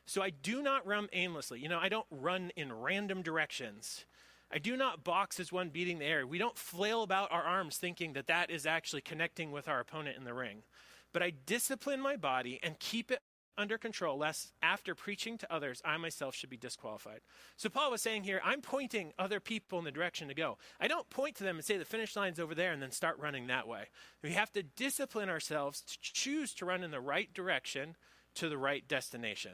So 0.07 0.23
I 0.23 0.31
do 0.31 0.63
not 0.63 0.87
run 0.87 1.09
aimlessly. 1.13 1.61
You 1.61 1.69
know, 1.69 1.79
I 1.79 1.89
don't 1.89 2.07
run 2.11 2.51
in 2.57 2.73
random 2.73 3.23
directions. 3.23 4.05
I 4.53 4.59
do 4.59 4.77
not 4.77 5.05
box 5.05 5.39
as 5.39 5.53
one 5.53 5.69
beating 5.69 6.01
the 6.01 6.07
air. 6.07 6.27
We 6.27 6.39
don't 6.39 6.59
flail 6.59 7.03
about 7.03 7.31
our 7.31 7.43
arms 7.43 7.77
thinking 7.77 8.15
that 8.15 8.27
that 8.27 8.51
is 8.51 8.67
actually 8.67 9.03
connecting 9.03 9.53
with 9.53 9.69
our 9.69 9.81
opponent 9.81 10.17
in 10.17 10.25
the 10.25 10.35
ring. 10.35 10.65
But 11.13 11.23
I 11.23 11.33
discipline 11.47 12.01
my 12.01 12.17
body 12.17 12.59
and 12.63 12.79
keep 12.79 13.11
it 13.11 13.21
under 13.61 13.79
control, 13.79 14.17
lest 14.19 14.53
after 14.63 14.95
preaching 14.95 15.37
to 15.39 15.53
others, 15.53 15.83
I 15.85 15.97
myself 15.99 16.35
should 16.35 16.51
be 16.51 16.57
disqualified. 16.57 17.21
So 17.57 17.69
Paul 17.69 17.91
was 17.91 18.01
saying 18.01 18.25
here, 18.25 18.41
I'm 18.43 18.63
pointing 18.63 19.13
other 19.19 19.39
people 19.39 19.79
in 19.79 19.85
the 19.85 19.91
direction 19.91 20.29
to 20.29 20.35
go. 20.35 20.59
I 20.81 20.89
don't 20.89 21.11
point 21.11 21.37
to 21.37 21.45
them 21.45 21.57
and 21.57 21.65
say 21.65 21.77
the 21.77 21.85
finish 21.85 22.17
line's 22.17 22.41
over 22.41 22.55
there 22.55 22.73
and 22.73 22.83
then 22.83 22.91
start 22.91 23.19
running 23.19 23.47
that 23.47 23.69
way. 23.69 23.85
We 24.23 24.33
have 24.33 24.51
to 24.53 24.63
discipline 24.63 25.29
ourselves 25.29 25.83
to 25.83 25.99
choose 26.01 26.55
to 26.55 26.65
run 26.65 26.83
in 26.83 26.91
the 26.91 27.01
right 27.01 27.33
direction 27.33 27.97
to 28.37 28.49
the 28.49 28.59
right 28.59 28.87
destination. 28.89 29.53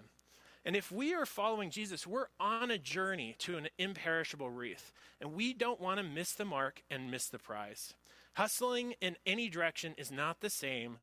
And 0.65 0.75
if 0.75 0.91
we 0.91 1.15
are 1.15 1.27
following 1.27 1.71
Jesus, 1.71 2.07
we're 2.07 2.27
on 2.41 2.71
a 2.71 2.79
journey 2.79 3.37
to 3.41 3.57
an 3.57 3.69
imperishable 3.79 4.51
wreath, 4.51 4.93
and 5.21 5.35
we 5.35 5.53
don't 5.53 5.81
want 5.81 5.99
to 5.99 6.05
miss 6.05 6.33
the 6.33 6.45
mark 6.45 6.83
and 6.91 7.11
miss 7.11 7.29
the 7.29 7.39
prize. 7.39 7.95
Hustling 8.35 8.95
in 9.01 9.17
any 9.25 9.49
direction 9.49 9.95
is 9.97 10.11
not 10.11 10.41
the 10.41 10.51
same 10.51 10.99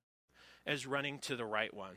as 0.66 0.86
running 0.86 1.20
to 1.20 1.36
the 1.36 1.46
right 1.46 1.74
one. 1.74 1.96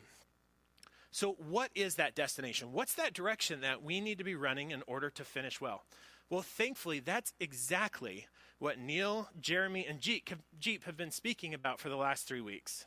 So, 1.10 1.32
what 1.32 1.70
is 1.74 1.94
that 1.94 2.14
destination? 2.14 2.72
What's 2.72 2.94
that 2.94 3.14
direction 3.14 3.60
that 3.62 3.82
we 3.82 4.00
need 4.00 4.18
to 4.18 4.24
be 4.24 4.34
running 4.34 4.70
in 4.70 4.82
order 4.86 5.10
to 5.10 5.24
finish 5.24 5.60
well? 5.60 5.84
Well, 6.28 6.42
thankfully, 6.42 7.00
that's 7.00 7.32
exactly 7.38 8.26
what 8.58 8.78
Neil, 8.78 9.28
Jeremy, 9.40 9.86
and 9.86 10.00
Jeep 10.00 10.84
have 10.84 10.96
been 10.96 11.10
speaking 11.10 11.54
about 11.54 11.78
for 11.78 11.88
the 11.88 11.96
last 11.96 12.26
three 12.26 12.40
weeks. 12.40 12.86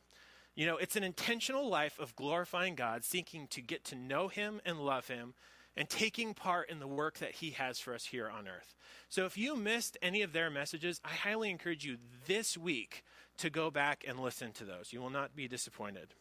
You 0.56 0.66
know, 0.66 0.78
it's 0.78 0.98
an 0.98 1.04
intentional 1.04 1.70
life 1.70 1.98
of 2.00 2.16
glorifying 2.16 2.76
God, 2.76 3.06
seeking 3.06 3.48
to 3.48 3.62
get 3.62 3.86
to 3.86 3.96
know 3.96 4.28
Him 4.28 4.60
and 4.66 4.80
love 4.80 5.08
Him, 5.08 5.36
and 5.78 5.88
taking 5.88 6.34
part 6.34 6.70
in 6.70 6.80
the 6.80 6.88
work 6.88 7.20
that 7.20 7.36
He 7.36 7.52
has 7.52 7.80
for 7.80 7.94
us 7.94 8.06
here 8.06 8.30
on 8.30 8.48
earth. 8.48 8.76
So 9.08 9.26
if 9.26 9.38
you 9.38 9.56
missed 9.56 9.98
any 10.02 10.22
of 10.22 10.34
their 10.34 10.50
messages, 10.50 11.00
I 11.06 11.10
highly 11.10 11.50
encourage 11.50 11.86
you 11.86 11.98
this 12.28 12.58
week 12.58 13.06
to 13.38 13.50
go 13.50 13.72
back 13.72 14.04
and 14.06 14.20
listen 14.20 14.52
to 14.54 14.66
those. 14.66 14.92
You 14.92 15.00
will 15.00 15.10
not 15.10 15.34
be 15.34 15.48
disappointed. 15.48 16.14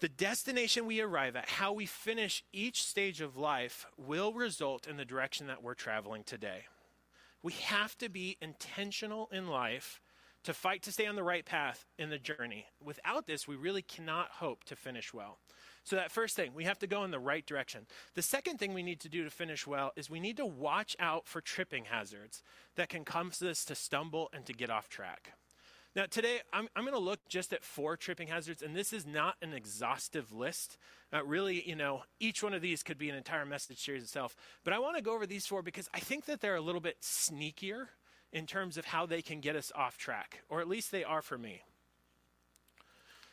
The 0.00 0.08
destination 0.10 0.84
we 0.84 1.00
arrive 1.00 1.36
at, 1.36 1.48
how 1.48 1.72
we 1.72 1.86
finish 1.86 2.44
each 2.52 2.84
stage 2.84 3.22
of 3.22 3.38
life, 3.38 3.86
will 3.96 4.34
result 4.34 4.86
in 4.86 4.98
the 4.98 5.06
direction 5.06 5.46
that 5.46 5.62
we're 5.62 5.74
traveling 5.74 6.22
today. 6.22 6.64
We 7.42 7.52
have 7.52 7.96
to 7.98 8.10
be 8.10 8.36
intentional 8.42 9.30
in 9.32 9.48
life 9.48 10.02
to 10.44 10.52
fight 10.52 10.82
to 10.82 10.92
stay 10.92 11.06
on 11.06 11.16
the 11.16 11.22
right 11.22 11.46
path 11.46 11.86
in 11.98 12.10
the 12.10 12.18
journey. 12.18 12.66
Without 12.84 13.26
this, 13.26 13.48
we 13.48 13.56
really 13.56 13.82
cannot 13.82 14.28
hope 14.32 14.64
to 14.64 14.76
finish 14.76 15.14
well. 15.14 15.38
So, 15.82 15.96
that 15.96 16.12
first 16.12 16.36
thing, 16.36 16.52
we 16.54 16.64
have 16.64 16.78
to 16.80 16.86
go 16.86 17.02
in 17.04 17.10
the 17.10 17.18
right 17.18 17.46
direction. 17.46 17.86
The 18.14 18.22
second 18.22 18.58
thing 18.58 18.74
we 18.74 18.82
need 18.82 19.00
to 19.00 19.08
do 19.08 19.24
to 19.24 19.30
finish 19.30 19.66
well 19.66 19.92
is 19.96 20.10
we 20.10 20.20
need 20.20 20.36
to 20.36 20.46
watch 20.46 20.94
out 21.00 21.26
for 21.26 21.40
tripping 21.40 21.86
hazards 21.86 22.42
that 22.74 22.88
can 22.90 23.04
cause 23.04 23.40
us 23.40 23.64
to 23.64 23.74
stumble 23.74 24.28
and 24.32 24.44
to 24.46 24.52
get 24.52 24.68
off 24.68 24.88
track. 24.88 25.32
Now, 25.96 26.04
today 26.04 26.40
I'm, 26.52 26.68
I'm 26.76 26.84
going 26.84 26.92
to 26.92 27.00
look 27.00 27.26
just 27.26 27.54
at 27.54 27.64
four 27.64 27.96
tripping 27.96 28.28
hazards, 28.28 28.60
and 28.60 28.76
this 28.76 28.92
is 28.92 29.06
not 29.06 29.36
an 29.40 29.54
exhaustive 29.54 30.30
list. 30.30 30.76
Uh, 31.10 31.24
really, 31.24 31.66
you 31.66 31.74
know, 31.74 32.02
each 32.20 32.42
one 32.42 32.52
of 32.52 32.60
these 32.60 32.82
could 32.82 32.98
be 32.98 33.08
an 33.08 33.16
entire 33.16 33.46
message 33.46 33.82
series 33.82 34.02
itself. 34.02 34.36
But 34.62 34.74
I 34.74 34.78
want 34.78 34.98
to 34.98 35.02
go 35.02 35.14
over 35.14 35.26
these 35.26 35.46
four 35.46 35.62
because 35.62 35.88
I 35.94 36.00
think 36.00 36.26
that 36.26 36.42
they're 36.42 36.56
a 36.56 36.60
little 36.60 36.82
bit 36.82 37.00
sneakier 37.00 37.86
in 38.30 38.44
terms 38.44 38.76
of 38.76 38.84
how 38.84 39.06
they 39.06 39.22
can 39.22 39.40
get 39.40 39.56
us 39.56 39.72
off 39.74 39.96
track, 39.96 40.42
or 40.50 40.60
at 40.60 40.68
least 40.68 40.92
they 40.92 41.02
are 41.02 41.22
for 41.22 41.38
me. 41.38 41.62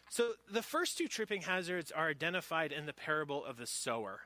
So, 0.09 0.31
the 0.49 0.61
first 0.61 0.97
two 0.97 1.09
tripping 1.09 1.41
hazards 1.41 1.91
are 1.91 2.07
identified 2.07 2.71
in 2.71 2.85
the 2.85 2.93
parable 2.93 3.43
of 3.43 3.57
the 3.57 3.67
sower. 3.67 4.21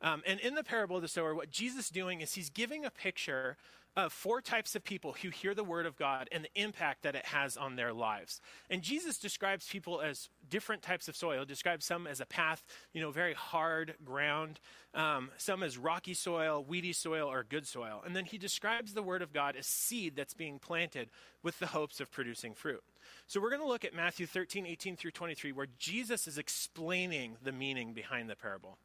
Um, 0.00 0.22
and 0.26 0.38
in 0.38 0.54
the 0.54 0.62
parable 0.62 0.96
of 0.96 1.02
the 1.02 1.08
sower, 1.08 1.34
what 1.34 1.50
Jesus 1.50 1.86
is 1.86 1.90
doing 1.90 2.20
is 2.20 2.34
he's 2.34 2.50
giving 2.50 2.84
a 2.84 2.90
picture 2.90 3.56
of 3.96 4.12
four 4.12 4.40
types 4.40 4.76
of 4.76 4.84
people 4.84 5.14
who 5.20 5.30
hear 5.30 5.54
the 5.54 5.64
word 5.64 5.86
of 5.86 5.96
God 5.96 6.28
and 6.30 6.44
the 6.44 6.60
impact 6.60 7.02
that 7.02 7.14
it 7.14 7.26
has 7.26 7.56
on 7.56 7.76
their 7.76 7.92
lives. 7.92 8.40
And 8.68 8.82
Jesus 8.82 9.18
describes 9.18 9.68
people 9.68 10.00
as 10.00 10.28
different 10.48 10.82
types 10.82 11.08
of 11.08 11.16
soil. 11.16 11.40
He 11.40 11.46
describes 11.46 11.84
some 11.84 12.06
as 12.06 12.20
a 12.20 12.26
path, 12.26 12.64
you 12.92 13.00
know, 13.00 13.10
very 13.10 13.34
hard 13.34 13.94
ground, 14.04 14.60
um, 14.94 15.30
some 15.36 15.62
as 15.62 15.76
rocky 15.76 16.14
soil, 16.14 16.64
weedy 16.66 16.92
soil, 16.92 17.28
or 17.28 17.42
good 17.42 17.66
soil. 17.66 18.02
And 18.06 18.14
then 18.14 18.24
he 18.24 18.38
describes 18.38 18.94
the 18.94 19.02
word 19.02 19.22
of 19.22 19.32
God 19.32 19.56
as 19.56 19.66
seed 19.66 20.14
that's 20.14 20.34
being 20.34 20.58
planted 20.58 21.10
with 21.42 21.58
the 21.58 21.66
hopes 21.66 22.00
of 22.00 22.12
producing 22.12 22.54
fruit. 22.54 22.82
So 23.26 23.40
we're 23.40 23.50
going 23.50 23.62
to 23.62 23.68
look 23.68 23.84
at 23.84 23.94
Matthew 23.94 24.26
13, 24.26 24.66
18 24.66 24.96
through 24.96 25.12
23, 25.12 25.52
where 25.52 25.66
Jesus 25.78 26.28
is 26.28 26.38
explaining 26.38 27.36
the 27.42 27.52
meaning 27.52 27.92
behind 27.92 28.30
the 28.30 28.36
parable. 28.36 28.78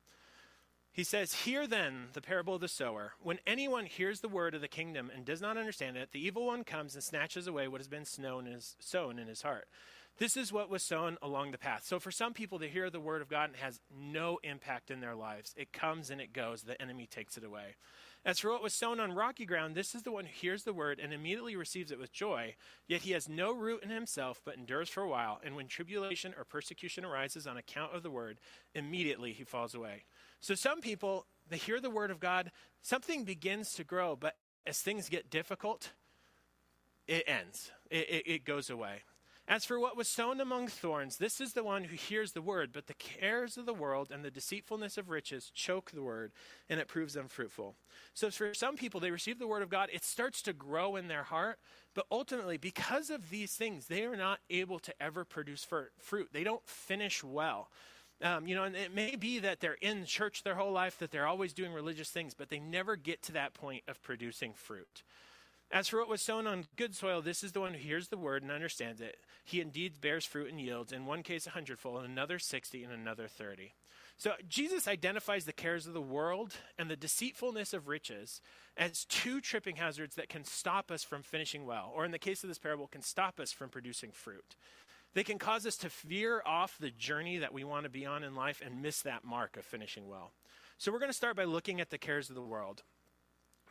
He 0.96 1.04
says, 1.04 1.34
Hear 1.34 1.68
then 1.68 2.08
the 2.14 2.22
parable 2.22 2.56
of 2.56 2.62
the 2.62 2.70
sower. 2.70 3.16
When 3.22 3.40
anyone 3.46 3.86
hears 3.86 4.22
the 4.22 4.30
word 4.30 4.56
of 4.56 4.62
the 4.62 4.70
kingdom 4.70 5.12
and 5.14 5.26
does 5.26 5.42
not 5.42 5.58
understand 5.58 5.98
it, 5.98 6.14
the 6.14 6.26
evil 6.26 6.46
one 6.46 6.64
comes 6.64 6.96
and 6.96 7.04
snatches 7.04 7.48
away 7.48 7.68
what 7.68 7.82
has 7.82 7.90
been 7.90 8.06
sown 8.06 8.48
in 8.48 9.28
his, 9.28 9.42
heart. 9.42 9.68
This 10.20 10.38
is 10.38 10.54
what 10.54 10.70
was 10.70 10.84
sown 10.84 11.18
along 11.22 11.52
the 11.52 11.58
path. 11.58 11.84
So 11.84 12.00
for 12.00 12.12
some 12.12 12.32
people, 12.32 12.58
they 12.58 12.70
hear 12.70 12.90
the 12.90 13.02
word 13.02 13.22
of 13.22 13.28
God 13.28 13.50
has 13.60 13.82
no 13.94 14.40
impact 14.42 14.90
in 14.90 15.02
their 15.02 15.16
lives. 15.16 15.54
It 15.58 15.74
comes 15.74 16.10
and 16.10 16.22
it 16.22 16.32
goes. 16.32 16.62
The 16.62 16.82
enemy 16.82 17.08
takes 17.08 17.36
it 17.36 17.44
away. 17.44 17.76
As 18.24 18.40
for 18.40 18.52
what 18.52 18.64
was 18.64 18.74
sown 18.74 19.02
on 19.02 19.12
rocky 19.12 19.46
ground, 19.46 19.76
this 19.76 19.96
is 19.96 20.04
the 20.04 20.14
one 20.14 20.24
who 20.24 20.32
hears 20.32 20.64
the 20.64 20.72
word 20.72 21.02
and 21.04 21.12
immediately 21.12 21.58
receives 21.58 21.92
it 21.92 22.00
with 22.00 22.14
joy. 22.14 22.56
Yet 22.88 23.02
he 23.02 23.12
has 23.12 23.28
no 23.28 23.52
root 23.52 23.84
in 23.84 23.90
himself, 23.90 24.40
but 24.46 24.56
endures 24.56 24.88
for 24.88 25.04
a 25.04 25.10
while. 25.10 25.42
And 25.44 25.58
when 25.58 25.68
tribulation 25.68 26.34
or 26.38 26.46
persecution 26.46 27.04
arises 27.04 27.46
on 27.46 27.58
account 27.58 27.94
of 27.94 28.02
the 28.02 28.10
word, 28.10 28.40
immediately 28.74 29.34
he 29.34 29.44
falls 29.44 29.76
away. 29.76 30.06
So 30.46 30.54
some 30.54 30.80
people, 30.80 31.26
they 31.50 31.58
hear 31.58 31.80
the 31.80 31.90
word 31.90 32.12
of 32.12 32.20
God, 32.20 32.52
something 32.84 33.24
begins 33.24 33.74
to 33.74 33.84
grow, 33.84 34.16
but 34.16 34.36
as 34.68 34.78
things 34.78 35.10
get 35.10 35.32
difficult, 35.32 35.90
it 37.08 37.24
ends, 37.26 37.72
it, 37.90 38.08
it, 38.08 38.28
it 38.28 38.46
goes 38.46 38.70
away. 38.70 39.02
As 39.48 39.66
for 39.66 39.80
what 39.80 39.98
was 39.98 40.08
sown 40.08 40.40
among 40.40 40.68
thorns, 40.68 41.18
this 41.18 41.42
is 41.42 41.54
the 41.54 41.64
one 41.64 41.86
who 41.86 41.96
hears 41.96 42.34
the 42.34 42.44
word, 42.44 42.70
but 42.72 42.86
the 42.86 42.94
cares 42.94 43.58
of 43.58 43.66
the 43.66 43.74
world 43.74 44.12
and 44.12 44.24
the 44.24 44.30
deceitfulness 44.30 45.00
of 45.00 45.10
riches 45.10 45.50
choke 45.52 45.90
the 45.90 46.04
word, 46.04 46.32
and 46.70 46.80
it 46.80 46.88
proves 46.88 47.16
unfruitful. 47.16 47.74
So, 48.14 48.30
for 48.30 48.54
some 48.54 48.76
people, 48.76 49.00
they 49.00 49.10
receive 49.10 49.40
the 49.40 49.48
word 49.48 49.64
of 49.64 49.70
God, 49.70 49.90
it 49.92 50.04
starts 50.04 50.44
to 50.44 50.54
grow 50.54 50.96
in 50.96 51.08
their 51.08 51.24
heart, 51.24 51.58
but 51.96 52.06
ultimately, 52.12 52.58
because 52.58 53.10
of 53.10 53.32
these 53.32 53.54
things, 53.54 53.88
they 53.88 54.06
are 54.06 54.16
not 54.16 54.42
able 54.52 54.78
to 54.78 54.94
ever 55.02 55.26
produce 55.26 55.66
fruit. 55.98 56.30
They 56.32 56.44
don't 56.44 56.68
finish 56.68 57.24
well. 57.24 57.70
Um, 58.22 58.48
you 58.48 58.56
know, 58.56 58.64
and 58.64 58.76
it 58.76 58.96
may 58.96 59.16
be 59.18 59.40
that 59.40 59.60
they're 59.60 59.78
in 59.82 60.06
church 60.06 60.44
their 60.44 60.56
whole 60.56 60.72
life, 60.72 60.98
that 61.00 61.12
they're 61.12 61.28
always 61.28 61.52
doing 61.52 61.74
religious 61.74 62.10
things, 62.10 62.34
but 62.34 62.50
they 62.50 62.60
never 62.60 62.96
get 62.96 63.22
to 63.24 63.34
that 63.34 63.54
point 63.54 63.84
of 63.90 64.02
producing 64.02 64.54
fruit. 64.54 65.04
As 65.72 65.90
for 65.90 66.00
what 66.00 66.08
was 66.08 66.22
sown 66.22 66.48
on 66.48 66.68
good 66.78 66.96
soil, 66.96 67.22
this 67.22 67.44
is 67.44 67.52
the 67.52 67.60
one 67.60 67.74
who 67.74 67.80
hears 67.80 68.08
the 68.08 68.18
word 68.18 68.44
and 68.44 68.52
understands 68.52 69.02
it. 69.02 69.18
He 69.44 69.60
indeed 69.60 70.00
bears 70.00 70.24
fruit 70.24 70.50
and 70.50 70.62
yields, 70.62 70.94
in 70.94 71.06
one 71.06 71.24
case 71.24 71.46
a 71.46 71.50
hundredfold, 71.50 72.06
in 72.06 72.12
another 72.12 72.40
sixty, 72.40 72.84
and 72.84 72.94
another 72.94 73.28
thirty. 73.28 73.74
So 74.18 74.32
Jesus 74.48 74.88
identifies 74.88 75.44
the 75.44 75.52
cares 75.52 75.86
of 75.86 75.94
the 75.94 76.00
world 76.00 76.54
and 76.78 76.90
the 76.90 76.96
deceitfulness 76.96 77.74
of 77.74 77.90
riches 77.90 78.40
as 78.78 79.04
two 79.06 79.42
tripping 79.42 79.76
hazards 79.76 80.16
that 80.16 80.30
can 80.30 80.46
stop 80.46 80.90
us 80.90 81.04
from 81.04 81.22
finishing 81.22 81.66
well, 81.66 81.92
or 81.94 82.06
in 82.06 82.12
the 82.12 82.20
case 82.20 82.44
of 82.44 82.48
this 82.48 82.60
parable, 82.60 82.88
can 82.88 83.02
stop 83.02 83.42
us 83.42 83.52
from 83.52 83.70
producing 83.70 84.12
fruit. 84.12 84.56
They 85.16 85.24
can 85.24 85.40
cause 85.40 85.66
us 85.66 85.78
to 85.78 85.90
veer 86.06 86.44
off 86.46 86.78
the 86.78 86.92
journey 86.92 87.38
that 87.38 87.54
we 87.54 87.64
want 87.64 87.86
to 87.86 87.90
be 87.90 88.06
on 88.06 88.22
in 88.22 88.36
life 88.36 88.62
and 88.64 88.82
miss 88.82 89.02
that 89.02 89.24
mark 89.24 89.56
of 89.56 89.64
finishing 89.64 90.10
well. 90.10 90.34
So 90.78 90.92
we're 90.92 91.00
going 91.00 91.10
to 91.10 91.18
start 91.18 91.38
by 91.38 91.46
looking 91.46 91.80
at 91.80 91.90
the 91.90 91.98
cares 91.98 92.30
of 92.30 92.36
the 92.36 92.42
world. 92.42 92.84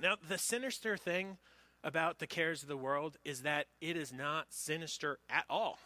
Now, 0.01 0.17
the 0.27 0.39
sinister 0.39 0.97
thing 0.97 1.37
about 1.85 2.19
the 2.19 2.27
cares 2.27 2.63
of 2.63 2.69
the 2.69 2.79
world 2.79 3.19
is 3.27 3.43
that 3.43 3.67
it 3.83 3.95
is 3.95 4.11
not 4.11 4.47
sinister 4.49 5.19
at 5.29 5.45
all. 5.51 5.79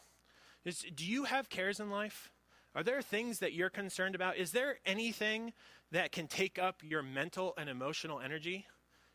It's, 0.65 0.85
do 0.95 1.05
you 1.05 1.25
have 1.25 1.51
cares 1.51 1.81
in 1.81 1.91
life? 1.91 2.31
Are 2.77 2.85
there 2.85 3.03
things 3.03 3.41
that 3.41 3.53
you're 3.53 3.69
concerned 3.69 4.15
about? 4.15 4.37
Is 4.37 4.53
there 4.53 4.79
anything 4.87 5.53
that 5.91 6.13
can 6.13 6.29
take 6.29 6.57
up 6.57 6.83
your 6.85 7.03
mental 7.03 7.55
and 7.59 7.69
emotional 7.69 8.21
energy? 8.21 8.67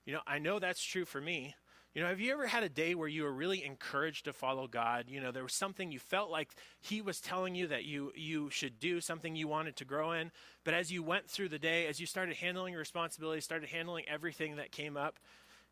You 0.05 0.11
know, 0.11 0.21
I 0.27 0.39
know 0.39 0.59
that's 0.59 0.83
true 0.83 1.05
for 1.05 1.21
me. 1.21 1.55
You 1.93 2.01
know, 2.01 2.07
have 2.07 2.19
you 2.19 2.33
ever 2.33 2.47
had 2.47 2.63
a 2.63 2.69
day 2.69 2.95
where 2.95 3.07
you 3.07 3.21
were 3.21 3.31
really 3.31 3.63
encouraged 3.63 4.25
to 4.25 4.33
follow 4.33 4.67
God? 4.67 5.05
You 5.09 5.21
know, 5.21 5.31
there 5.31 5.43
was 5.43 5.53
something 5.53 5.91
you 5.91 5.99
felt 5.99 6.31
like 6.31 6.49
He 6.81 7.01
was 7.01 7.21
telling 7.21 7.53
you 7.53 7.67
that 7.67 7.85
you 7.85 8.11
you 8.15 8.49
should 8.49 8.79
do, 8.79 8.99
something 8.99 9.35
you 9.35 9.47
wanted 9.47 9.75
to 9.75 9.85
grow 9.85 10.11
in. 10.13 10.31
But 10.63 10.73
as 10.73 10.91
you 10.91 11.03
went 11.03 11.29
through 11.29 11.49
the 11.49 11.59
day, 11.59 11.85
as 11.85 11.99
you 11.99 12.07
started 12.07 12.37
handling 12.37 12.73
your 12.73 12.79
responsibilities, 12.79 13.43
started 13.43 13.69
handling 13.69 14.05
everything 14.07 14.55
that 14.55 14.71
came 14.71 14.97
up, 14.97 15.19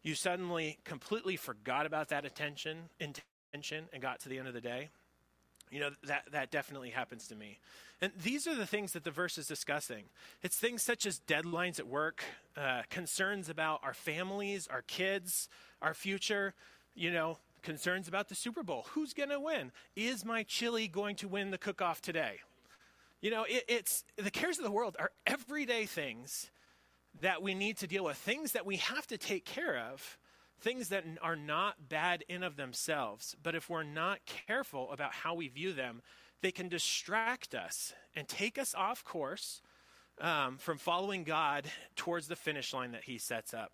you 0.04 0.14
suddenly 0.14 0.78
completely 0.84 1.38
forgot 1.38 1.88
about 1.88 2.10
that 2.10 2.24
attention, 2.24 2.90
intention, 3.00 3.86
and 3.92 4.02
got 4.02 4.20
to 4.20 4.30
the 4.30 4.38
end 4.38 4.48
of 4.48 4.54
the 4.54 4.62
day. 4.62 4.90
You 5.72 5.80
know, 5.80 5.90
that, 6.04 6.26
that 6.32 6.52
definitely 6.52 6.90
happens 6.90 7.28
to 7.30 7.36
me. 7.36 7.58
And 8.02 8.12
these 8.22 8.46
are 8.46 8.56
the 8.56 8.66
things 8.66 8.94
that 8.94 9.04
the 9.04 9.12
verse 9.12 9.38
is 9.38 9.48
discussing. 9.48 10.04
It's 10.44 10.58
things 10.58 10.84
such 10.84 11.06
as 11.06 11.22
deadlines 11.28 11.80
at 11.80 11.88
work, 11.88 12.24
uh, 12.58 12.82
concerns 12.90 13.48
about 13.48 13.80
our 13.84 13.94
families, 13.94 14.68
our 14.68 14.82
kids, 14.82 15.48
our 15.82 15.94
future, 15.94 16.54
you 16.94 17.12
know, 17.12 17.38
concerns 17.62 18.08
about 18.08 18.28
the 18.28 18.36
Super 18.36 18.64
Bowl. 18.64 18.86
Who's 18.92 19.14
going 19.14 19.30
to 19.30 19.40
win? 19.40 19.72
Is 19.96 20.26
my 20.26 20.44
chili 20.44 20.88
going 20.88 21.16
to 21.18 21.28
win 21.28 21.52
the 21.52 21.58
cook 21.58 21.82
off 21.82 22.02
today? 22.02 22.40
You 23.22 23.30
know, 23.30 23.46
it, 23.48 23.64
it's 23.68 24.04
the 24.18 24.32
cares 24.32 24.58
of 24.58 24.66
the 24.66 24.72
world 24.72 24.98
are 25.00 25.12
everyday 25.26 25.86
things 25.86 26.50
that 27.22 27.42
we 27.42 27.54
need 27.54 27.78
to 27.78 27.88
deal 27.88 28.04
with, 28.04 28.18
things 28.18 28.54
that 28.54 28.66
we 28.66 28.78
have 28.78 29.06
to 29.08 29.18
take 29.18 29.46
care 29.46 29.78
of, 29.78 30.18
things 30.62 30.89
that 30.89 31.03
are 31.22 31.36
not 31.36 31.89
bad 31.89 32.24
in 32.30 32.43
of 32.43 32.55
themselves. 32.55 33.36
But 33.41 33.55
if 33.55 33.70
we're 33.70 33.84
not 33.84 34.20
careful 34.26 34.91
about 34.91 35.14
how 35.14 35.34
we 35.34 35.47
view 35.47 35.74
them, 35.74 36.01
they 36.41 36.51
can 36.51 36.70
distract 36.70 37.53
us 37.53 37.93
and 38.16 38.28
take 38.28 38.57
us 38.57 38.74
off 38.76 39.03
course 39.03 39.62
um, 40.20 40.57
from 40.57 40.78
following 40.78 41.24
God 41.24 41.66
towards 41.95 42.28
the 42.28 42.36
finish 42.36 42.74
line 42.74 42.91
that 42.91 43.05
He 43.05 43.18
sets 43.18 43.53
up. 43.53 43.72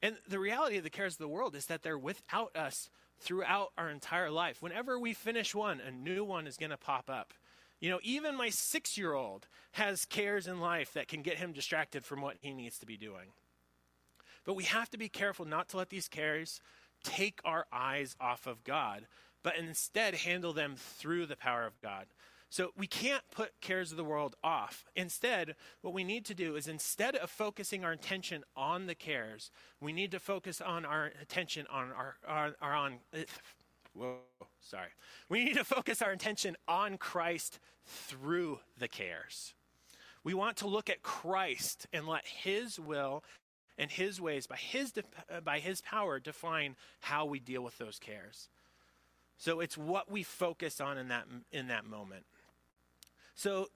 And 0.00 0.16
the 0.28 0.38
reality 0.38 0.78
of 0.78 0.84
the 0.84 0.90
cares 0.90 1.14
of 1.14 1.18
the 1.18 1.28
world 1.28 1.54
is 1.54 1.66
that 1.66 1.82
they're 1.82 1.98
without 1.98 2.56
us 2.56 2.90
throughout 3.20 3.68
our 3.78 3.88
entire 3.88 4.30
life. 4.30 4.60
Whenever 4.60 4.98
we 4.98 5.14
finish 5.14 5.54
one, 5.54 5.80
a 5.80 5.92
new 5.92 6.24
one 6.24 6.46
is 6.46 6.56
going 6.56 6.70
to 6.70 6.76
pop 6.76 7.08
up. 7.08 7.32
You 7.80 7.90
know, 7.90 8.00
even 8.02 8.36
my 8.36 8.48
six 8.48 8.98
year 8.98 9.12
old 9.12 9.46
has 9.72 10.04
cares 10.04 10.46
in 10.46 10.60
life 10.60 10.92
that 10.94 11.08
can 11.08 11.22
get 11.22 11.38
him 11.38 11.52
distracted 11.52 12.04
from 12.04 12.20
what 12.20 12.36
he 12.40 12.52
needs 12.52 12.78
to 12.78 12.86
be 12.86 12.96
doing. 12.96 13.32
But 14.44 14.54
we 14.54 14.64
have 14.64 14.90
to 14.90 14.98
be 14.98 15.08
careful 15.08 15.44
not 15.44 15.68
to 15.70 15.76
let 15.76 15.90
these 15.90 16.08
cares 16.08 16.60
take 17.02 17.40
our 17.44 17.66
eyes 17.72 18.16
off 18.20 18.46
of 18.46 18.64
God, 18.64 19.06
but 19.42 19.56
instead 19.56 20.14
handle 20.14 20.52
them 20.52 20.74
through 20.76 21.26
the 21.26 21.36
power 21.36 21.64
of 21.64 21.80
God. 21.80 22.06
So 22.48 22.70
we 22.76 22.86
can't 22.86 23.22
put 23.30 23.60
cares 23.62 23.92
of 23.92 23.96
the 23.96 24.04
world 24.04 24.36
off. 24.44 24.84
Instead, 24.94 25.56
what 25.80 25.94
we 25.94 26.04
need 26.04 26.26
to 26.26 26.34
do 26.34 26.54
is 26.54 26.68
instead 26.68 27.16
of 27.16 27.30
focusing 27.30 27.82
our 27.82 27.92
attention 27.92 28.44
on 28.54 28.86
the 28.86 28.94
cares, 28.94 29.50
we 29.80 29.90
need 29.90 30.10
to 30.10 30.20
focus 30.20 30.60
on 30.60 30.84
our 30.84 31.12
attention 31.22 31.66
on 31.72 31.92
our, 31.92 32.16
our, 32.28 32.54
our 32.60 32.74
on 32.74 32.98
uh, 33.16 33.20
whoa, 33.94 34.18
sorry. 34.60 34.90
We 35.30 35.44
need 35.44 35.54
to 35.54 35.64
focus 35.64 36.02
our 36.02 36.10
attention 36.10 36.56
on 36.68 36.98
Christ 36.98 37.58
through 37.86 38.60
the 38.78 38.88
cares. 38.88 39.54
We 40.24 40.34
want 40.34 40.58
to 40.58 40.68
look 40.68 40.90
at 40.90 41.02
Christ 41.02 41.86
and 41.92 42.06
let 42.06 42.26
his 42.26 42.78
will 42.78 43.24
and 43.82 43.90
his 43.90 44.20
ways 44.20 44.46
by 44.46 44.54
his 44.54 44.92
uh, 44.96 45.40
by 45.40 45.58
his 45.58 45.80
power 45.80 46.20
define 46.20 46.76
how 47.00 47.24
we 47.24 47.40
deal 47.40 47.62
with 47.62 47.76
those 47.78 47.98
cares. 47.98 48.48
So 49.38 49.58
it's 49.58 49.76
what 49.76 50.08
we 50.08 50.22
focus 50.22 50.80
on 50.80 50.98
in 50.98 51.08
that 51.08 51.24
in 51.50 51.66
that 51.66 51.84
moment. 51.84 52.24
So 53.34 53.66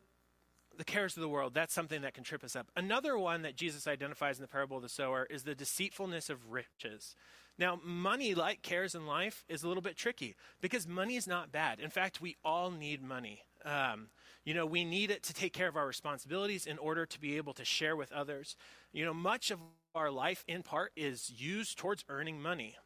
the 0.79 0.85
cares 0.85 1.17
of 1.17 1.23
the 1.23 1.29
world, 1.29 1.55
that's 1.55 1.75
something 1.75 2.03
that 2.03 2.15
can 2.15 2.23
trip 2.23 2.45
us 2.45 2.55
up. 2.55 2.69
Another 2.77 3.19
one 3.19 3.43
that 3.43 3.57
Jesus 3.57 3.89
identifies 3.89 4.39
in 4.39 4.43
the 4.43 4.49
parable 4.49 4.77
of 4.77 4.85
the 4.85 4.89
sower 4.89 5.27
is 5.29 5.43
the 5.43 5.57
deceitfulness 5.57 6.31
of 6.31 6.53
riches. 6.53 7.17
Now, 7.59 7.81
money, 7.83 8.35
like 8.35 8.63
cares 8.63 8.95
in 8.95 9.07
life, 9.07 9.45
is 9.49 9.65
a 9.65 9.69
little 9.69 9.83
bit 9.83 9.97
tricky 9.97 10.37
because 10.61 10.87
money 10.87 11.17
is 11.17 11.27
not 11.27 11.51
bad. 11.51 11.81
In 11.81 11.91
fact, 11.91 12.21
we 12.21 12.37
all 12.45 12.71
need 12.71 13.03
money. 13.03 13.43
Um, 13.65 14.09
you 14.45 14.55
know, 14.55 14.67
we 14.67 14.85
need 14.85 15.11
it 15.11 15.25
to 15.25 15.35
take 15.35 15.53
care 15.53 15.67
of 15.67 15.77
our 15.77 15.87
responsibilities 15.87 16.67
in 16.67 16.79
order 16.79 17.05
to 17.07 17.21
be 17.21 17.37
able 17.37 17.53
to 17.55 17.65
share 17.65 17.97
with 17.97 18.13
others. 18.13 18.57
You 18.93 19.05
know, 19.05 19.15
much 19.15 19.51
of 19.51 19.59
our 19.97 20.11
life, 20.11 20.45
in 20.47 20.63
part, 20.63 20.93
is 20.97 21.33
used 21.37 21.79
towards 21.79 22.05
earning 22.09 22.41
money. 22.41 22.77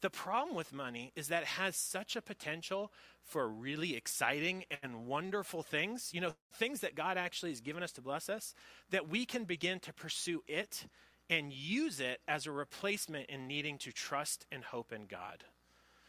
The 0.00 0.10
problem 0.10 0.56
with 0.56 0.72
money 0.72 1.12
is 1.14 1.28
that 1.28 1.42
it 1.42 1.48
has 1.48 1.76
such 1.76 2.16
a 2.16 2.22
potential 2.22 2.92
for 3.22 3.48
really 3.48 3.96
exciting 3.96 4.64
and 4.82 5.06
wonderful 5.06 5.62
things, 5.62 6.10
you 6.12 6.20
know, 6.20 6.32
things 6.54 6.80
that 6.80 6.94
God 6.94 7.16
actually 7.16 7.52
has 7.52 7.60
given 7.60 7.82
us 7.82 7.92
to 7.92 8.02
bless 8.02 8.28
us, 8.28 8.54
that 8.90 9.08
we 9.08 9.24
can 9.24 9.44
begin 9.44 9.80
to 9.80 9.94
pursue 9.94 10.42
it 10.46 10.86
and 11.30 11.52
use 11.52 12.00
it 12.00 12.20
as 12.28 12.46
a 12.46 12.52
replacement 12.52 13.30
in 13.30 13.46
needing 13.46 13.78
to 13.78 13.92
trust 13.92 14.44
and 14.52 14.62
hope 14.62 14.92
in 14.92 15.06
God. 15.06 15.44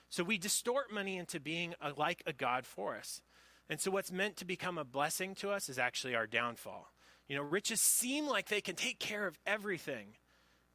So 0.09 0.23
we 0.23 0.37
distort 0.37 0.91
money 0.93 1.17
into 1.17 1.39
being 1.39 1.73
a, 1.81 1.91
like 1.95 2.21
a 2.25 2.33
God 2.33 2.65
for 2.65 2.97
us. 2.97 3.21
And 3.69 3.79
so 3.79 3.91
what's 3.91 4.11
meant 4.11 4.37
to 4.37 4.45
become 4.45 4.77
a 4.77 4.83
blessing 4.83 5.35
to 5.35 5.51
us 5.51 5.69
is 5.69 5.79
actually 5.79 6.15
our 6.15 6.27
downfall. 6.27 6.91
You 7.27 7.35
know, 7.37 7.43
riches 7.43 7.81
seem 7.81 8.27
like 8.27 8.47
they 8.47 8.61
can 8.61 8.75
take 8.75 8.99
care 8.99 9.25
of 9.25 9.39
everything, 9.47 10.15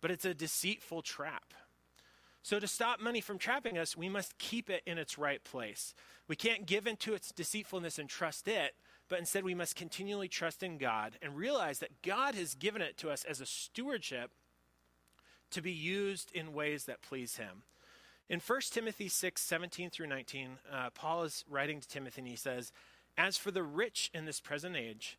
but 0.01 0.11
it's 0.11 0.25
a 0.25 0.35
deceitful 0.35 1.03
trap. 1.03 1.55
So, 2.43 2.59
to 2.59 2.67
stop 2.67 3.01
money 3.01 3.21
from 3.21 3.39
trapping 3.39 3.77
us, 3.77 3.97
we 3.97 4.09
must 4.09 4.39
keep 4.39 4.71
it 4.71 4.83
in 4.87 4.97
its 4.97 5.19
right 5.19 5.43
place. 5.45 5.95
We 6.27 6.37
can't 6.37 6.65
give 6.65 6.87
into 6.87 7.13
its 7.13 7.33
deceitfulness 7.33 7.99
and 7.99 8.09
trust 8.09 8.49
it, 8.49 8.75
but 9.09 9.19
instead 9.19 9.45
we 9.45 9.55
must 9.55 9.77
continually 9.77 10.29
trust 10.29 10.63
in 10.63 10.79
God 10.79 11.19
and 11.21 11.37
realize 11.37 11.81
that 11.81 12.03
God 12.03 12.35
has 12.35 12.55
given 12.55 12.81
it 12.81 12.97
to 12.99 13.11
us 13.11 13.25
as 13.25 13.41
a 13.41 13.47
stewardship 13.47 14.31
to 15.51 15.61
be 15.61 15.73
used 15.73 16.31
in 16.33 16.55
ways 16.55 16.85
that 16.85 17.03
please 17.03 17.37
Him. 17.37 17.65
In 18.29 18.41
1 18.41 18.61
Timothy 18.71 19.09
6 19.09 19.43
17 19.43 19.91
through 19.91 20.07
19, 20.07 20.59
uh, 20.73 20.91
Paul 20.95 21.25
is 21.25 21.45
writing 21.51 21.81
to 21.81 21.89
Timothy 21.89 22.21
and 22.23 22.29
he 22.29 22.37
says, 22.37 22.73
As 23.19 23.37
for 23.37 23.51
the 23.51 23.65
rich 23.65 24.11
in 24.15 24.25
this 24.25 24.41
present 24.41 24.77
age, 24.77 25.19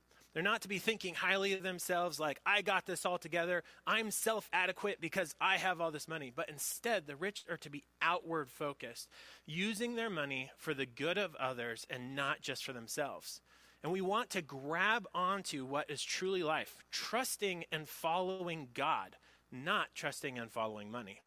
They're 0.33 0.43
not 0.43 0.61
to 0.61 0.69
be 0.69 0.79
thinking 0.79 1.13
highly 1.13 1.53
of 1.53 1.61
themselves, 1.61 2.19
like, 2.19 2.39
I 2.45 2.61
got 2.61 2.85
this 2.85 3.05
all 3.05 3.17
together. 3.17 3.63
I'm 3.85 4.11
self 4.11 4.49
adequate 4.53 5.01
because 5.01 5.35
I 5.41 5.57
have 5.57 5.81
all 5.81 5.91
this 5.91 6.07
money. 6.07 6.31
But 6.33 6.49
instead, 6.49 7.05
the 7.05 7.17
rich 7.17 7.43
are 7.49 7.57
to 7.57 7.69
be 7.69 7.83
outward 8.01 8.49
focused, 8.49 9.09
using 9.45 9.95
their 9.95 10.09
money 10.09 10.51
for 10.57 10.73
the 10.73 10.85
good 10.85 11.17
of 11.17 11.35
others 11.35 11.85
and 11.89 12.15
not 12.15 12.41
just 12.41 12.63
for 12.63 12.71
themselves. 12.71 13.41
And 13.83 13.91
we 13.91 14.01
want 14.01 14.29
to 14.31 14.41
grab 14.41 15.05
onto 15.13 15.65
what 15.65 15.89
is 15.89 16.03
truly 16.03 16.43
life, 16.43 16.77
trusting 16.91 17.65
and 17.71 17.89
following 17.89 18.69
God, 18.73 19.17
not 19.51 19.87
trusting 19.95 20.37
and 20.37 20.51
following 20.51 20.91
money. 20.91 21.21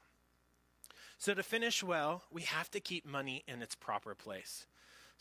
So, 1.19 1.35
to 1.35 1.43
finish 1.43 1.83
well, 1.83 2.23
we 2.31 2.43
have 2.43 2.71
to 2.71 2.81
keep 2.81 3.05
money 3.05 3.45
in 3.47 3.61
its 3.61 3.75
proper 3.75 4.15
place. 4.15 4.67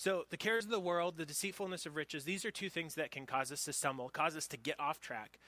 So, 0.03 0.25
the 0.29 0.35
cares 0.35 0.65
of 0.65 0.69
the 0.69 0.81
world, 0.81 1.15
the 1.15 1.25
deceitfulness 1.25 1.85
of 1.85 1.95
riches, 1.95 2.25
these 2.25 2.43
are 2.43 2.51
two 2.51 2.69
things 2.69 2.95
that 2.95 3.09
can 3.09 3.25
cause 3.25 3.53
us 3.53 3.63
to 3.63 3.71
stumble, 3.71 4.09
cause 4.09 4.35
us 4.35 4.47
to 4.47 4.57
get 4.57 4.77
off 4.77 4.99
track. 4.99 5.39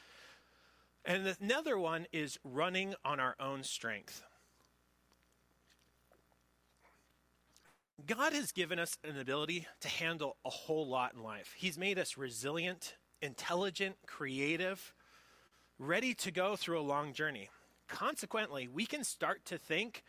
And 1.04 1.36
another 1.42 1.78
one 1.78 2.08
is 2.14 2.40
running 2.42 2.96
on 3.04 3.20
our 3.20 3.36
own 3.38 3.64
strength. 3.64 4.24
God 8.08 8.32
has 8.32 8.54
given 8.54 8.80
us 8.80 8.98
an 9.04 9.20
ability 9.20 9.68
to 9.82 9.90
handle 9.90 10.38
a 10.46 10.50
whole 10.50 10.88
lot 10.88 11.14
in 11.14 11.22
life. 11.22 11.54
He's 11.58 11.78
made 11.78 12.00
us 12.00 12.18
resilient, 12.18 12.96
intelligent, 13.22 13.98
creative, 14.08 14.94
ready 15.78 16.14
to 16.14 16.32
go 16.32 16.56
through 16.56 16.80
a 16.80 16.82
long 16.82 17.12
journey. 17.12 17.50
Consequently, 17.90 18.70
we 18.70 18.86
can 18.86 19.04
start 19.04 19.44
to 19.48 19.58
think, 19.58 20.06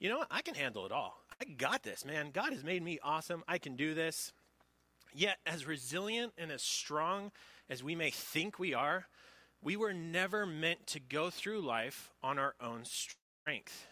you 0.00 0.08
know 0.08 0.18
what, 0.18 0.28
I 0.32 0.42
can 0.42 0.56
handle 0.56 0.84
it 0.84 0.90
all. 0.90 1.22
I 1.40 1.44
got 1.44 1.82
this, 1.82 2.04
man. 2.04 2.30
God 2.32 2.52
has 2.52 2.64
made 2.64 2.82
me 2.82 2.98
awesome. 3.02 3.44
I 3.46 3.58
can 3.58 3.76
do 3.76 3.94
this. 3.94 4.32
Yet, 5.14 5.38
as 5.46 5.66
resilient 5.66 6.32
and 6.36 6.50
as 6.50 6.62
strong 6.62 7.30
as 7.70 7.82
we 7.82 7.94
may 7.94 8.10
think 8.10 8.58
we 8.58 8.74
are, 8.74 9.06
we 9.62 9.76
were 9.76 9.92
never 9.92 10.46
meant 10.46 10.86
to 10.88 11.00
go 11.00 11.30
through 11.30 11.60
life 11.60 12.10
on 12.22 12.38
our 12.38 12.54
own 12.60 12.84
strength. 12.84 13.86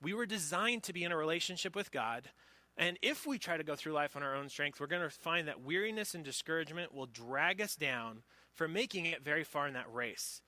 We 0.00 0.14
were 0.14 0.26
designed 0.26 0.84
to 0.84 0.92
be 0.92 1.04
in 1.04 1.12
a 1.12 1.16
relationship 1.16 1.74
with 1.74 1.90
God. 1.90 2.30
And 2.76 2.98
if 3.02 3.26
we 3.26 3.38
try 3.38 3.56
to 3.56 3.64
go 3.64 3.74
through 3.74 3.92
life 3.92 4.14
on 4.14 4.22
our 4.22 4.36
own 4.36 4.48
strength, 4.48 4.78
we're 4.78 4.86
going 4.86 5.02
to 5.02 5.10
find 5.10 5.48
that 5.48 5.62
weariness 5.62 6.14
and 6.14 6.24
discouragement 6.24 6.94
will 6.94 7.06
drag 7.06 7.60
us 7.60 7.74
down 7.74 8.22
from 8.54 8.72
making 8.72 9.06
it 9.06 9.24
very 9.24 9.42
far 9.42 9.66
in 9.66 9.74
that 9.74 9.92
race. 9.92 10.40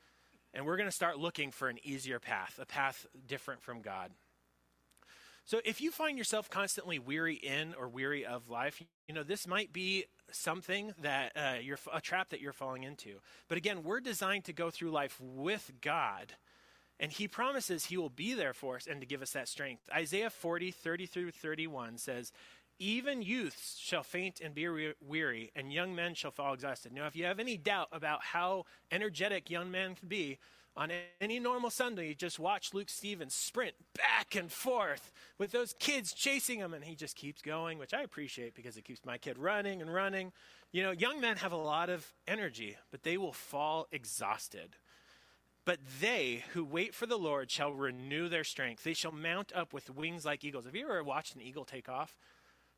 And 0.54 0.64
we're 0.64 0.76
going 0.76 0.88
to 0.88 0.94
start 0.94 1.18
looking 1.18 1.50
for 1.50 1.68
an 1.68 1.78
easier 1.82 2.20
path, 2.20 2.58
a 2.60 2.66
path 2.66 3.06
different 3.26 3.62
from 3.62 3.82
God. 3.82 4.12
So 5.50 5.60
if 5.64 5.80
you 5.80 5.90
find 5.90 6.16
yourself 6.16 6.48
constantly 6.48 7.00
weary 7.00 7.34
in 7.34 7.74
or 7.74 7.88
weary 7.88 8.24
of 8.24 8.48
life, 8.48 8.80
you 9.08 9.14
know, 9.16 9.24
this 9.24 9.48
might 9.48 9.72
be 9.72 10.04
something 10.30 10.94
that 11.02 11.32
uh, 11.34 11.54
you're 11.60 11.80
a 11.92 12.00
trap 12.00 12.28
that 12.28 12.40
you're 12.40 12.52
falling 12.52 12.84
into. 12.84 13.16
But 13.48 13.58
again, 13.58 13.82
we're 13.82 13.98
designed 13.98 14.44
to 14.44 14.52
go 14.52 14.70
through 14.70 14.92
life 14.92 15.20
with 15.20 15.72
God. 15.80 16.34
And 17.00 17.10
he 17.10 17.26
promises 17.26 17.86
he 17.86 17.96
will 17.96 18.10
be 18.10 18.32
there 18.32 18.54
for 18.54 18.76
us 18.76 18.86
and 18.86 19.00
to 19.00 19.08
give 19.08 19.22
us 19.22 19.32
that 19.32 19.48
strength. 19.48 19.82
Isaiah 19.92 20.30
40, 20.30 20.70
30 20.70 21.06
through 21.06 21.30
31 21.32 21.98
says, 21.98 22.30
Even 22.78 23.20
youths 23.20 23.76
shall 23.76 24.04
faint 24.04 24.40
and 24.40 24.54
be 24.54 24.92
weary, 25.04 25.50
and 25.56 25.72
young 25.72 25.96
men 25.96 26.14
shall 26.14 26.30
fall 26.30 26.54
exhausted. 26.54 26.92
Now, 26.92 27.08
if 27.08 27.16
you 27.16 27.24
have 27.24 27.40
any 27.40 27.56
doubt 27.56 27.88
about 27.90 28.22
how 28.22 28.66
energetic 28.92 29.50
young 29.50 29.72
men 29.72 29.96
can 29.96 30.06
be, 30.06 30.38
On 30.76 30.90
any 31.20 31.40
normal 31.40 31.68
Sunday, 31.68 32.08
you 32.08 32.14
just 32.14 32.38
watch 32.38 32.72
Luke 32.72 32.88
Stevens 32.88 33.34
sprint 33.34 33.74
back 33.94 34.36
and 34.36 34.50
forth 34.50 35.12
with 35.36 35.50
those 35.50 35.74
kids 35.78 36.12
chasing 36.12 36.60
him, 36.60 36.72
and 36.72 36.84
he 36.84 36.94
just 36.94 37.16
keeps 37.16 37.42
going, 37.42 37.78
which 37.78 37.92
I 37.92 38.02
appreciate 38.02 38.54
because 38.54 38.76
it 38.76 38.84
keeps 38.84 39.04
my 39.04 39.18
kid 39.18 39.36
running 39.36 39.82
and 39.82 39.92
running. 39.92 40.32
You 40.72 40.84
know, 40.84 40.92
young 40.92 41.20
men 41.20 41.36
have 41.38 41.52
a 41.52 41.56
lot 41.56 41.90
of 41.90 42.12
energy, 42.28 42.76
but 42.92 43.02
they 43.02 43.16
will 43.16 43.32
fall 43.32 43.88
exhausted. 43.90 44.76
But 45.64 45.80
they 46.00 46.44
who 46.52 46.64
wait 46.64 46.94
for 46.94 47.06
the 47.06 47.18
Lord 47.18 47.50
shall 47.50 47.72
renew 47.72 48.28
their 48.28 48.44
strength. 48.44 48.84
They 48.84 48.94
shall 48.94 49.12
mount 49.12 49.52
up 49.54 49.72
with 49.72 49.94
wings 49.94 50.24
like 50.24 50.44
eagles. 50.44 50.64
Have 50.64 50.74
you 50.74 50.84
ever 50.84 51.04
watched 51.04 51.34
an 51.34 51.42
eagle 51.42 51.64
take 51.64 51.88
off? 51.88 52.16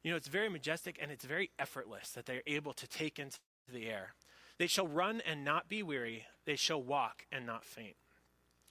You 0.02 0.10
know, 0.10 0.16
it's 0.16 0.28
very 0.28 0.48
majestic 0.48 0.98
and 1.00 1.12
it's 1.12 1.24
very 1.24 1.50
effortless 1.58 2.10
that 2.10 2.26
they're 2.26 2.42
able 2.46 2.72
to 2.72 2.88
take 2.88 3.18
into 3.18 3.38
the 3.72 3.86
air. 3.86 4.14
They 4.62 4.68
shall 4.68 4.86
run 4.86 5.20
and 5.26 5.44
not 5.44 5.68
be 5.68 5.82
weary. 5.82 6.24
They 6.44 6.54
shall 6.54 6.80
walk 6.80 7.26
and 7.32 7.44
not 7.44 7.64
faint. 7.64 7.96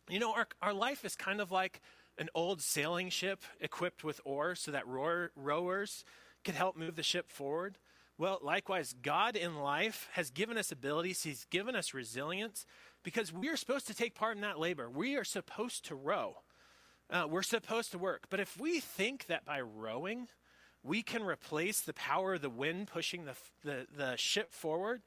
You 0.07 0.19
know, 0.19 0.31
our, 0.33 0.47
our 0.61 0.73
life 0.73 1.03
is 1.03 1.17
kind 1.17 1.41
of 1.41 1.51
like 1.51 1.81
an 2.17 2.29
old 2.33 2.61
sailing 2.61 3.09
ship 3.09 3.43
equipped 3.59 4.01
with 4.01 4.21
oars 4.23 4.61
so 4.61 4.71
that 4.71 4.87
rower, 4.87 5.33
rowers 5.35 6.05
could 6.45 6.55
help 6.55 6.77
move 6.77 6.95
the 6.95 7.03
ship 7.03 7.29
forward. 7.29 7.77
Well, 8.17 8.39
likewise, 8.41 8.95
God 9.01 9.35
in 9.35 9.59
life 9.59 10.07
has 10.13 10.29
given 10.29 10.57
us 10.57 10.71
abilities, 10.71 11.23
He's 11.23 11.43
given 11.51 11.75
us 11.75 11.93
resilience 11.93 12.65
because 13.03 13.33
we 13.33 13.49
are 13.49 13.57
supposed 13.57 13.87
to 13.87 13.93
take 13.93 14.15
part 14.15 14.37
in 14.37 14.43
that 14.43 14.59
labor. 14.59 14.89
We 14.89 15.17
are 15.17 15.25
supposed 15.25 15.83
to 15.87 15.95
row, 15.95 16.37
uh, 17.09 17.27
we're 17.29 17.43
supposed 17.43 17.91
to 17.91 17.97
work. 17.97 18.27
But 18.29 18.39
if 18.39 18.57
we 18.57 18.79
think 18.79 19.25
that 19.25 19.43
by 19.43 19.59
rowing, 19.59 20.29
we 20.83 21.03
can 21.03 21.23
replace 21.23 21.81
the 21.81 21.91
power 21.91 22.35
of 22.35 22.41
the 22.43 22.49
wind 22.49 22.87
pushing 22.87 23.25
the, 23.25 23.35
the, 23.65 23.87
the 23.93 24.15
ship 24.15 24.53
forward, 24.53 25.01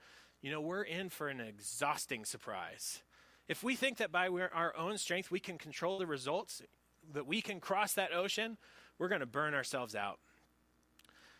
you 0.45 0.51
know, 0.51 0.61
we're 0.61 0.83
in 0.83 1.09
for 1.09 1.29
an 1.29 1.41
exhausting 1.41 2.27
surprise. 2.27 3.01
If 3.49 3.63
we 3.65 3.77
think 3.77 3.97
that 3.97 4.13
by 4.13 4.29
our 4.29 4.77
own 4.77 4.99
strength 4.99 5.31
we 5.31 5.41
can 5.41 5.57
control 5.57 5.99
the 5.99 6.07
results, 6.07 6.61
that 7.15 7.27
we 7.27 7.41
can 7.41 7.61
cross 7.61 7.95
that 7.95 8.13
ocean, 8.13 8.59
we're 8.99 9.09
going 9.09 9.23
to 9.23 9.27
burn 9.27 9.55
ourselves 9.55 9.95
out. 9.95 10.19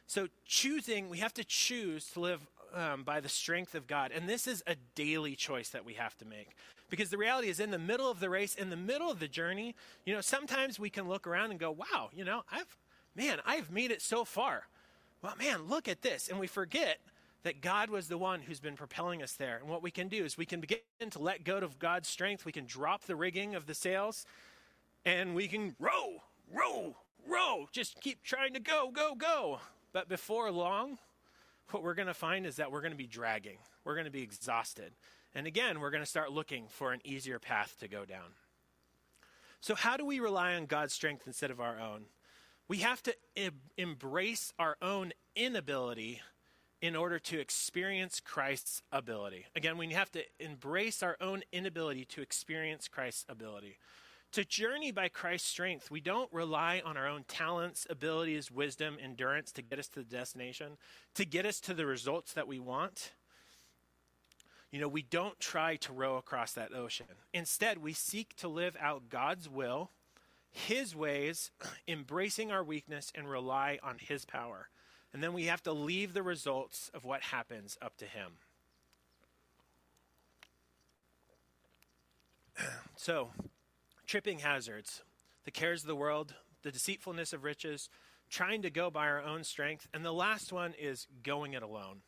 So, 0.07 0.29
choosing, 0.47 1.11
we 1.11 1.19
have 1.19 1.35
to 1.35 1.45
choose 1.45 2.07
to 2.13 2.21
live 2.21 2.47
um, 2.75 3.03
by 3.03 3.21
the 3.21 3.29
strength 3.29 3.75
of 3.75 3.87
God. 3.87 4.11
And 4.11 4.27
this 4.27 4.47
is 4.47 4.63
a 4.67 4.77
daily 4.95 5.37
choice 5.37 5.69
that 5.71 5.85
we 5.85 5.95
have 5.95 6.17
to 6.19 6.25
make. 6.25 6.57
Because 6.89 7.11
the 7.11 7.19
reality 7.19 7.49
is, 7.49 7.61
in 7.61 7.73
the 7.73 7.79
middle 7.79 8.11
of 8.11 8.21
the 8.21 8.31
race, 8.31 8.55
in 8.55 8.71
the 8.71 8.77
middle 8.77 9.11
of 9.11 9.21
the 9.21 9.29
journey, 9.29 9.75
you 10.07 10.15
know, 10.15 10.23
sometimes 10.23 10.79
we 10.79 10.89
can 10.89 11.09
look 11.09 11.27
around 11.27 11.51
and 11.51 11.61
go, 11.61 11.71
wow, 11.71 12.09
you 12.15 12.25
know, 12.25 12.43
I've, 12.51 12.75
man, 13.15 13.41
I've 13.45 13.71
made 13.71 13.91
it 13.91 14.01
so 14.01 14.25
far. 14.25 14.67
Well, 15.21 15.35
man, 15.39 15.69
look 15.69 15.89
at 15.89 16.01
this. 16.01 16.29
And 16.29 16.41
we 16.41 16.47
forget 16.47 17.01
that 17.45 17.61
God 17.61 17.91
was 17.91 18.09
the 18.09 18.19
one 18.19 18.41
who's 18.41 18.59
been 18.59 18.75
propelling 18.75 19.23
us 19.23 19.35
there. 19.35 19.59
And 19.59 19.69
what 19.69 19.83
we 19.83 19.91
can 19.91 20.09
do 20.09 20.25
is 20.25 20.37
we 20.37 20.47
can 20.47 20.61
begin 20.61 20.79
to 21.11 21.19
let 21.19 21.45
go 21.45 21.59
of 21.59 21.79
God's 21.79 22.09
strength. 22.09 22.45
We 22.45 22.53
can 22.53 22.67
drop 22.67 23.05
the 23.05 23.15
rigging 23.15 23.55
of 23.55 23.67
the 23.67 23.75
sails 23.75 24.27
and 25.05 25.35
we 25.35 25.47
can 25.47 25.77
row, 25.79 26.23
row, 26.53 26.97
row. 27.29 27.69
Just 27.71 28.01
keep 28.01 28.23
trying 28.23 28.55
to 28.55 28.61
go, 28.61 28.91
go, 28.91 29.15
go. 29.15 29.61
But 29.93 30.09
before 30.09 30.51
long, 30.51 30.99
what 31.71 31.83
we're 31.83 31.95
going 31.95 32.09
to 32.09 32.15
find 32.15 32.47
is 32.47 32.57
that 32.57 32.73
we're 32.73 32.81
going 32.81 32.93
to 32.93 32.99
be 32.99 33.07
dragging. 33.07 33.59
We're 33.85 33.95
going 33.95 34.07
to 34.07 34.11
be 34.11 34.23
exhausted. 34.23 34.93
And 35.35 35.47
again, 35.47 35.81
we're 35.81 35.91
going 35.91 36.03
to 36.03 36.09
start 36.09 36.33
looking 36.33 36.67
for 36.69 36.93
an 36.93 37.01
easier 37.05 37.39
path 37.39 37.77
to 37.81 37.89
go 37.89 38.07
down. 38.07 38.33
So, 39.61 39.75
how 39.75 39.97
do 39.97 40.05
we 40.05 40.21
rely 40.21 40.55
on 40.55 40.67
God's 40.67 40.95
strength 40.95 41.27
instead 41.27 41.51
of 41.51 41.61
our 41.61 41.81
own? 41.81 42.05
We 42.69 42.79
have 42.79 43.03
to 43.03 43.15
embrace 43.77 44.53
our 44.59 44.77
own 44.81 45.13
inability 45.35 46.21
in 46.85 46.95
order 46.95 47.19
to 47.19 47.41
experience 47.41 48.21
Christ's 48.21 48.83
ability. 48.93 49.47
Again, 49.57 49.79
we 49.79 49.95
have 49.95 50.13
to 50.13 50.23
embrace 50.39 51.03
our 51.03 51.17
own 51.19 51.43
inability 51.51 52.05
to 52.05 52.21
experience 52.21 52.89
Christ's 52.89 53.25
ability. 53.27 53.79
To 54.33 54.45
journey 54.45 54.93
by 54.93 55.09
Christ's 55.09 55.49
strength, 55.49 55.91
we 55.91 56.03
don't 56.03 56.31
rely 56.31 56.83
on 56.85 56.99
our 56.99 57.09
own 57.09 57.25
talents, 57.27 57.87
abilities, 57.89 58.51
wisdom, 58.51 58.99
endurance 59.03 59.51
to 59.53 59.63
get 59.63 59.79
us 59.79 59.89
to 59.89 60.01
the 60.01 60.05
destination, 60.05 60.77
to 61.15 61.25
get 61.25 61.47
us 61.47 61.59
to 61.61 61.73
the 61.73 61.87
results 61.87 62.35
that 62.35 62.47
we 62.47 62.59
want. 62.59 63.13
You 64.71 64.79
know, 64.79 64.89
we 64.89 65.01
don't 65.01 65.41
try 65.41 65.77
to 65.77 65.93
row 65.95 66.19
across 66.19 66.53
that 66.53 66.75
ocean. 66.75 67.07
Instead, 67.33 67.79
we 67.79 67.95
seek 67.95 68.37
to 68.37 68.49
live 68.49 68.77
out 68.79 69.09
God's 69.09 69.49
will, 69.49 69.91
His 70.51 70.95
ways, 70.95 71.51
embracing 71.89 72.53
our 72.53 72.63
weakness, 72.63 73.11
and 73.15 73.27
rely 73.27 73.79
on 73.83 73.97
His 73.99 74.27
power. 74.27 74.69
And 75.15 75.23
then 75.23 75.33
we 75.33 75.45
have 75.45 75.63
to 75.63 75.73
leave 75.73 76.13
the 76.13 76.25
results 76.25 76.91
of 76.93 77.05
what 77.05 77.23
happens 77.23 77.79
up 77.81 77.97
to 77.99 78.05
Him. 78.05 78.33
so, 82.97 83.31
tripping 84.09 84.41
hazards, 84.41 85.03
the 85.45 85.53
cares 85.53 85.83
of 85.83 85.87
the 85.87 85.95
world, 85.95 86.35
the 86.65 86.73
deceitfulness 86.73 87.33
of 87.33 87.45
riches, 87.45 87.89
trying 88.29 88.63
to 88.63 88.71
go 88.71 88.91
by 88.91 89.07
our 89.07 89.23
own 89.23 89.45
strength, 89.45 89.87
and 89.95 90.05
the 90.05 90.13
last 90.13 90.53
one 90.53 90.75
is 90.77 91.07
going 91.23 91.53
it 91.53 91.63
alone. 91.63 92.01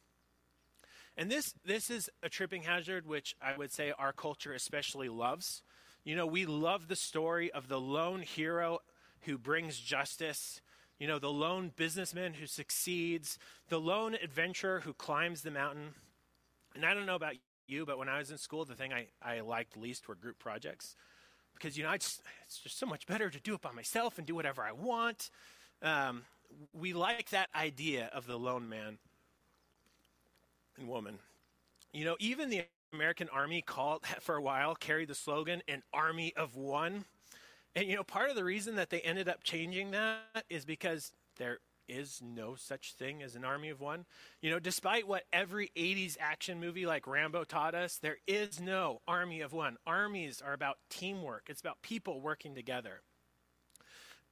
And 1.17 1.31
this 1.31 1.55
this 1.65 1.91
is 1.91 2.11
a 2.25 2.29
tripping 2.29 2.63
hazard 2.63 3.07
which 3.07 3.37
I 3.41 3.57
would 3.57 3.73
say 3.73 3.93
our 3.97 4.13
culture 4.13 4.53
especially 4.53 5.09
loves. 5.09 5.63
You 6.03 6.17
know, 6.17 6.27
we 6.27 6.45
love 6.45 6.89
the 6.89 6.97
story 6.97 7.53
of 7.53 7.69
the 7.69 7.81
lone 7.81 8.23
hero 8.23 8.81
who 9.23 9.39
brings 9.39 9.79
justice 9.79 10.61
you 10.99 11.07
know, 11.07 11.19
the 11.19 11.31
lone 11.31 11.73
businessman 11.77 12.35
who 12.35 12.47
succeeds, 12.47 13.39
the 13.69 13.79
lone 13.79 14.17
adventurer 14.23 14.81
who 14.81 14.95
climbs 14.95 15.43
the 15.43 15.51
mountain. 15.51 15.95
And 16.75 16.85
I 16.85 16.95
don't 16.95 17.07
know 17.07 17.17
about 17.17 17.35
you, 17.67 17.85
but 17.85 17.99
when 17.99 18.09
I 18.09 18.19
was 18.19 18.31
in 18.31 18.39
school, 18.39 18.65
the 18.65 18.75
thing 18.75 18.93
I, 18.93 19.07
I 19.23 19.41
liked 19.41 19.77
least 19.77 20.09
were 20.09 20.15
group 20.15 20.39
projects. 20.39 20.97
Because, 21.55 21.77
you 21.77 21.85
know, 21.85 21.95
just, 21.97 22.23
it's 22.45 22.59
just 22.59 22.79
so 22.79 22.87
much 22.87 23.07
better 23.07 23.31
to 23.31 23.41
do 23.41 23.55
it 23.55 23.61
by 23.61 23.73
myself 23.73 24.19
and 24.19 24.27
do 24.27 24.35
whatever 24.35 24.63
I 24.63 24.73
want. 24.73 25.31
Um, 25.83 26.23
we 26.73 26.93
like 26.93 27.31
that 27.31 27.49
idea 27.55 28.11
of 28.15 28.27
the 28.27 28.39
lone 28.39 28.69
man 28.69 28.99
and 30.79 30.89
woman. 30.89 31.19
You 31.93 32.05
know, 32.05 32.17
even 32.21 32.51
the 32.51 32.65
American 32.93 33.29
Army 33.31 33.63
called 33.63 34.05
for 34.21 34.37
a 34.37 34.43
while 34.43 34.75
carried 34.75 35.09
the 35.09 35.15
slogan 35.15 35.63
"an 35.69 35.83
army 35.93 36.33
of 36.37 36.57
one." 36.57 37.05
And 37.77 37.87
you 37.87 37.95
know, 37.95 38.03
part 38.03 38.31
of 38.31 38.37
the 38.37 38.45
reason 38.45 38.77
that 38.77 38.89
they 38.89 39.01
ended 39.03 39.29
up 39.29 39.45
changing 39.45 39.91
that 39.91 40.45
is 40.49 40.65
because 40.65 41.13
there 41.37 41.59
is 41.89 42.21
no 42.25 42.55
such 42.57 42.95
thing 42.95 43.23
as 43.23 43.37
an 43.37 43.45
army 43.45 43.69
of 43.69 43.81
one. 43.81 44.07
You 44.41 44.51
know, 44.51 44.59
despite 44.59 45.07
what 45.07 45.25
every 45.31 45.71
80s 45.77 46.17
action 46.19 46.59
movie 46.59 46.87
like 46.87 47.07
Rambo 47.07 47.45
taught 47.45 47.75
us, 47.75 47.99
there 47.99 48.17
is 48.27 48.61
no 48.61 49.03
army 49.07 49.43
of 49.43 49.53
one. 49.53 49.77
Armies 49.87 50.43
are 50.45 50.55
about 50.55 50.79
teamwork, 50.89 51.45
it's 51.49 51.61
about 51.61 51.83
people 51.83 52.21
working 52.21 52.55
together. 52.55 53.03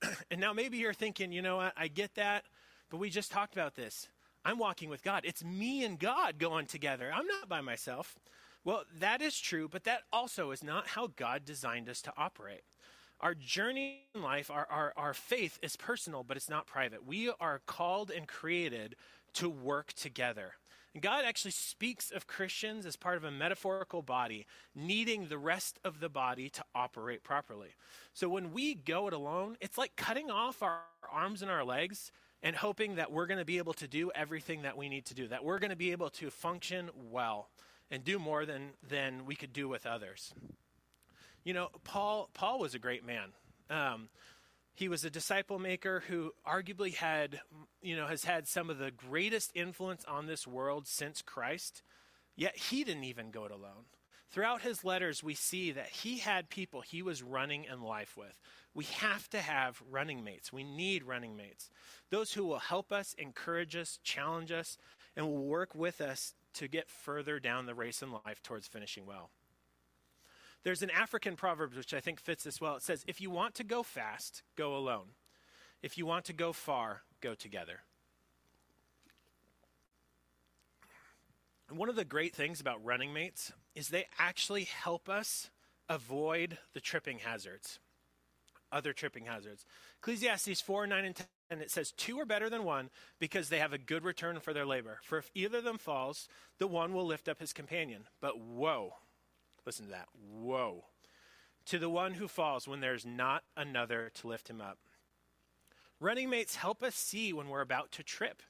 and 0.30 0.40
now 0.40 0.54
maybe 0.54 0.78
you're 0.78 0.94
thinking, 0.94 1.30
you 1.30 1.42
know 1.42 1.56
what, 1.56 1.74
I 1.76 1.88
get 1.88 2.14
that, 2.14 2.44
but 2.90 2.96
we 2.96 3.10
just 3.10 3.30
talked 3.30 3.52
about 3.52 3.74
this. 3.74 4.08
I'm 4.42 4.58
walking 4.58 4.88
with 4.88 5.02
God. 5.02 5.24
It's 5.24 5.44
me 5.44 5.84
and 5.84 5.98
God 5.98 6.38
going 6.38 6.66
together. 6.66 7.10
I'm 7.14 7.26
not 7.26 7.48
by 7.48 7.60
myself. 7.60 8.18
Well, 8.62 8.84
that 8.98 9.22
is 9.22 9.38
true, 9.38 9.68
but 9.68 9.84
that 9.84 10.02
also 10.12 10.50
is 10.50 10.64
not 10.64 10.88
how 10.88 11.08
God 11.08 11.44
designed 11.44 11.88
us 11.88 12.02
to 12.02 12.12
operate. 12.16 12.62
Our 13.24 13.34
journey 13.34 14.02
in 14.14 14.22
life, 14.22 14.50
our, 14.50 14.66
our, 14.70 14.92
our 14.98 15.14
faith 15.14 15.58
is 15.62 15.76
personal, 15.76 16.24
but 16.24 16.36
it's 16.36 16.50
not 16.50 16.66
private. 16.66 17.06
We 17.06 17.32
are 17.40 17.62
called 17.64 18.10
and 18.10 18.28
created 18.28 18.96
to 19.32 19.48
work 19.48 19.94
together. 19.94 20.52
And 20.92 21.02
God 21.02 21.24
actually 21.24 21.52
speaks 21.52 22.10
of 22.10 22.26
Christians 22.26 22.84
as 22.84 22.96
part 22.96 23.16
of 23.16 23.24
a 23.24 23.30
metaphorical 23.30 24.02
body, 24.02 24.44
needing 24.74 25.28
the 25.28 25.38
rest 25.38 25.80
of 25.84 26.00
the 26.00 26.10
body 26.10 26.50
to 26.50 26.62
operate 26.74 27.24
properly. 27.24 27.70
So 28.12 28.28
when 28.28 28.52
we 28.52 28.74
go 28.74 29.08
it 29.08 29.14
alone, 29.14 29.56
it's 29.58 29.78
like 29.78 29.96
cutting 29.96 30.30
off 30.30 30.62
our 30.62 30.82
arms 31.10 31.40
and 31.40 31.50
our 31.50 31.64
legs 31.64 32.12
and 32.42 32.54
hoping 32.54 32.96
that 32.96 33.10
we're 33.10 33.26
going 33.26 33.38
to 33.38 33.46
be 33.46 33.56
able 33.56 33.72
to 33.72 33.88
do 33.88 34.10
everything 34.14 34.60
that 34.62 34.76
we 34.76 34.90
need 34.90 35.06
to 35.06 35.14
do, 35.14 35.28
that 35.28 35.42
we're 35.42 35.60
going 35.60 35.70
to 35.70 35.76
be 35.76 35.92
able 35.92 36.10
to 36.10 36.28
function 36.28 36.90
well 37.10 37.48
and 37.90 38.04
do 38.04 38.18
more 38.18 38.44
than, 38.44 38.72
than 38.86 39.24
we 39.24 39.34
could 39.34 39.54
do 39.54 39.66
with 39.66 39.86
others. 39.86 40.34
You 41.44 41.52
know, 41.52 41.68
Paul 41.84 42.30
Paul 42.34 42.58
was 42.58 42.74
a 42.74 42.78
great 42.78 43.04
man. 43.04 43.32
Um, 43.70 44.08
he 44.74 44.88
was 44.88 45.04
a 45.04 45.10
disciple 45.10 45.58
maker 45.58 46.02
who 46.08 46.32
arguably 46.46 46.94
had, 46.94 47.40
you 47.80 47.96
know, 47.96 48.06
has 48.06 48.24
had 48.24 48.48
some 48.48 48.70
of 48.70 48.78
the 48.78 48.90
greatest 48.90 49.52
influence 49.54 50.04
on 50.06 50.26
this 50.26 50.46
world 50.46 50.88
since 50.88 51.22
Christ. 51.22 51.82
Yet 52.34 52.56
he 52.56 52.82
didn't 52.82 53.04
even 53.04 53.30
go 53.30 53.44
it 53.44 53.52
alone. 53.52 53.86
Throughout 54.30 54.62
his 54.62 54.82
letters, 54.82 55.22
we 55.22 55.34
see 55.34 55.70
that 55.70 55.90
he 55.90 56.18
had 56.18 56.48
people 56.48 56.80
he 56.80 57.02
was 57.02 57.22
running 57.22 57.66
in 57.70 57.82
life 57.82 58.16
with. 58.16 58.40
We 58.74 58.84
have 58.86 59.30
to 59.30 59.40
have 59.40 59.80
running 59.88 60.24
mates. 60.24 60.52
We 60.52 60.64
need 60.64 61.04
running 61.04 61.36
mates. 61.36 61.70
Those 62.10 62.32
who 62.32 62.44
will 62.44 62.58
help 62.58 62.90
us, 62.90 63.14
encourage 63.16 63.76
us, 63.76 64.00
challenge 64.02 64.50
us, 64.50 64.76
and 65.14 65.26
will 65.26 65.44
work 65.44 65.76
with 65.76 66.00
us 66.00 66.34
to 66.54 66.66
get 66.66 66.90
further 66.90 67.38
down 67.38 67.66
the 67.66 67.76
race 67.76 68.02
in 68.02 68.10
life 68.10 68.42
towards 68.42 68.66
finishing 68.66 69.06
well. 69.06 69.30
There's 70.64 70.82
an 70.82 70.90
African 70.90 71.36
proverb 71.36 71.74
which 71.74 71.94
I 71.94 72.00
think 72.00 72.18
fits 72.18 72.44
this 72.44 72.60
well. 72.60 72.76
It 72.76 72.82
says, 72.82 73.04
If 73.06 73.20
you 73.20 73.30
want 73.30 73.54
to 73.56 73.64
go 73.64 73.82
fast, 73.82 74.42
go 74.56 74.76
alone. 74.76 75.10
If 75.82 75.98
you 75.98 76.06
want 76.06 76.24
to 76.26 76.32
go 76.32 76.52
far, 76.52 77.02
go 77.20 77.34
together. 77.34 77.80
And 81.68 81.78
one 81.78 81.90
of 81.90 81.96
the 81.96 82.04
great 82.04 82.34
things 82.34 82.60
about 82.60 82.84
running 82.84 83.12
mates 83.12 83.52
is 83.74 83.88
they 83.88 84.06
actually 84.18 84.64
help 84.64 85.08
us 85.08 85.50
avoid 85.88 86.58
the 86.72 86.80
tripping 86.80 87.18
hazards. 87.18 87.78
Other 88.72 88.92
tripping 88.92 89.26
hazards. 89.26 89.66
Ecclesiastes 89.98 90.62
4 90.62 90.86
9 90.86 91.04
and 91.04 91.14
10. 91.14 91.26
And 91.50 91.60
it 91.60 91.70
says, 91.70 91.92
Two 91.92 92.18
are 92.18 92.26
better 92.26 92.48
than 92.48 92.64
one 92.64 92.88
because 93.20 93.48
they 93.48 93.58
have 93.58 93.74
a 93.74 93.78
good 93.78 94.02
return 94.02 94.40
for 94.40 94.54
their 94.54 94.66
labor. 94.66 94.98
For 95.02 95.18
if 95.18 95.30
either 95.34 95.58
of 95.58 95.64
them 95.64 95.78
falls, 95.78 96.26
the 96.58 96.66
one 96.66 96.94
will 96.94 97.04
lift 97.04 97.28
up 97.28 97.40
his 97.40 97.52
companion. 97.52 98.04
But 98.20 98.40
woe, 98.40 98.94
listen 99.66 99.86
to 99.86 99.90
that, 99.92 100.08
Whoa. 100.14 100.84
to 101.66 101.78
the 101.78 101.90
one 101.90 102.14
who 102.14 102.28
falls 102.28 102.68
when 102.68 102.80
there's 102.80 103.06
not 103.06 103.44
another 103.56 104.10
to 104.14 104.28
lift 104.28 104.48
him 104.48 104.60
up. 104.60 104.78
Running 106.00 106.28
mates 106.28 106.56
help 106.56 106.82
us 106.82 106.94
see 106.94 107.32
when 107.32 107.48
we're 107.48 107.60
about 107.60 107.90
to 107.92 108.02
trip. 108.02 108.42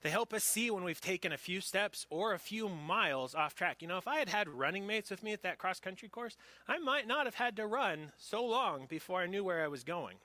They 0.00 0.10
help 0.10 0.32
us 0.32 0.44
see 0.44 0.70
when 0.70 0.84
we've 0.84 1.00
taken 1.00 1.32
a 1.32 1.36
few 1.36 1.60
steps 1.60 2.06
or 2.08 2.32
a 2.32 2.38
few 2.38 2.68
miles 2.68 3.34
off 3.34 3.54
track. 3.54 3.82
You 3.82 3.88
know, 3.88 3.98
if 3.98 4.06
I 4.06 4.18
had 4.18 4.28
had 4.28 4.48
running 4.48 4.86
mates 4.86 5.10
with 5.10 5.24
me 5.24 5.32
at 5.32 5.42
that 5.42 5.58
cross 5.58 5.80
country 5.80 6.08
course, 6.08 6.36
I 6.68 6.78
might 6.78 7.08
not 7.08 7.26
have 7.26 7.34
had 7.34 7.56
to 7.56 7.66
run 7.66 8.12
so 8.16 8.44
long 8.44 8.86
before 8.86 9.20
I 9.20 9.26
knew 9.26 9.42
where 9.42 9.64
I 9.64 9.68
was 9.68 9.82
going. 9.82 10.18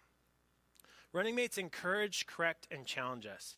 Running 1.11 1.36
mates 1.36 1.57
encourage, 1.57 2.28
correct, 2.28 2.67
and 2.69 2.86
challenge 2.86 3.26
us. 3.26 3.57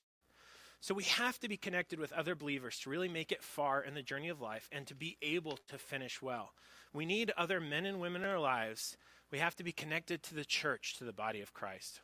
So 0.82 0.94
we 0.94 1.04
have 1.06 1.40
to 1.40 1.48
be 1.48 1.58
connected 1.58 2.00
with 2.00 2.14
other 2.14 2.36
believers 2.36 2.80
to 2.80 2.90
really 2.90 3.10
make 3.10 3.32
it 3.32 3.44
far 3.44 3.82
in 3.84 3.96
the 3.96 4.04
journey 4.04 4.30
of 4.30 4.42
life 4.42 4.70
and 4.72 4.86
to 4.88 4.96
be 4.96 5.18
able 5.22 5.58
to 5.70 5.78
finish 5.78 6.22
well. 6.22 6.52
We 6.94 7.06
need 7.06 7.32
other 7.38 7.60
men 7.60 7.86
and 7.86 8.00
women 8.00 8.24
in 8.24 8.30
our 8.30 8.40
lives. 8.40 8.98
We 9.32 9.40
have 9.40 9.56
to 9.56 9.64
be 9.64 9.72
connected 9.72 10.22
to 10.24 10.36
the 10.36 10.46
church, 10.46 10.96
to 10.98 11.04
the 11.04 11.14
body 11.14 11.42
of 11.42 11.54
Christ. 11.54 12.02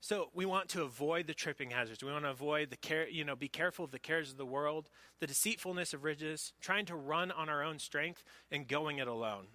So 0.00 0.30
we 0.34 0.46
want 0.46 0.68
to 0.70 0.82
avoid 0.82 1.28
the 1.28 1.34
tripping 1.34 1.70
hazards. 1.70 2.02
We 2.02 2.10
want 2.10 2.24
to 2.24 2.30
avoid 2.30 2.70
the 2.70 2.76
care, 2.76 3.08
you 3.08 3.24
know, 3.24 3.36
be 3.36 3.48
careful 3.48 3.84
of 3.84 3.92
the 3.92 4.00
cares 4.00 4.32
of 4.32 4.36
the 4.36 4.44
world, 4.44 4.88
the 5.20 5.28
deceitfulness 5.28 5.94
of 5.94 6.02
riches, 6.02 6.52
trying 6.60 6.86
to 6.86 6.96
run 6.96 7.30
on 7.30 7.48
our 7.48 7.62
own 7.62 7.78
strength 7.78 8.24
and 8.50 8.66
going 8.66 8.98
it 8.98 9.06
alone. 9.06 9.46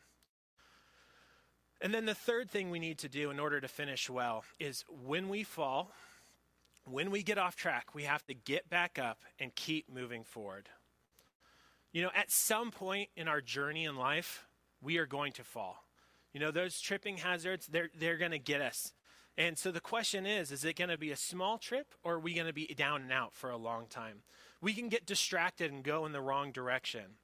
And 1.82 1.94
then 1.94 2.06
the 2.06 2.16
third 2.16 2.50
thing 2.50 2.72
we 2.72 2.80
need 2.80 2.98
to 3.00 3.10
do 3.10 3.30
in 3.30 3.42
order 3.42 3.60
to 3.60 3.68
finish 3.68 4.10
well 4.10 4.46
is 4.58 4.86
when 4.90 5.28
we 5.28 5.44
fall, 5.44 5.92
when 6.90 7.12
we 7.12 7.24
get 7.24 7.38
off 7.38 7.56
track, 7.56 7.94
we 7.94 8.04
have 8.04 8.26
to 8.28 8.34
get 8.34 8.70
back 8.70 8.98
up 8.98 9.20
and 9.40 9.54
keep 9.56 9.92
moving 9.94 10.24
forward. 10.24 10.70
You 11.92 12.02
know, 12.02 12.12
at 12.16 12.32
some 12.32 12.72
point 12.72 13.10
in 13.16 13.28
our 13.28 13.42
journey 13.42 13.86
in 13.86 13.96
life, 13.96 14.46
we 14.82 14.98
are 14.98 15.06
going 15.06 15.34
to 15.34 15.44
fall. 15.44 15.84
You 16.34 16.40
know, 16.40 16.52
those 16.52 16.80
tripping 16.80 17.18
hazards, 17.18 17.68
they're, 17.68 17.90
they're 17.98 18.18
going 18.18 18.32
to 18.32 18.40
get 18.40 18.62
us. 18.62 18.94
And 19.38 19.58
so 19.58 19.72
the 19.72 19.80
question 19.80 20.26
is 20.26 20.52
is 20.52 20.66
it 20.66 20.76
going 20.76 20.90
to 20.90 20.98
be 20.98 21.12
a 21.12 21.16
small 21.16 21.58
trip 21.58 21.94
or 22.04 22.16
are 22.16 22.20
we 22.20 22.34
going 22.34 22.48
to 22.48 22.54
be 22.54 22.68
down 22.76 23.04
and 23.04 23.12
out 23.12 23.34
for 23.34 23.50
a 23.50 23.58
long 23.58 23.86
time? 23.88 24.22
We 24.62 24.74
can 24.74 24.90
get 24.90 25.06
distracted 25.06 25.72
and 25.72 25.84
go 25.84 26.06
in 26.06 26.12
the 26.12 26.22
wrong 26.22 26.52
direction. 26.52 27.18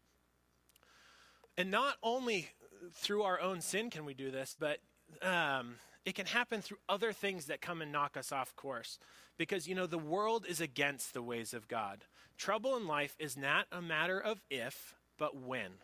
And 1.57 1.71
not 1.71 1.95
only 2.03 2.49
through 2.93 3.23
our 3.23 3.39
own 3.39 3.61
sin 3.61 3.89
can 3.89 4.05
we 4.05 4.13
do 4.13 4.29
this, 4.29 4.55
but 4.59 4.79
um, 5.21 5.75
it 6.05 6.15
can 6.15 6.25
happen 6.25 6.61
through 6.61 6.79
other 6.89 7.13
things 7.13 7.45
that 7.45 7.61
come 7.61 7.81
and 7.81 7.91
knock 7.91 8.17
us 8.17 8.31
off 8.31 8.55
course. 8.55 8.99
Because, 9.37 9.67
you 9.67 9.75
know, 9.75 9.87
the 9.87 9.97
world 9.97 10.45
is 10.47 10.61
against 10.61 11.13
the 11.13 11.21
ways 11.21 11.53
of 11.53 11.67
God. 11.67 12.05
Trouble 12.37 12.75
in 12.75 12.87
life 12.87 13.15
is 13.19 13.37
not 13.37 13.67
a 13.71 13.81
matter 13.81 14.19
of 14.19 14.41
if, 14.49 14.95
but 15.17 15.35
when. 15.35 15.81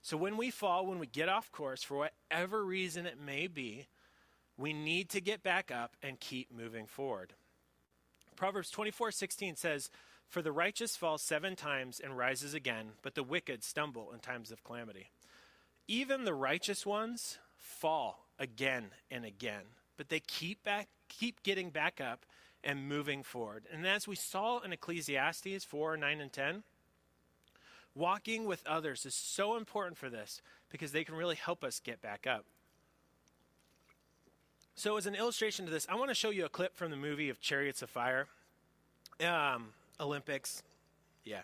So 0.00 0.16
when 0.16 0.36
we 0.36 0.50
fall, 0.50 0.86
when 0.86 0.98
we 0.98 1.06
get 1.06 1.28
off 1.28 1.50
course, 1.50 1.82
for 1.82 1.96
whatever 1.96 2.64
reason 2.64 3.04
it 3.04 3.18
may 3.18 3.46
be, 3.46 3.88
we 4.56 4.72
need 4.72 5.08
to 5.10 5.20
get 5.20 5.42
back 5.42 5.70
up 5.70 5.96
and 6.02 6.20
keep 6.20 6.50
moving 6.50 6.86
forward. 6.86 7.34
Proverbs 8.36 8.70
24:16 8.70 9.56
says, 9.56 9.90
"For 10.28 10.42
the 10.42 10.52
righteous 10.52 10.96
falls 10.96 11.22
7 11.22 11.56
times 11.56 11.98
and 11.98 12.16
rises 12.16 12.54
again, 12.54 12.96
but 13.02 13.14
the 13.14 13.24
wicked 13.24 13.64
stumble 13.64 14.12
in 14.12 14.20
times 14.20 14.52
of 14.52 14.62
calamity." 14.62 15.10
Even 15.88 16.24
the 16.24 16.34
righteous 16.34 16.86
ones 16.86 17.38
fall 17.56 18.27
again 18.38 18.86
and 19.10 19.24
again, 19.24 19.62
but 19.96 20.08
they 20.08 20.20
keep 20.20 20.62
back 20.64 20.88
keep 21.08 21.42
getting 21.42 21.70
back 21.70 22.00
up 22.00 22.24
and 22.62 22.88
moving 22.88 23.22
forward. 23.22 23.64
And 23.72 23.86
as 23.86 24.06
we 24.06 24.14
saw 24.14 24.60
in 24.60 24.72
Ecclesiastes 24.72 25.64
4, 25.64 25.96
9, 25.96 26.20
and 26.20 26.32
10, 26.32 26.62
walking 27.94 28.44
with 28.44 28.66
others 28.66 29.06
is 29.06 29.14
so 29.14 29.56
important 29.56 29.96
for 29.96 30.10
this 30.10 30.42
because 30.70 30.92
they 30.92 31.04
can 31.04 31.14
really 31.14 31.36
help 31.36 31.64
us 31.64 31.80
get 31.80 32.02
back 32.02 32.26
up. 32.26 32.44
So, 34.74 34.96
as 34.96 35.06
an 35.06 35.16
illustration 35.16 35.64
to 35.64 35.72
this, 35.72 35.86
I 35.88 35.96
want 35.96 36.10
to 36.10 36.14
show 36.14 36.30
you 36.30 36.44
a 36.44 36.48
clip 36.48 36.76
from 36.76 36.92
the 36.92 36.96
movie 36.96 37.30
of 37.30 37.40
Chariots 37.40 37.82
of 37.82 37.90
Fire. 37.90 38.26
Um, 39.20 39.70
Olympics. 39.98 40.62
Yeah. 41.24 41.40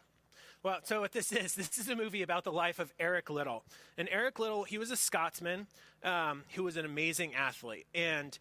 Well, 0.65 0.79
so 0.83 1.03
what 1.03 1.13
this 1.13 1.31
is, 1.31 1.55
this 1.57 1.79
is 1.79 1.89
a 1.91 1.95
movie 1.95 2.23
about 2.23 2.43
the 2.43 2.51
life 2.51 2.81
of 2.81 2.93
Eric 2.99 3.31
Liddell. 3.31 3.65
And 3.97 4.09
Eric 4.11 4.39
Liddell, 4.39 4.65
he 4.65 4.79
was 4.79 4.91
a 4.91 4.97
Scotsman 4.97 5.67
um, 6.03 6.43
who 6.55 6.65
was 6.65 6.77
an 6.77 6.87
amazing 6.87 7.35
athlete. 7.35 7.87
And 7.95 8.37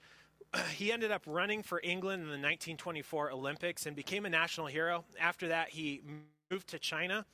he 0.73 0.91
ended 0.91 1.11
up 1.11 1.23
running 1.27 1.61
for 1.61 1.81
England 1.83 2.21
in 2.21 2.27
the 2.29 2.31
1924 2.31 3.31
Olympics 3.31 3.85
and 3.85 3.95
became 3.95 4.25
a 4.25 4.29
national 4.29 4.67
hero. 4.67 5.03
After 5.19 5.49
that, 5.49 5.69
he 5.69 6.01
moved 6.49 6.69
to 6.69 6.79
China, 6.79 7.25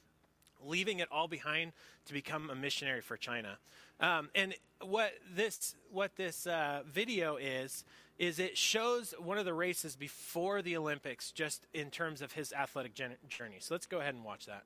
leaving 0.66 1.00
it 1.00 1.08
all 1.12 1.28
behind 1.28 1.72
to 2.08 2.14
become 2.14 2.50
a 2.50 2.56
missionary 2.56 3.02
for 3.02 3.16
China. 3.16 3.60
Um, 4.00 4.30
and 4.34 4.56
what 4.82 5.12
this 5.36 5.76
what 5.92 6.16
this 6.16 6.48
uh, 6.48 6.82
video 6.90 7.36
is 7.36 7.84
is 8.18 8.40
it 8.40 8.58
shows 8.58 9.14
one 9.20 9.38
of 9.38 9.44
the 9.46 9.54
races 9.54 9.96
before 9.98 10.62
the 10.62 10.76
Olympics, 10.78 11.32
just 11.32 11.68
in 11.74 11.92
terms 11.92 12.22
of 12.22 12.32
his 12.32 12.54
athletic 12.54 12.94
journey. 12.94 13.58
So 13.60 13.74
let's 13.74 13.86
go 13.86 14.00
ahead 14.00 14.16
and 14.16 14.24
watch 14.24 14.46
that. 14.46 14.64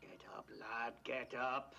Get 0.00 0.20
up, 0.36 0.46
lad, 0.60 0.92
get 1.06 1.32
up. 1.40 1.74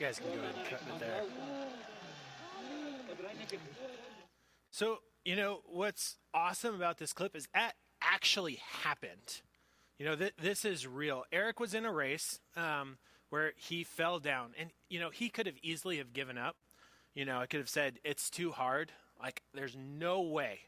You 0.00 0.06
guys 0.06 0.18
can 0.18 0.28
go 0.28 0.38
ahead 0.38 0.54
and 0.56 0.64
cut 0.64 0.80
it 0.88 0.98
there. 0.98 1.22
So, 4.70 5.00
you 5.26 5.36
know, 5.36 5.60
what's 5.66 6.16
awesome 6.32 6.74
about 6.74 6.96
this 6.96 7.12
clip 7.12 7.36
is 7.36 7.46
that 7.52 7.74
actually 8.00 8.60
happened. 8.82 9.42
You 9.98 10.06
know, 10.06 10.16
th- 10.16 10.32
this 10.40 10.64
is 10.64 10.86
real. 10.86 11.24
Eric 11.30 11.60
was 11.60 11.74
in 11.74 11.84
a 11.84 11.92
race 11.92 12.40
um, 12.56 12.96
where 13.28 13.52
he 13.56 13.84
fell 13.84 14.18
down, 14.18 14.54
and 14.58 14.70
you 14.88 14.98
know, 14.98 15.10
he 15.10 15.28
could 15.28 15.44
have 15.44 15.58
easily 15.62 15.98
have 15.98 16.14
given 16.14 16.38
up. 16.38 16.56
You 17.14 17.26
know, 17.26 17.38
I 17.38 17.44
could 17.44 17.60
have 17.60 17.68
said 17.68 17.98
it's 18.02 18.30
too 18.30 18.52
hard. 18.52 18.92
Like, 19.20 19.42
there's 19.52 19.76
no 19.76 20.22
way 20.22 20.60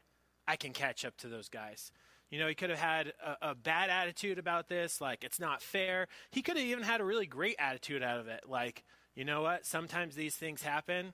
I 0.47 0.57
can 0.57 0.73
catch 0.73 1.03
up 1.05 1.17
to 1.17 1.27
those 1.27 1.49
guys. 1.49 1.91
You 2.29 2.37
know, 2.37 2.47
he 2.47 2.53
could 2.53 2.69
have 2.69 2.77
had 2.77 3.13
a, 3.25 3.49
a 3.49 3.55
bad 3.55 3.89
attitude 3.89 4.37
about 4.37 4.69
this, 4.69 5.01
like 5.01 5.23
it's 5.23 5.39
not 5.39 5.63
fair. 5.63 6.07
He 6.29 6.43
could 6.43 6.55
have 6.55 6.65
even 6.67 6.83
had 6.83 7.01
a 7.01 7.03
really 7.03 7.25
great 7.25 7.55
attitude 7.57 8.03
out 8.03 8.19
of 8.19 8.27
it, 8.27 8.43
like 8.47 8.83
You 9.15 9.25
know 9.25 9.41
what? 9.41 9.65
Sometimes 9.65 10.15
these 10.15 10.35
things 10.35 10.63
happen 10.63 11.13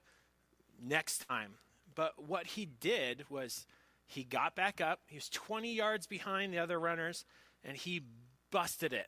next 0.82 1.28
time. 1.28 1.56
But 1.96 2.14
what 2.28 2.48
he 2.48 2.66
did 2.66 3.26
was 3.30 3.66
he 4.08 4.24
got 4.24 4.56
back 4.56 4.80
up. 4.80 5.02
He 5.08 5.18
was 5.18 5.30
20 5.30 5.74
yards 5.74 6.08
behind 6.08 6.54
the 6.54 6.60
other 6.60 6.80
runners, 6.80 7.26
and 7.64 7.76
he 7.76 8.04
busted 8.52 8.94
it 8.94 9.08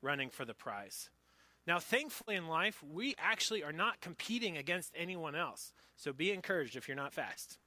running 0.00 0.30
for 0.30 0.44
the 0.44 0.54
prize. 0.54 1.08
Now, 1.66 1.78
thankfully 1.78 2.36
in 2.36 2.48
life, 2.48 2.82
we 2.82 3.14
actually 3.18 3.62
are 3.62 3.72
not 3.72 4.00
competing 4.00 4.56
against 4.56 4.92
anyone 4.96 5.36
else. 5.36 5.72
So 5.96 6.12
be 6.12 6.32
encouraged 6.32 6.76
if 6.76 6.88
you're 6.88 6.96
not 6.96 7.12
fast. 7.12 7.58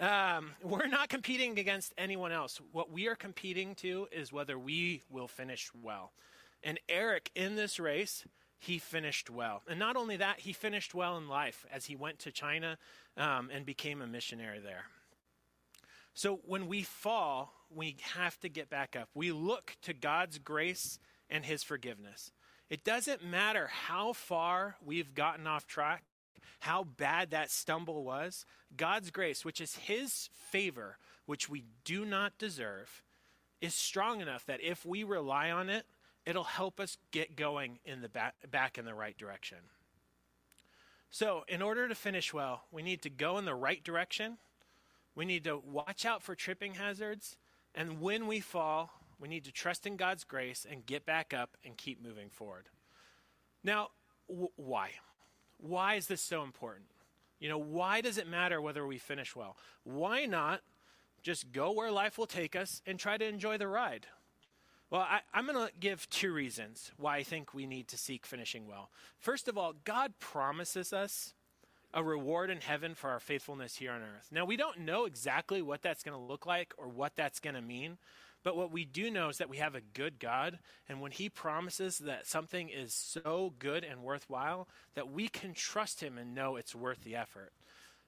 Um, 0.00 0.52
we're 0.62 0.86
not 0.86 1.08
competing 1.08 1.58
against 1.58 1.92
anyone 1.98 2.32
else. 2.32 2.60
What 2.72 2.90
we 2.90 3.08
are 3.08 3.16
competing 3.16 3.74
to 3.76 4.08
is 4.10 4.32
whether 4.32 4.58
we 4.58 5.02
will 5.10 5.28
finish 5.28 5.70
well. 5.82 6.12
And 6.62 6.80
Eric, 6.88 7.30
in 7.34 7.56
this 7.56 7.78
race, 7.78 8.24
he 8.58 8.78
finished 8.78 9.30
well. 9.30 9.62
And 9.68 9.78
not 9.78 9.96
only 9.96 10.16
that, 10.16 10.40
he 10.40 10.52
finished 10.52 10.94
well 10.94 11.16
in 11.16 11.28
life 11.28 11.64
as 11.72 11.86
he 11.86 11.96
went 11.96 12.18
to 12.20 12.32
China 12.32 12.78
um, 13.16 13.50
and 13.52 13.64
became 13.64 14.02
a 14.02 14.06
missionary 14.06 14.58
there. 14.58 14.84
So 16.14 16.40
when 16.44 16.66
we 16.66 16.82
fall, 16.82 17.52
we 17.70 17.96
have 18.14 18.38
to 18.40 18.48
get 18.48 18.68
back 18.68 18.96
up. 18.96 19.08
We 19.14 19.30
look 19.30 19.76
to 19.82 19.94
God's 19.94 20.38
grace 20.38 20.98
and 21.30 21.44
his 21.44 21.62
forgiveness. 21.62 22.32
It 22.68 22.84
doesn't 22.84 23.24
matter 23.24 23.68
how 23.68 24.12
far 24.12 24.76
we've 24.84 25.14
gotten 25.14 25.46
off 25.46 25.66
track, 25.66 26.02
how 26.60 26.84
bad 26.84 27.30
that 27.30 27.50
stumble 27.50 28.02
was. 28.02 28.44
God's 28.76 29.10
grace, 29.10 29.44
which 29.44 29.60
is 29.60 29.76
his 29.76 30.28
favor, 30.34 30.98
which 31.26 31.48
we 31.48 31.64
do 31.84 32.04
not 32.04 32.36
deserve, 32.38 33.02
is 33.60 33.74
strong 33.74 34.20
enough 34.20 34.44
that 34.46 34.60
if 34.62 34.84
we 34.84 35.04
rely 35.04 35.50
on 35.50 35.70
it, 35.70 35.86
it'll 36.28 36.44
help 36.44 36.78
us 36.78 36.98
get 37.10 37.36
going 37.36 37.78
in 37.86 38.02
the 38.02 38.08
back, 38.08 38.34
back 38.50 38.76
in 38.76 38.84
the 38.84 38.92
right 38.92 39.16
direction. 39.16 39.56
So, 41.10 41.44
in 41.48 41.62
order 41.62 41.88
to 41.88 41.94
finish 41.94 42.34
well, 42.34 42.64
we 42.70 42.82
need 42.82 43.00
to 43.02 43.08
go 43.08 43.38
in 43.38 43.46
the 43.46 43.54
right 43.54 43.82
direction. 43.82 44.36
We 45.14 45.24
need 45.24 45.44
to 45.44 45.56
watch 45.56 46.04
out 46.04 46.22
for 46.22 46.34
tripping 46.34 46.74
hazards. 46.74 47.38
And 47.74 48.02
when 48.02 48.26
we 48.26 48.40
fall, 48.40 48.90
we 49.18 49.26
need 49.26 49.44
to 49.44 49.52
trust 49.52 49.86
in 49.86 49.96
God's 49.96 50.24
grace 50.24 50.66
and 50.70 50.84
get 50.84 51.06
back 51.06 51.32
up 51.32 51.56
and 51.64 51.78
keep 51.78 52.02
moving 52.02 52.28
forward. 52.28 52.68
Now, 53.64 53.88
w- 54.28 54.50
why? 54.56 54.90
Why 55.56 55.94
is 55.94 56.08
this 56.08 56.20
so 56.20 56.42
important? 56.42 56.88
You 57.40 57.48
know, 57.48 57.58
why 57.58 58.02
does 58.02 58.18
it 58.18 58.28
matter 58.28 58.60
whether 58.60 58.86
we 58.86 58.98
finish 58.98 59.34
well? 59.34 59.56
Why 59.82 60.26
not 60.26 60.60
just 61.22 61.52
go 61.52 61.70
where 61.70 61.90
life 61.90 62.18
will 62.18 62.26
take 62.26 62.54
us 62.54 62.82
and 62.84 62.98
try 62.98 63.16
to 63.16 63.24
enjoy 63.24 63.56
the 63.56 63.66
ride? 63.66 64.08
Well, 64.90 65.02
I, 65.02 65.20
am 65.34 65.46
going 65.46 65.66
to 65.66 65.72
give 65.78 66.08
two 66.08 66.32
reasons 66.32 66.92
why 66.96 67.16
I 67.16 67.22
think 67.22 67.52
we 67.52 67.66
need 67.66 67.88
to 67.88 67.98
seek 67.98 68.24
finishing 68.24 68.66
well. 68.66 68.90
First 69.18 69.46
of 69.46 69.58
all, 69.58 69.74
God 69.84 70.14
promises 70.18 70.94
us 70.94 71.34
a 71.92 72.02
reward 72.02 72.48
in 72.48 72.60
heaven 72.60 72.94
for 72.94 73.10
our 73.10 73.20
faithfulness 73.20 73.76
here 73.76 73.92
on 73.92 74.00
earth. 74.00 74.28
Now, 74.32 74.46
we 74.46 74.56
don't 74.56 74.80
know 74.80 75.04
exactly 75.04 75.60
what 75.60 75.82
that's 75.82 76.02
going 76.02 76.18
to 76.18 76.24
look 76.24 76.46
like 76.46 76.72
or 76.78 76.88
what 76.88 77.16
that's 77.16 77.38
going 77.38 77.54
to 77.54 77.62
mean, 77.62 77.98
but 78.42 78.56
what 78.56 78.70
we 78.70 78.86
do 78.86 79.10
know 79.10 79.28
is 79.28 79.38
that 79.38 79.50
we 79.50 79.58
have 79.58 79.74
a 79.74 79.80
good 79.80 80.18
God, 80.18 80.58
and 80.88 81.02
when 81.02 81.10
He 81.10 81.28
promises 81.28 81.98
that 81.98 82.26
something 82.26 82.70
is 82.70 82.94
so 82.94 83.52
good 83.58 83.84
and 83.84 84.02
worthwhile, 84.02 84.68
that 84.94 85.10
we 85.10 85.28
can 85.28 85.52
trust 85.52 86.02
Him 86.02 86.16
and 86.16 86.34
know 86.34 86.56
it's 86.56 86.74
worth 86.74 87.02
the 87.02 87.16
effort. 87.16 87.52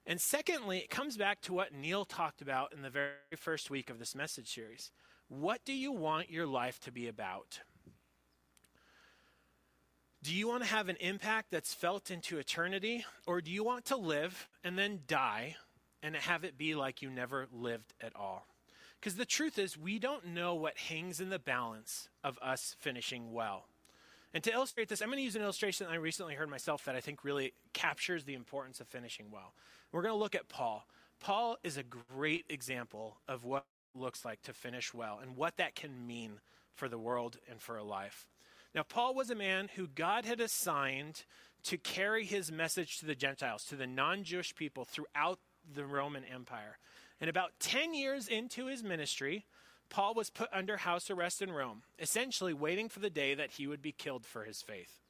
And 0.06 0.20
secondly, 0.20 0.78
it 0.78 0.88
comes 0.90 1.18
back 1.18 1.42
to 1.42 1.52
what 1.52 1.74
Neil 1.74 2.06
talked 2.06 2.40
about 2.40 2.72
in 2.72 2.80
the 2.80 2.90
very 2.90 3.10
first 3.36 3.70
week 3.70 3.90
of 3.90 3.98
this 3.98 4.14
message 4.14 4.52
series. 4.52 4.92
What 5.30 5.64
do 5.64 5.72
you 5.72 5.92
want 5.92 6.28
your 6.28 6.46
life 6.46 6.80
to 6.80 6.90
be 6.90 7.06
about? 7.06 7.60
Do 10.24 10.34
you 10.34 10.48
want 10.48 10.64
to 10.64 10.68
have 10.68 10.88
an 10.88 10.96
impact 10.98 11.52
that's 11.52 11.72
felt 11.72 12.10
into 12.10 12.38
eternity, 12.38 13.06
or 13.28 13.40
do 13.40 13.52
you 13.52 13.62
want 13.62 13.84
to 13.86 13.96
live 13.96 14.48
and 14.64 14.76
then 14.76 15.02
die 15.06 15.54
and 16.02 16.16
have 16.16 16.42
it 16.42 16.58
be 16.58 16.74
like 16.74 17.00
you 17.00 17.10
never 17.10 17.46
lived 17.52 17.94
at 18.02 18.14
all? 18.16 18.48
Because 18.98 19.14
the 19.14 19.24
truth 19.24 19.56
is, 19.56 19.78
we 19.78 20.00
don't 20.00 20.26
know 20.26 20.56
what 20.56 20.76
hangs 20.76 21.20
in 21.20 21.28
the 21.28 21.38
balance 21.38 22.08
of 22.24 22.36
us 22.42 22.74
finishing 22.80 23.32
well. 23.32 23.66
And 24.34 24.42
to 24.42 24.52
illustrate 24.52 24.88
this, 24.88 25.00
I'm 25.00 25.08
going 25.08 25.18
to 25.18 25.22
use 25.22 25.36
an 25.36 25.42
illustration 25.42 25.86
I 25.88 25.94
recently 25.94 26.34
heard 26.34 26.50
myself 26.50 26.84
that 26.86 26.96
I 26.96 27.00
think 27.00 27.22
really 27.22 27.54
captures 27.72 28.24
the 28.24 28.34
importance 28.34 28.80
of 28.80 28.88
finishing 28.88 29.30
well. 29.30 29.54
We're 29.92 30.02
going 30.02 30.14
to 30.14 30.18
look 30.18 30.34
at 30.34 30.48
Paul. 30.48 30.86
Paul 31.20 31.56
is 31.62 31.76
a 31.76 31.84
great 31.84 32.46
example 32.48 33.18
of 33.28 33.44
what 33.44 33.64
looks 33.94 34.24
like 34.24 34.42
to 34.42 34.52
finish 34.52 34.94
well 34.94 35.18
and 35.20 35.36
what 35.36 35.56
that 35.56 35.74
can 35.74 36.06
mean 36.06 36.40
for 36.74 36.88
the 36.88 36.98
world 36.98 37.38
and 37.50 37.60
for 37.60 37.76
a 37.76 37.84
life. 37.84 38.26
Now, 38.74 38.82
Paul 38.82 39.14
was 39.14 39.30
a 39.30 39.34
man 39.34 39.68
who 39.74 39.88
God 39.88 40.24
had 40.24 40.40
assigned 40.40 41.24
to 41.64 41.76
carry 41.76 42.24
his 42.24 42.50
message 42.50 42.98
to 42.98 43.06
the 43.06 43.14
Gentiles, 43.14 43.64
to 43.64 43.76
the 43.76 43.86
non 43.86 44.22
Jewish 44.22 44.54
people 44.54 44.84
throughout 44.84 45.40
the 45.74 45.84
Roman 45.84 46.24
Empire. 46.24 46.78
And 47.20 47.28
about 47.28 47.52
10 47.60 47.92
years 47.94 48.28
into 48.28 48.66
his 48.66 48.82
ministry, 48.82 49.44
Paul 49.90 50.14
was 50.14 50.30
put 50.30 50.48
under 50.52 50.78
house 50.78 51.10
arrest 51.10 51.42
in 51.42 51.50
Rome, 51.50 51.82
essentially 51.98 52.54
waiting 52.54 52.88
for 52.88 53.00
the 53.00 53.10
day 53.10 53.34
that 53.34 53.52
he 53.52 53.66
would 53.66 53.82
be 53.82 53.92
killed 53.92 54.24
for 54.24 54.44
his 54.44 54.62
faith. 54.62 55.00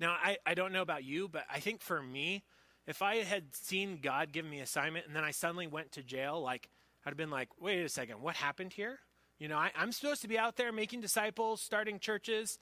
Now, 0.00 0.16
I, 0.20 0.38
I 0.46 0.54
don't 0.54 0.72
know 0.72 0.82
about 0.82 1.04
you, 1.04 1.28
but 1.28 1.44
I 1.52 1.60
think 1.60 1.82
for 1.82 2.02
me, 2.02 2.42
if 2.86 3.02
I 3.02 3.16
had 3.16 3.54
seen 3.54 3.98
God 4.02 4.32
give 4.32 4.46
me 4.46 4.60
assignment 4.60 5.06
and 5.06 5.14
then 5.14 5.24
I 5.24 5.32
suddenly 5.32 5.66
went 5.66 5.92
to 5.92 6.02
jail, 6.02 6.40
like, 6.40 6.68
I'd 7.08 7.12
have 7.12 7.16
been 7.16 7.30
like, 7.30 7.48
wait 7.58 7.82
a 7.82 7.88
second, 7.88 8.20
what 8.20 8.36
happened 8.36 8.74
here? 8.74 8.98
You 9.38 9.48
know, 9.48 9.56
I, 9.56 9.70
I'm 9.74 9.92
supposed 9.92 10.20
to 10.20 10.28
be 10.28 10.38
out 10.38 10.56
there 10.56 10.72
making 10.72 11.00
disciples, 11.00 11.62
starting 11.62 11.98
churches, 12.00 12.58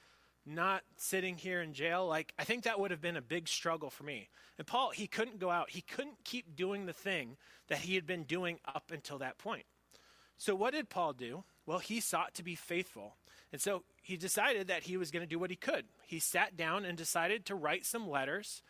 not 0.46 0.82
sitting 0.96 1.36
here 1.36 1.60
in 1.60 1.72
jail. 1.72 2.06
Like, 2.06 2.32
I 2.38 2.44
think 2.44 2.62
that 2.62 2.78
would 2.78 2.92
have 2.92 3.00
been 3.00 3.16
a 3.16 3.22
big 3.22 3.48
struggle 3.48 3.90
for 3.90 4.04
me. 4.04 4.28
And 4.56 4.64
Paul, 4.64 4.90
he 4.90 5.08
couldn't 5.08 5.40
go 5.40 5.50
out. 5.50 5.70
He 5.70 5.80
couldn't 5.80 6.22
keep 6.22 6.54
doing 6.54 6.86
the 6.86 6.92
thing 6.92 7.38
that 7.66 7.78
he 7.78 7.96
had 7.96 8.06
been 8.06 8.22
doing 8.22 8.60
up 8.72 8.92
until 8.92 9.18
that 9.18 9.36
point. 9.36 9.64
So, 10.38 10.54
what 10.54 10.74
did 10.74 10.88
Paul 10.88 11.12
do? 11.12 11.42
Well, 11.66 11.80
he 11.80 11.98
sought 11.98 12.34
to 12.34 12.44
be 12.44 12.54
faithful. 12.54 13.16
And 13.50 13.60
so 13.60 13.82
he 14.00 14.16
decided 14.16 14.68
that 14.68 14.84
he 14.84 14.96
was 14.96 15.10
going 15.10 15.24
to 15.24 15.28
do 15.28 15.40
what 15.40 15.50
he 15.50 15.56
could. 15.56 15.86
He 16.06 16.20
sat 16.20 16.56
down 16.56 16.84
and 16.84 16.96
decided 16.96 17.46
to 17.46 17.56
write 17.56 17.84
some 17.84 18.08
letters 18.08 18.62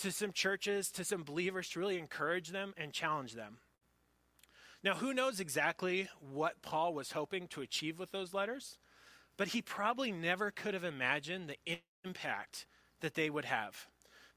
to 0.00 0.12
some 0.12 0.32
churches, 0.32 0.90
to 0.90 1.02
some 1.02 1.22
believers, 1.22 1.70
to 1.70 1.80
really 1.80 1.98
encourage 1.98 2.50
them 2.50 2.74
and 2.76 2.92
challenge 2.92 3.32
them. 3.32 3.56
Now, 4.82 4.94
who 4.94 5.12
knows 5.12 5.40
exactly 5.40 6.08
what 6.20 6.62
Paul 6.62 6.94
was 6.94 7.12
hoping 7.12 7.48
to 7.48 7.62
achieve 7.62 7.98
with 7.98 8.12
those 8.12 8.32
letters? 8.32 8.78
But 9.36 9.48
he 9.48 9.62
probably 9.62 10.12
never 10.12 10.50
could 10.50 10.74
have 10.74 10.84
imagined 10.84 11.48
the 11.48 11.80
impact 12.04 12.66
that 13.00 13.14
they 13.14 13.30
would 13.30 13.44
have. 13.44 13.86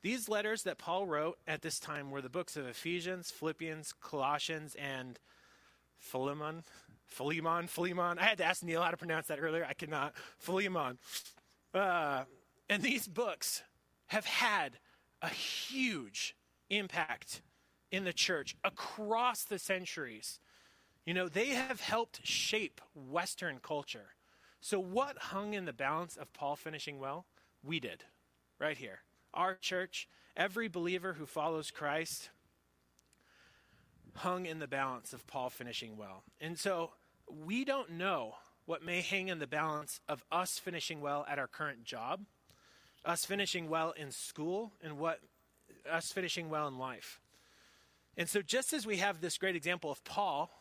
These 0.02 0.30
letters 0.30 0.64
that 0.64 0.80
Paul 0.80 1.06
wrote 1.06 1.38
at 1.48 1.62
this 1.62 1.80
time 1.80 2.10
were 2.10 2.22
the 2.22 2.30
books 2.30 2.58
of 2.58 2.66
Ephesians, 2.68 3.30
Philippians, 3.30 3.94
Colossians, 3.94 4.76
and 4.76 5.20
Philemon. 6.00 6.64
Philemon, 7.06 7.68
Philemon. 7.68 8.18
I 8.18 8.24
had 8.24 8.38
to 8.40 8.46
ask 8.46 8.64
Neil 8.64 8.82
how 8.82 8.90
to 8.90 8.98
pronounce 8.98 9.28
that 9.28 9.40
earlier. 9.40 9.66
I 9.68 9.74
cannot. 9.74 10.14
Philemon. 10.40 10.98
Uh, 11.74 12.24
and 12.70 12.82
these 12.82 13.08
books 13.08 13.62
have 14.08 14.26
had 14.26 14.80
a 15.22 15.30
huge 15.30 16.36
impact 16.70 17.42
in 17.92 18.06
the 18.06 18.14
church 18.14 18.56
across 18.64 19.44
the 19.44 19.60
centuries. 19.60 20.40
You 21.06 21.14
know, 21.14 21.28
they 21.28 21.50
have 21.50 21.82
helped 21.82 22.26
shape 22.26 22.80
Western 22.96 23.60
culture. 23.62 24.16
So, 24.62 24.80
what 24.80 25.18
hung 25.18 25.54
in 25.54 25.66
the 25.66 25.74
balance 25.74 26.16
of 26.16 26.32
Paul 26.34 26.56
finishing 26.56 27.00
well? 27.00 27.26
We 27.64 27.80
did, 27.80 28.04
right 28.60 28.78
here. 28.78 29.00
Our 29.34 29.56
church, 29.56 30.08
every 30.38 30.68
believer 30.68 31.14
who 31.14 31.26
follows 31.26 31.72
Christ, 31.72 32.30
hung 34.16 34.46
in 34.46 34.60
the 34.60 34.68
balance 34.68 35.14
of 35.14 35.26
Paul 35.26 35.50
finishing 35.50 35.98
well. 35.98 36.24
And 36.40 36.60
so, 36.60 36.92
we 37.28 37.66
don't 37.66 37.92
know 37.92 38.36
what 38.66 38.84
may 38.84 39.02
hang 39.02 39.30
in 39.30 39.40
the 39.40 39.48
balance 39.48 40.00
of 40.08 40.24
us 40.32 40.60
finishing 40.60 41.02
well 41.02 41.26
at 41.28 41.40
our 41.40 41.48
current 41.48 41.84
job, 41.84 42.22
us 43.04 43.26
finishing 43.26 43.68
well 43.68 43.92
in 43.92 44.12
school, 44.12 44.74
and 44.84 45.00
what 45.00 45.20
us 45.90 46.12
finishing 46.12 46.50
well 46.50 46.68
in 46.68 46.78
life. 46.78 47.20
And 48.22 48.30
so, 48.30 48.44
just 48.44 48.72
as 48.72 48.86
we 48.86 48.98
have 48.98 49.20
this 49.20 49.40
great 49.40 49.56
example 49.56 49.90
of 49.90 50.04
Paul 50.04 50.52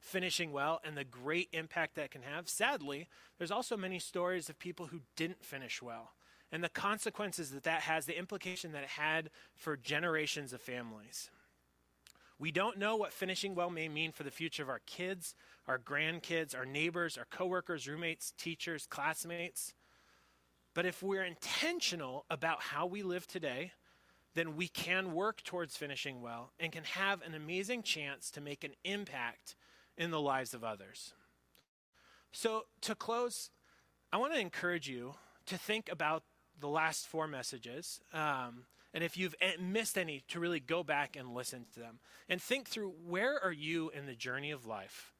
finishing 0.00 0.50
well 0.50 0.80
and 0.82 0.96
the 0.96 1.04
great 1.04 1.48
impact 1.52 1.94
that 1.94 2.10
can 2.10 2.22
have, 2.22 2.48
sadly, 2.48 3.06
there's 3.38 3.52
also 3.52 3.76
many 3.76 4.00
stories 4.00 4.48
of 4.48 4.58
people 4.58 4.86
who 4.86 5.02
didn't 5.14 5.44
finish 5.44 5.80
well 5.80 6.14
and 6.50 6.64
the 6.64 6.68
consequences 6.68 7.52
that 7.52 7.62
that 7.62 7.82
has, 7.82 8.06
the 8.06 8.18
implication 8.18 8.72
that 8.72 8.82
it 8.82 8.88
had 8.88 9.30
for 9.54 9.76
generations 9.76 10.52
of 10.52 10.60
families. 10.60 11.30
We 12.40 12.50
don't 12.50 12.76
know 12.76 12.96
what 12.96 13.12
finishing 13.12 13.54
well 13.54 13.70
may 13.70 13.88
mean 13.88 14.10
for 14.10 14.24
the 14.24 14.32
future 14.32 14.64
of 14.64 14.68
our 14.68 14.82
kids, 14.84 15.36
our 15.68 15.78
grandkids, 15.78 16.56
our 16.56 16.66
neighbors, 16.66 17.16
our 17.16 17.26
coworkers, 17.30 17.86
roommates, 17.86 18.32
teachers, 18.36 18.84
classmates. 18.84 19.74
But 20.74 20.86
if 20.86 21.04
we're 21.04 21.22
intentional 21.22 22.24
about 22.28 22.62
how 22.62 22.84
we 22.84 23.04
live 23.04 23.28
today, 23.28 23.70
then 24.36 24.54
we 24.54 24.68
can 24.68 25.12
work 25.12 25.42
towards 25.42 25.76
finishing 25.76 26.20
well 26.20 26.52
and 26.60 26.70
can 26.70 26.84
have 26.84 27.22
an 27.22 27.34
amazing 27.34 27.82
chance 27.82 28.30
to 28.30 28.40
make 28.40 28.62
an 28.62 28.74
impact 28.84 29.56
in 29.96 30.10
the 30.10 30.20
lives 30.20 30.52
of 30.54 30.62
others. 30.62 31.14
So, 32.32 32.66
to 32.82 32.94
close, 32.94 33.50
I 34.12 34.18
want 34.18 34.34
to 34.34 34.38
encourage 34.38 34.88
you 34.88 35.14
to 35.46 35.56
think 35.56 35.90
about 35.90 36.22
the 36.60 36.68
last 36.68 37.06
four 37.06 37.26
messages. 37.26 38.00
Um, 38.12 38.66
and 38.92 39.02
if 39.02 39.16
you've 39.16 39.34
eh, 39.40 39.52
missed 39.58 39.96
any, 39.96 40.22
to 40.28 40.38
really 40.38 40.60
go 40.60 40.82
back 40.82 41.16
and 41.16 41.34
listen 41.34 41.64
to 41.72 41.80
them 41.80 41.98
and 42.28 42.40
think 42.40 42.68
through 42.68 42.92
where 43.06 43.42
are 43.42 43.52
you 43.52 43.90
in 43.90 44.04
the 44.04 44.14
journey 44.14 44.50
of 44.50 44.66
life? 44.66 45.14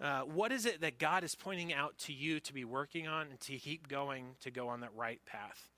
Uh, 0.00 0.20
what 0.20 0.50
is 0.50 0.66
it 0.66 0.80
that 0.80 0.98
God 0.98 1.24
is 1.24 1.34
pointing 1.34 1.72
out 1.72 1.96
to 1.98 2.12
you 2.12 2.40
to 2.40 2.54
be 2.54 2.64
working 2.64 3.06
on 3.06 3.28
and 3.28 3.40
to 3.40 3.56
keep 3.56 3.88
going 3.88 4.36
to 4.40 4.50
go 4.50 4.68
on 4.68 4.80
that 4.80 4.94
right 4.94 5.20
path? 5.26 5.75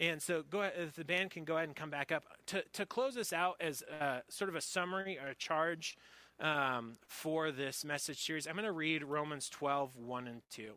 And 0.00 0.20
so, 0.22 0.42
go 0.42 0.62
ahead, 0.62 0.72
if 0.78 0.94
the 0.94 1.04
band 1.04 1.30
can 1.30 1.44
go 1.44 1.56
ahead 1.56 1.68
and 1.68 1.76
come 1.76 1.90
back 1.90 2.10
up 2.10 2.24
to 2.46 2.64
to 2.72 2.86
close 2.86 3.18
us 3.18 3.34
out 3.34 3.56
as 3.60 3.82
a, 3.82 4.22
sort 4.30 4.48
of 4.48 4.56
a 4.56 4.60
summary 4.62 5.18
or 5.22 5.28
a 5.28 5.34
charge 5.34 5.98
um, 6.40 6.96
for 7.06 7.52
this 7.52 7.84
message 7.84 8.24
series. 8.24 8.46
I'm 8.46 8.54
going 8.54 8.64
to 8.64 8.72
read 8.72 9.04
Romans 9.04 9.50
12, 9.50 9.96
1 9.96 10.26
and 10.26 10.40
2. 10.50 10.62
It 10.62 10.70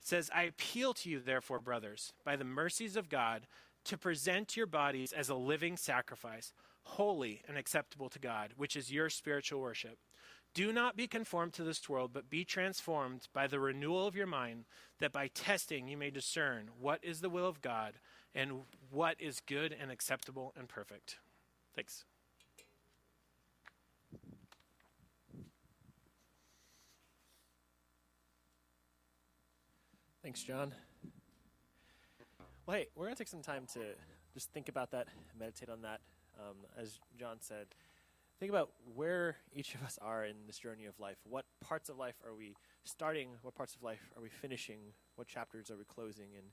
says, 0.00 0.30
I 0.34 0.42
appeal 0.42 0.92
to 0.94 1.08
you, 1.08 1.20
therefore, 1.20 1.60
brothers, 1.60 2.12
by 2.24 2.34
the 2.34 2.44
mercies 2.44 2.96
of 2.96 3.08
God, 3.08 3.46
to 3.84 3.96
present 3.96 4.56
your 4.56 4.66
bodies 4.66 5.12
as 5.12 5.28
a 5.28 5.34
living 5.34 5.76
sacrifice, 5.76 6.52
holy 6.82 7.42
and 7.46 7.56
acceptable 7.56 8.08
to 8.08 8.18
God, 8.18 8.54
which 8.56 8.74
is 8.74 8.92
your 8.92 9.08
spiritual 9.08 9.60
worship. 9.60 9.98
Do 10.54 10.72
not 10.72 10.96
be 10.96 11.06
conformed 11.06 11.52
to 11.54 11.62
this 11.62 11.88
world, 11.88 12.10
but 12.12 12.30
be 12.30 12.44
transformed 12.44 13.28
by 13.32 13.46
the 13.46 13.60
renewal 13.60 14.06
of 14.06 14.16
your 14.16 14.26
mind, 14.26 14.64
that 14.98 15.12
by 15.12 15.28
testing 15.28 15.86
you 15.86 15.96
may 15.96 16.10
discern 16.10 16.70
what 16.80 17.04
is 17.04 17.20
the 17.20 17.30
will 17.30 17.46
of 17.46 17.60
God 17.60 17.94
and 18.34 18.60
what 18.90 19.16
is 19.18 19.40
good 19.40 19.74
and 19.78 19.90
acceptable 19.90 20.52
and 20.56 20.68
perfect. 20.68 21.18
Thanks. 21.74 22.04
Thanks, 30.22 30.42
John. 30.42 30.74
Well, 32.66 32.76
hey, 32.76 32.88
we're 32.94 33.06
going 33.06 33.14
to 33.14 33.18
take 33.18 33.28
some 33.28 33.40
time 33.40 33.64
to 33.72 33.80
just 34.34 34.52
think 34.52 34.68
about 34.68 34.90
that, 34.90 35.08
meditate 35.38 35.70
on 35.70 35.80
that. 35.82 36.00
Um, 36.38 36.56
as 36.78 36.98
John 37.18 37.36
said, 37.40 37.68
think 38.38 38.50
about 38.50 38.70
where 38.94 39.36
each 39.54 39.74
of 39.74 39.82
us 39.82 39.98
are 40.02 40.24
in 40.24 40.36
this 40.46 40.58
journey 40.58 40.84
of 40.84 41.00
life. 41.00 41.16
What 41.24 41.46
parts 41.60 41.88
of 41.88 41.96
life 41.96 42.16
are 42.26 42.34
we 42.34 42.56
starting? 42.84 43.30
What 43.42 43.54
parts 43.54 43.74
of 43.74 43.82
life 43.82 44.10
are 44.16 44.22
we 44.22 44.28
finishing? 44.28 44.78
What 45.16 45.28
chapters 45.28 45.70
are 45.70 45.76
we 45.76 45.84
closing? 45.84 46.28
And 46.36 46.48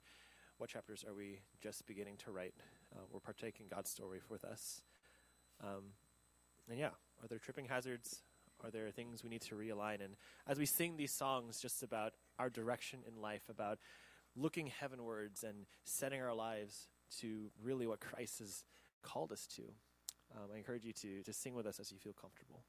what 0.58 0.70
chapters 0.70 1.04
are 1.08 1.14
we 1.14 1.40
just 1.62 1.86
beginning 1.86 2.18
to 2.26 2.32
write? 2.32 2.54
Uh, 2.96 3.02
we're 3.12 3.20
partaking 3.20 3.66
God's 3.70 3.90
story 3.90 4.22
with 4.30 4.44
us. 4.44 4.82
Um, 5.64 5.94
and 6.70 6.80
yeah, 6.80 6.92
are 7.22 7.28
there 7.28 7.40
tripping 7.40 7.66
hazards? 7.66 8.22
Are 8.64 8.72
there 8.72 8.90
things 8.90 9.24
we 9.24 9.30
need 9.30 9.42
to 9.42 9.56
realign? 9.56 10.04
And 10.04 10.16
as 10.48 10.58
we 10.58 10.66
sing 10.66 10.98
these 10.98 11.12
songs 11.12 11.60
just 11.60 11.84
about 11.84 12.14
our 12.40 12.50
direction 12.50 13.00
in 13.08 13.22
life, 13.22 13.44
about 13.50 13.80
looking 14.36 14.68
heavenwards 14.68 15.44
and 15.44 15.66
setting 15.84 16.22
our 16.22 16.34
lives 16.34 16.88
to 17.20 17.52
really 17.62 17.86
what 17.86 18.00
Christ 18.00 18.40
has 18.40 18.64
called 19.04 19.32
us 19.32 19.46
to, 19.56 19.64
um, 20.36 20.50
I 20.54 20.58
encourage 20.58 20.86
you 20.86 20.94
to, 20.94 21.24
to 21.24 21.34
sing 21.34 21.54
with 21.54 21.66
us 21.66 21.80
as 21.80 21.92
you 21.92 22.00
feel 22.00 22.14
comfortable. 22.14 22.64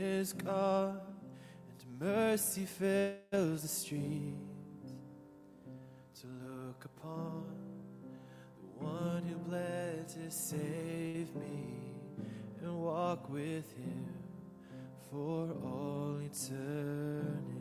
Is 0.00 0.32
gone 0.32 0.98
and 1.68 2.00
mercy 2.00 2.64
fills 2.64 3.62
the 3.62 3.68
streets. 3.68 4.92
To 6.20 6.26
look 6.26 6.84
upon 6.84 7.44
the 8.60 8.84
one 8.84 9.22
who 9.24 9.36
bled 9.36 10.08
to 10.08 10.30
save 10.30 11.34
me 11.36 11.92
and 12.62 12.82
walk 12.82 13.30
with 13.30 13.70
him 13.76 14.06
for 15.10 15.48
all 15.64 16.18
eternity. 16.24 17.60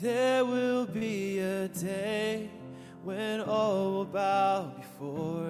There 0.00 0.44
will 0.44 0.86
be 0.86 1.40
a 1.40 1.68
day 1.68 2.48
when 3.04 3.40
all 3.40 3.92
will 3.92 4.04
bow 4.04 4.72
before. 4.76 5.49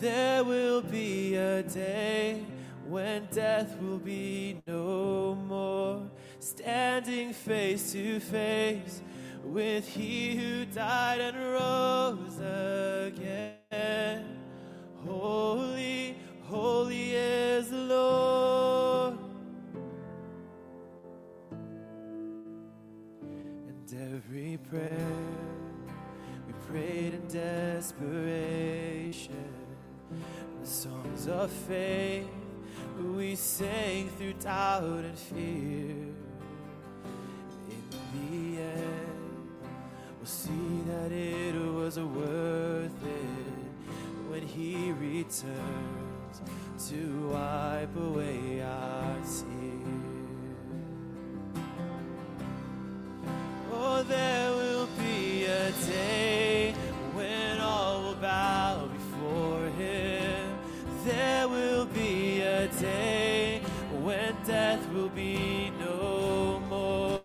There 0.00 0.44
will 0.44 0.80
be 0.80 1.34
a 1.34 1.62
day 1.64 2.44
when 2.86 3.26
death 3.32 3.76
will 3.80 3.98
be 3.98 4.60
no 4.66 5.34
more. 5.34 6.08
Standing 6.38 7.32
face 7.32 7.92
to 7.92 8.20
face 8.20 9.02
with 9.42 9.88
he 9.88 10.36
who 10.36 10.66
died 10.66 11.20
and 11.20 11.36
rose 11.36 12.38
again. 13.10 14.38
Holy, 15.04 16.16
holy 16.42 17.14
is 17.14 17.68
the 17.70 17.76
Lord. 17.76 19.18
And 23.68 23.94
every 24.14 24.58
prayer 24.70 25.16
we 26.46 26.52
prayed 26.70 27.14
in 27.14 27.26
desperation, 27.26 28.87
songs 30.78 31.26
of 31.26 31.50
faith 31.50 32.28
we 33.16 33.34
sang 33.34 34.08
through 34.10 34.34
doubt 34.34 34.84
and 34.84 35.18
fear. 35.18 36.14
In 37.68 37.82
the 38.14 38.62
end, 38.62 39.58
we'll 40.18 40.24
see 40.24 40.82
that 40.86 41.10
it 41.10 41.56
was 41.56 41.98
worth 41.98 43.04
it 43.04 44.30
when 44.30 44.42
He 44.42 44.92
returns 44.92 46.36
to 46.88 47.28
wipe 47.32 47.96
away 47.96 48.62
our 48.62 49.16
tears. 49.16 49.44
Oh, 53.72 54.04
there 54.06 54.37
when 64.08 64.34
death 64.46 64.82
will 64.94 65.10
be 65.10 65.70
no 65.78 66.58
more. 66.70 67.20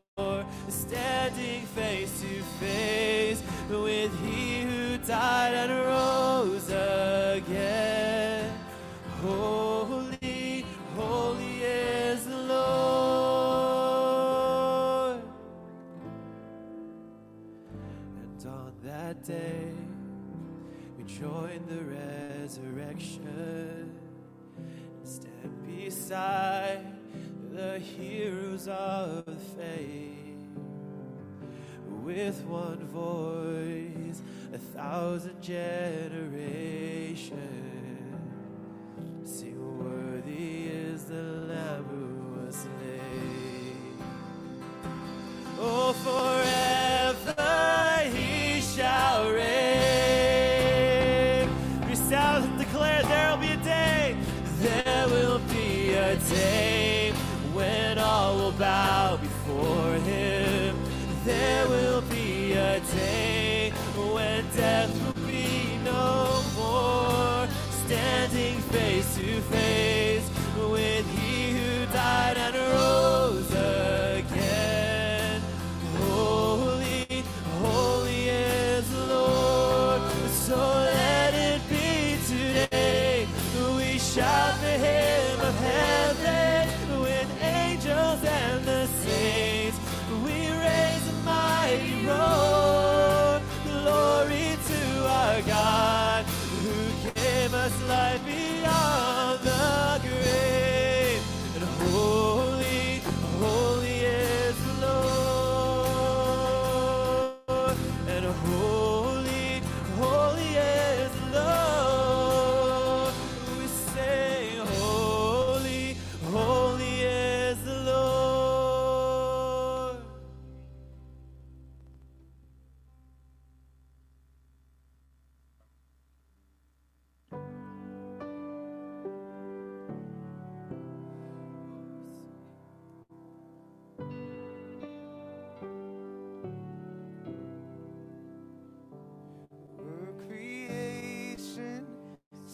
Standing 0.67 1.61
face 1.67 2.21
to 2.21 2.43
face 2.59 3.41
with 3.69 4.11
He 4.21 4.63
who 4.63 4.97
died 4.97 5.53
and 5.53 5.71
rose 5.71 6.67
again. 6.67 8.51
Holy, 9.21 10.65
holy 10.97 11.61
is 11.61 12.25
the 12.25 12.37
Lord. 12.37 12.63
And 18.21 18.45
on 18.45 18.73
that 18.83 19.23
day, 19.23 19.71
we 20.97 21.03
join 21.05 21.65
the 21.69 21.81
resurrection 21.97 23.72
beside 26.03 26.83
the 27.53 27.79
heroes 27.79 28.67
of 28.67 29.23
faith, 29.57 30.19
With 31.87 32.43
one 32.43 32.85
voice, 32.87 34.21
a 34.53 34.57
thousand 34.57 35.41
generations 35.41 37.39
sing, 39.23 39.55
Worthy 39.79 40.67
is 40.67 41.05
the 41.05 41.23
Lamb 41.47 41.85
who 41.85 42.41
was 42.41 42.55
slain. 42.55 43.97
Oh, 45.57 45.93
for 45.93 46.32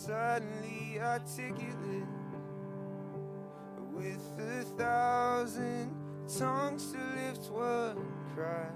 suddenly 0.10 1.00
articulate 1.00 2.04
with 3.94 4.40
a 4.40 4.64
thousand 4.76 5.96
tongues 6.28 6.92
to 6.92 6.98
lift 7.16 7.52
one 7.52 8.08
cry. 8.34 8.72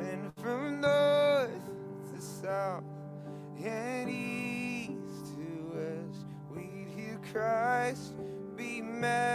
Then 0.00 0.32
from 0.36 0.80
north 0.80 1.70
to 2.12 2.20
south 2.20 2.82
and 3.64 4.10
east 4.10 5.26
to 5.36 5.46
west, 5.72 6.26
we'd 6.50 6.88
hear 6.96 7.20
Christ 7.32 8.14
be 8.56 8.80
magnified. 8.80 9.31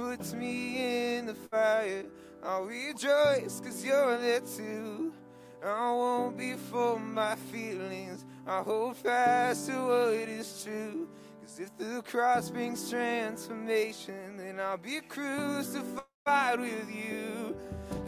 Puts 0.00 0.32
me 0.32 1.18
in 1.18 1.26
the 1.26 1.34
fire, 1.34 2.04
I'll 2.42 2.64
rejoice 2.64 3.60
cause 3.60 3.84
you're 3.84 4.16
there 4.16 4.40
too. 4.40 5.12
I 5.62 5.92
won't 5.92 6.38
be 6.38 6.54
fooled 6.54 7.14
by 7.14 7.34
feelings. 7.52 8.24
I 8.46 8.62
hold 8.62 8.96
fast 8.96 9.66
to 9.68 9.72
what 9.72 10.26
is 10.26 10.64
true. 10.64 11.06
Cause 11.42 11.60
if 11.60 11.76
the 11.76 12.00
cross 12.00 12.48
brings 12.48 12.88
transformation, 12.88 14.38
then 14.38 14.58
I'll 14.58 14.78
be 14.78 15.02
crucified 15.02 16.60
with 16.60 16.90
you. 16.90 17.54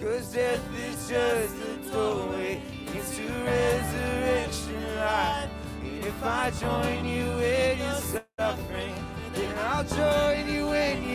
Cause 0.00 0.32
death 0.32 0.66
is 0.88 1.10
just 1.10 1.54
the 1.60 1.92
doorway 1.92 2.62
into 2.86 3.28
resurrection 3.44 4.96
life. 4.96 5.50
And 5.84 6.04
if 6.06 6.24
I 6.24 6.50
join 6.58 7.04
you 7.04 7.28
in 7.38 7.78
your 7.80 8.00
suffering, 8.38 8.94
then 9.34 9.58
I'll 9.58 9.84
join 9.84 10.54
you 10.54 10.68
when 10.68 11.02
you 11.02 11.11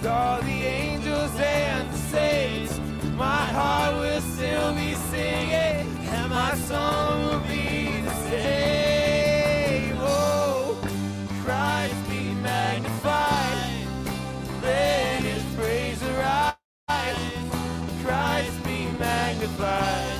with 0.00 0.10
all 0.10 0.40
the 0.40 0.62
angels 0.64 1.30
and 1.38 1.90
the 1.90 1.98
saints, 1.98 2.80
my 3.16 3.44
heart 3.56 3.96
will 3.96 4.20
still 4.20 4.74
be 4.74 4.94
singing, 4.94 5.86
and 6.08 6.30
my 6.30 6.54
song 6.54 7.26
will 7.26 7.40
be 7.40 8.00
the 8.00 8.14
same. 8.30 9.94
Oh, 9.98 10.80
Christ 11.42 11.94
be 12.08 12.32
magnified. 12.42 13.86
Let 14.62 15.20
his 15.22 15.44
praise 15.54 16.02
arise. 16.02 16.54
Christ 18.02 18.64
be 18.64 18.86
magnified 18.98 20.19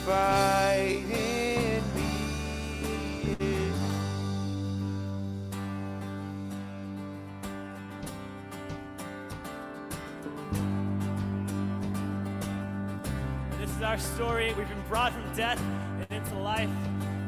This 0.00 0.16
is 13.76 13.82
our 13.82 13.98
story. 13.98 14.54
We've 14.54 14.68
been 14.68 14.82
brought 14.88 15.12
from 15.12 15.34
death 15.36 15.60
and 15.60 16.06
into 16.10 16.38
life. 16.38 16.70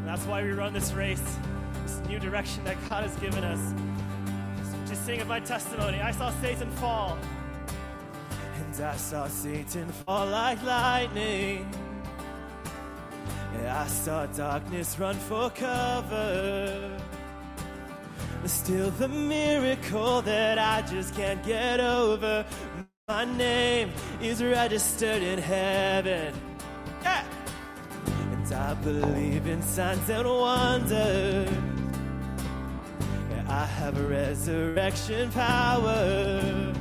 That's 0.05 0.25
why 0.25 0.43
we 0.43 0.51
run 0.51 0.73
this 0.73 0.93
race, 0.93 1.23
this 1.83 2.01
new 2.09 2.19
direction 2.19 2.65
that 2.65 2.77
God 2.89 3.03
has 3.05 3.15
given 3.17 3.45
us. 3.45 3.75
Just 4.89 5.05
sing 5.05 5.21
of 5.21 5.29
my 5.29 5.41
testimony. 5.41 6.01
I 6.01 6.11
saw 6.11 6.31
Satan 6.41 6.71
fall, 6.73 7.19
and 8.57 8.83
I 8.83 8.97
saw 8.97 9.29
Satan 9.29 9.89
fall 9.89 10.27
like 10.27 10.63
lightning. 10.63 11.69
I 13.69 13.87
saw 13.87 14.27
darkness 14.27 14.99
run 14.99 15.15
for 15.15 15.51
cover. 15.51 16.99
Still, 18.45 18.91
the 18.91 19.09
miracle 19.09 20.23
that 20.23 20.59
I 20.59 20.83
just 20.83 21.15
can't 21.15 21.43
get 21.45 21.81
over. 21.81 22.45
My 23.09 23.25
name 23.25 23.93
is 24.21 24.43
registered 24.43 25.23
in 25.23 25.39
heaven. 25.39 26.35
Yeah. 27.03 27.25
And 28.33 28.53
I 28.53 28.75
believe 28.75 29.47
in 29.47 29.63
signs 29.63 30.09
and 30.09 30.29
wonders. 30.29 31.51
Yeah, 33.31 33.45
I 33.49 33.65
have 33.65 33.99
a 33.99 34.07
resurrection 34.07 35.31
power. 35.31 36.73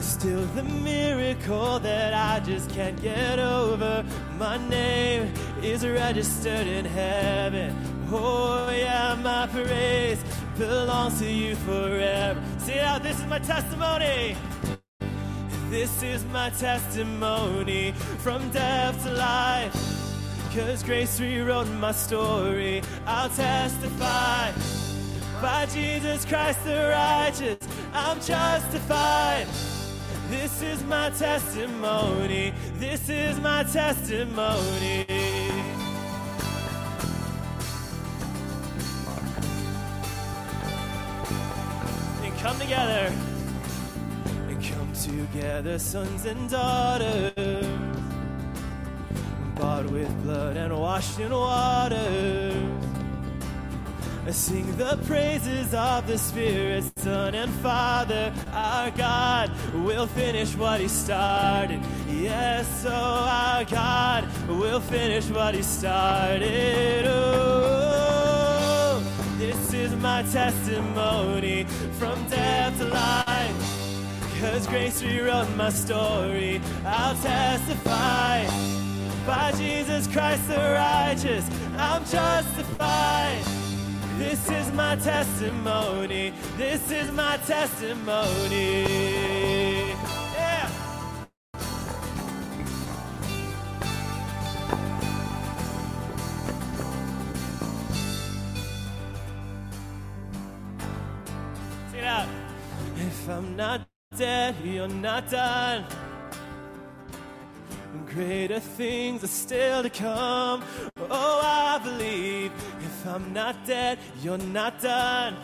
Still, 0.00 0.44
the 0.54 0.62
miracle 0.62 1.78
that 1.80 2.14
I 2.14 2.40
just 2.44 2.70
can't 2.70 3.00
get 3.00 3.38
over. 3.38 4.04
My 4.38 4.56
name 4.68 5.32
is 5.62 5.86
registered 5.86 6.66
in 6.66 6.84
heaven. 6.84 7.76
Oh, 8.10 8.68
yeah, 8.70 9.16
my 9.22 9.46
praise 9.46 10.22
belongs 10.58 11.20
to 11.20 11.30
you 11.30 11.54
forever. 11.56 12.42
See 12.58 12.80
out, 12.80 13.02
this 13.02 13.18
is 13.20 13.26
my 13.26 13.38
testimony. 13.38 14.36
This 15.70 16.02
is 16.02 16.24
my 16.26 16.50
testimony 16.50 17.92
from 17.92 18.50
death 18.50 19.02
to 19.04 19.12
life. 19.12 19.72
Cause 20.54 20.82
grace 20.82 21.20
rewrote 21.20 21.68
my 21.68 21.92
story. 21.92 22.82
I'll 23.06 23.28
testify 23.28 24.52
by 25.40 25.66
Jesus 25.66 26.24
Christ 26.24 26.64
the 26.64 26.90
righteous. 26.90 27.58
I'm 27.92 28.20
justified. 28.20 29.46
This 30.34 30.62
is 30.62 30.82
my 30.84 31.10
testimony. 31.10 32.52
This 32.78 33.08
is 33.08 33.38
my 33.38 33.62
testimony. 33.62 35.06
And 42.24 42.38
come 42.38 42.58
together. 42.58 43.12
And 44.48 44.64
come 44.64 44.92
together, 44.92 45.78
sons 45.78 46.26
and 46.26 46.50
daughters. 46.50 47.66
Bought 49.54 49.86
with 49.88 50.12
blood 50.24 50.56
and 50.56 50.76
washed 50.76 51.20
in 51.20 51.30
water. 51.30 52.93
Sing 54.30 54.76
the 54.76 54.98
praises 55.06 55.72
of 55.74 56.06
the 56.06 56.18
Spirit, 56.18 56.84
Son, 56.98 57.34
and 57.34 57.52
Father. 57.62 58.32
Our 58.52 58.90
God 58.90 59.50
will 59.74 60.06
finish 60.08 60.56
what 60.56 60.80
He 60.80 60.88
started. 60.88 61.80
Yes, 62.08 62.82
so 62.82 62.90
our 62.90 63.64
God 63.64 64.26
will 64.48 64.80
finish 64.80 65.30
what 65.30 65.54
He 65.54 65.62
started. 65.62 67.04
Oh, 67.06 69.00
this 69.38 69.72
is 69.72 69.94
my 69.96 70.22
testimony 70.24 71.64
from 71.98 72.28
death 72.28 72.76
to 72.78 72.86
life. 72.86 74.40
Cause 74.40 74.66
grace 74.66 75.02
rewrote 75.02 75.54
my 75.54 75.70
story. 75.70 76.60
I'll 76.84 77.14
testify 77.22 78.46
by 79.26 79.52
Jesus 79.56 80.08
Christ 80.08 80.48
the 80.48 80.56
righteous. 80.56 81.48
I'm 81.76 82.04
justified. 82.04 83.63
This 84.24 84.50
is 84.50 84.72
my 84.72 84.96
testimony. 84.96 86.32
This 86.56 86.90
is 86.90 87.12
my 87.12 87.36
testimony. 87.46 88.84
Yeah. 101.92 102.26
If 102.96 103.28
I'm 103.28 103.54
not 103.56 103.86
dead, 104.16 104.56
you're 104.64 104.88
not 104.88 105.30
done. 105.30 105.84
Greater 108.06 108.60
things 108.60 109.22
are 109.22 109.26
still 109.26 109.82
to 109.82 109.90
come. 109.90 110.64
Oh, 111.10 111.40
I 111.44 111.78
believe 111.84 112.52
I'm 113.06 113.32
not 113.32 113.66
dead, 113.66 113.98
you're 114.22 114.38
not 114.38 114.80
done. 114.80 115.36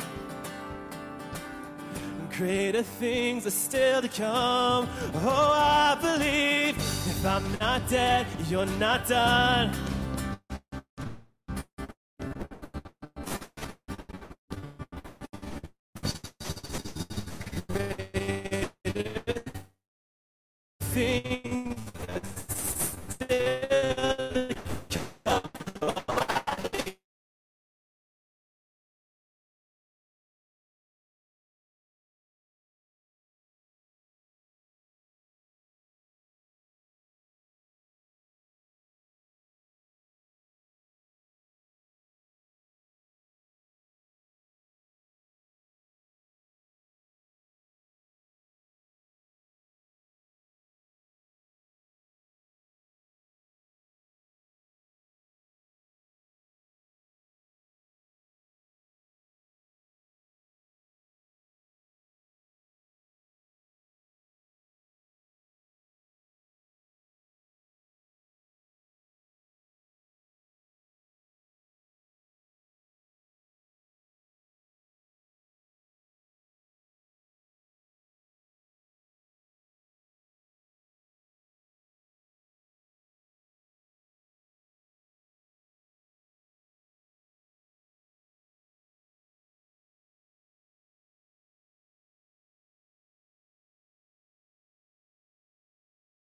Greater 2.37 2.83
things 2.83 3.47
are 3.47 3.51
still 3.51 4.01
to 4.01 4.09
come. 4.09 4.89
Oh, 5.15 5.53
I 5.55 5.99
believe 6.01 6.77
if 6.79 7.27
I'm 7.27 7.45
not 7.59 7.89
dead, 7.89 8.27
you're 8.49 8.65
not 8.79 9.07
done. 9.07 9.75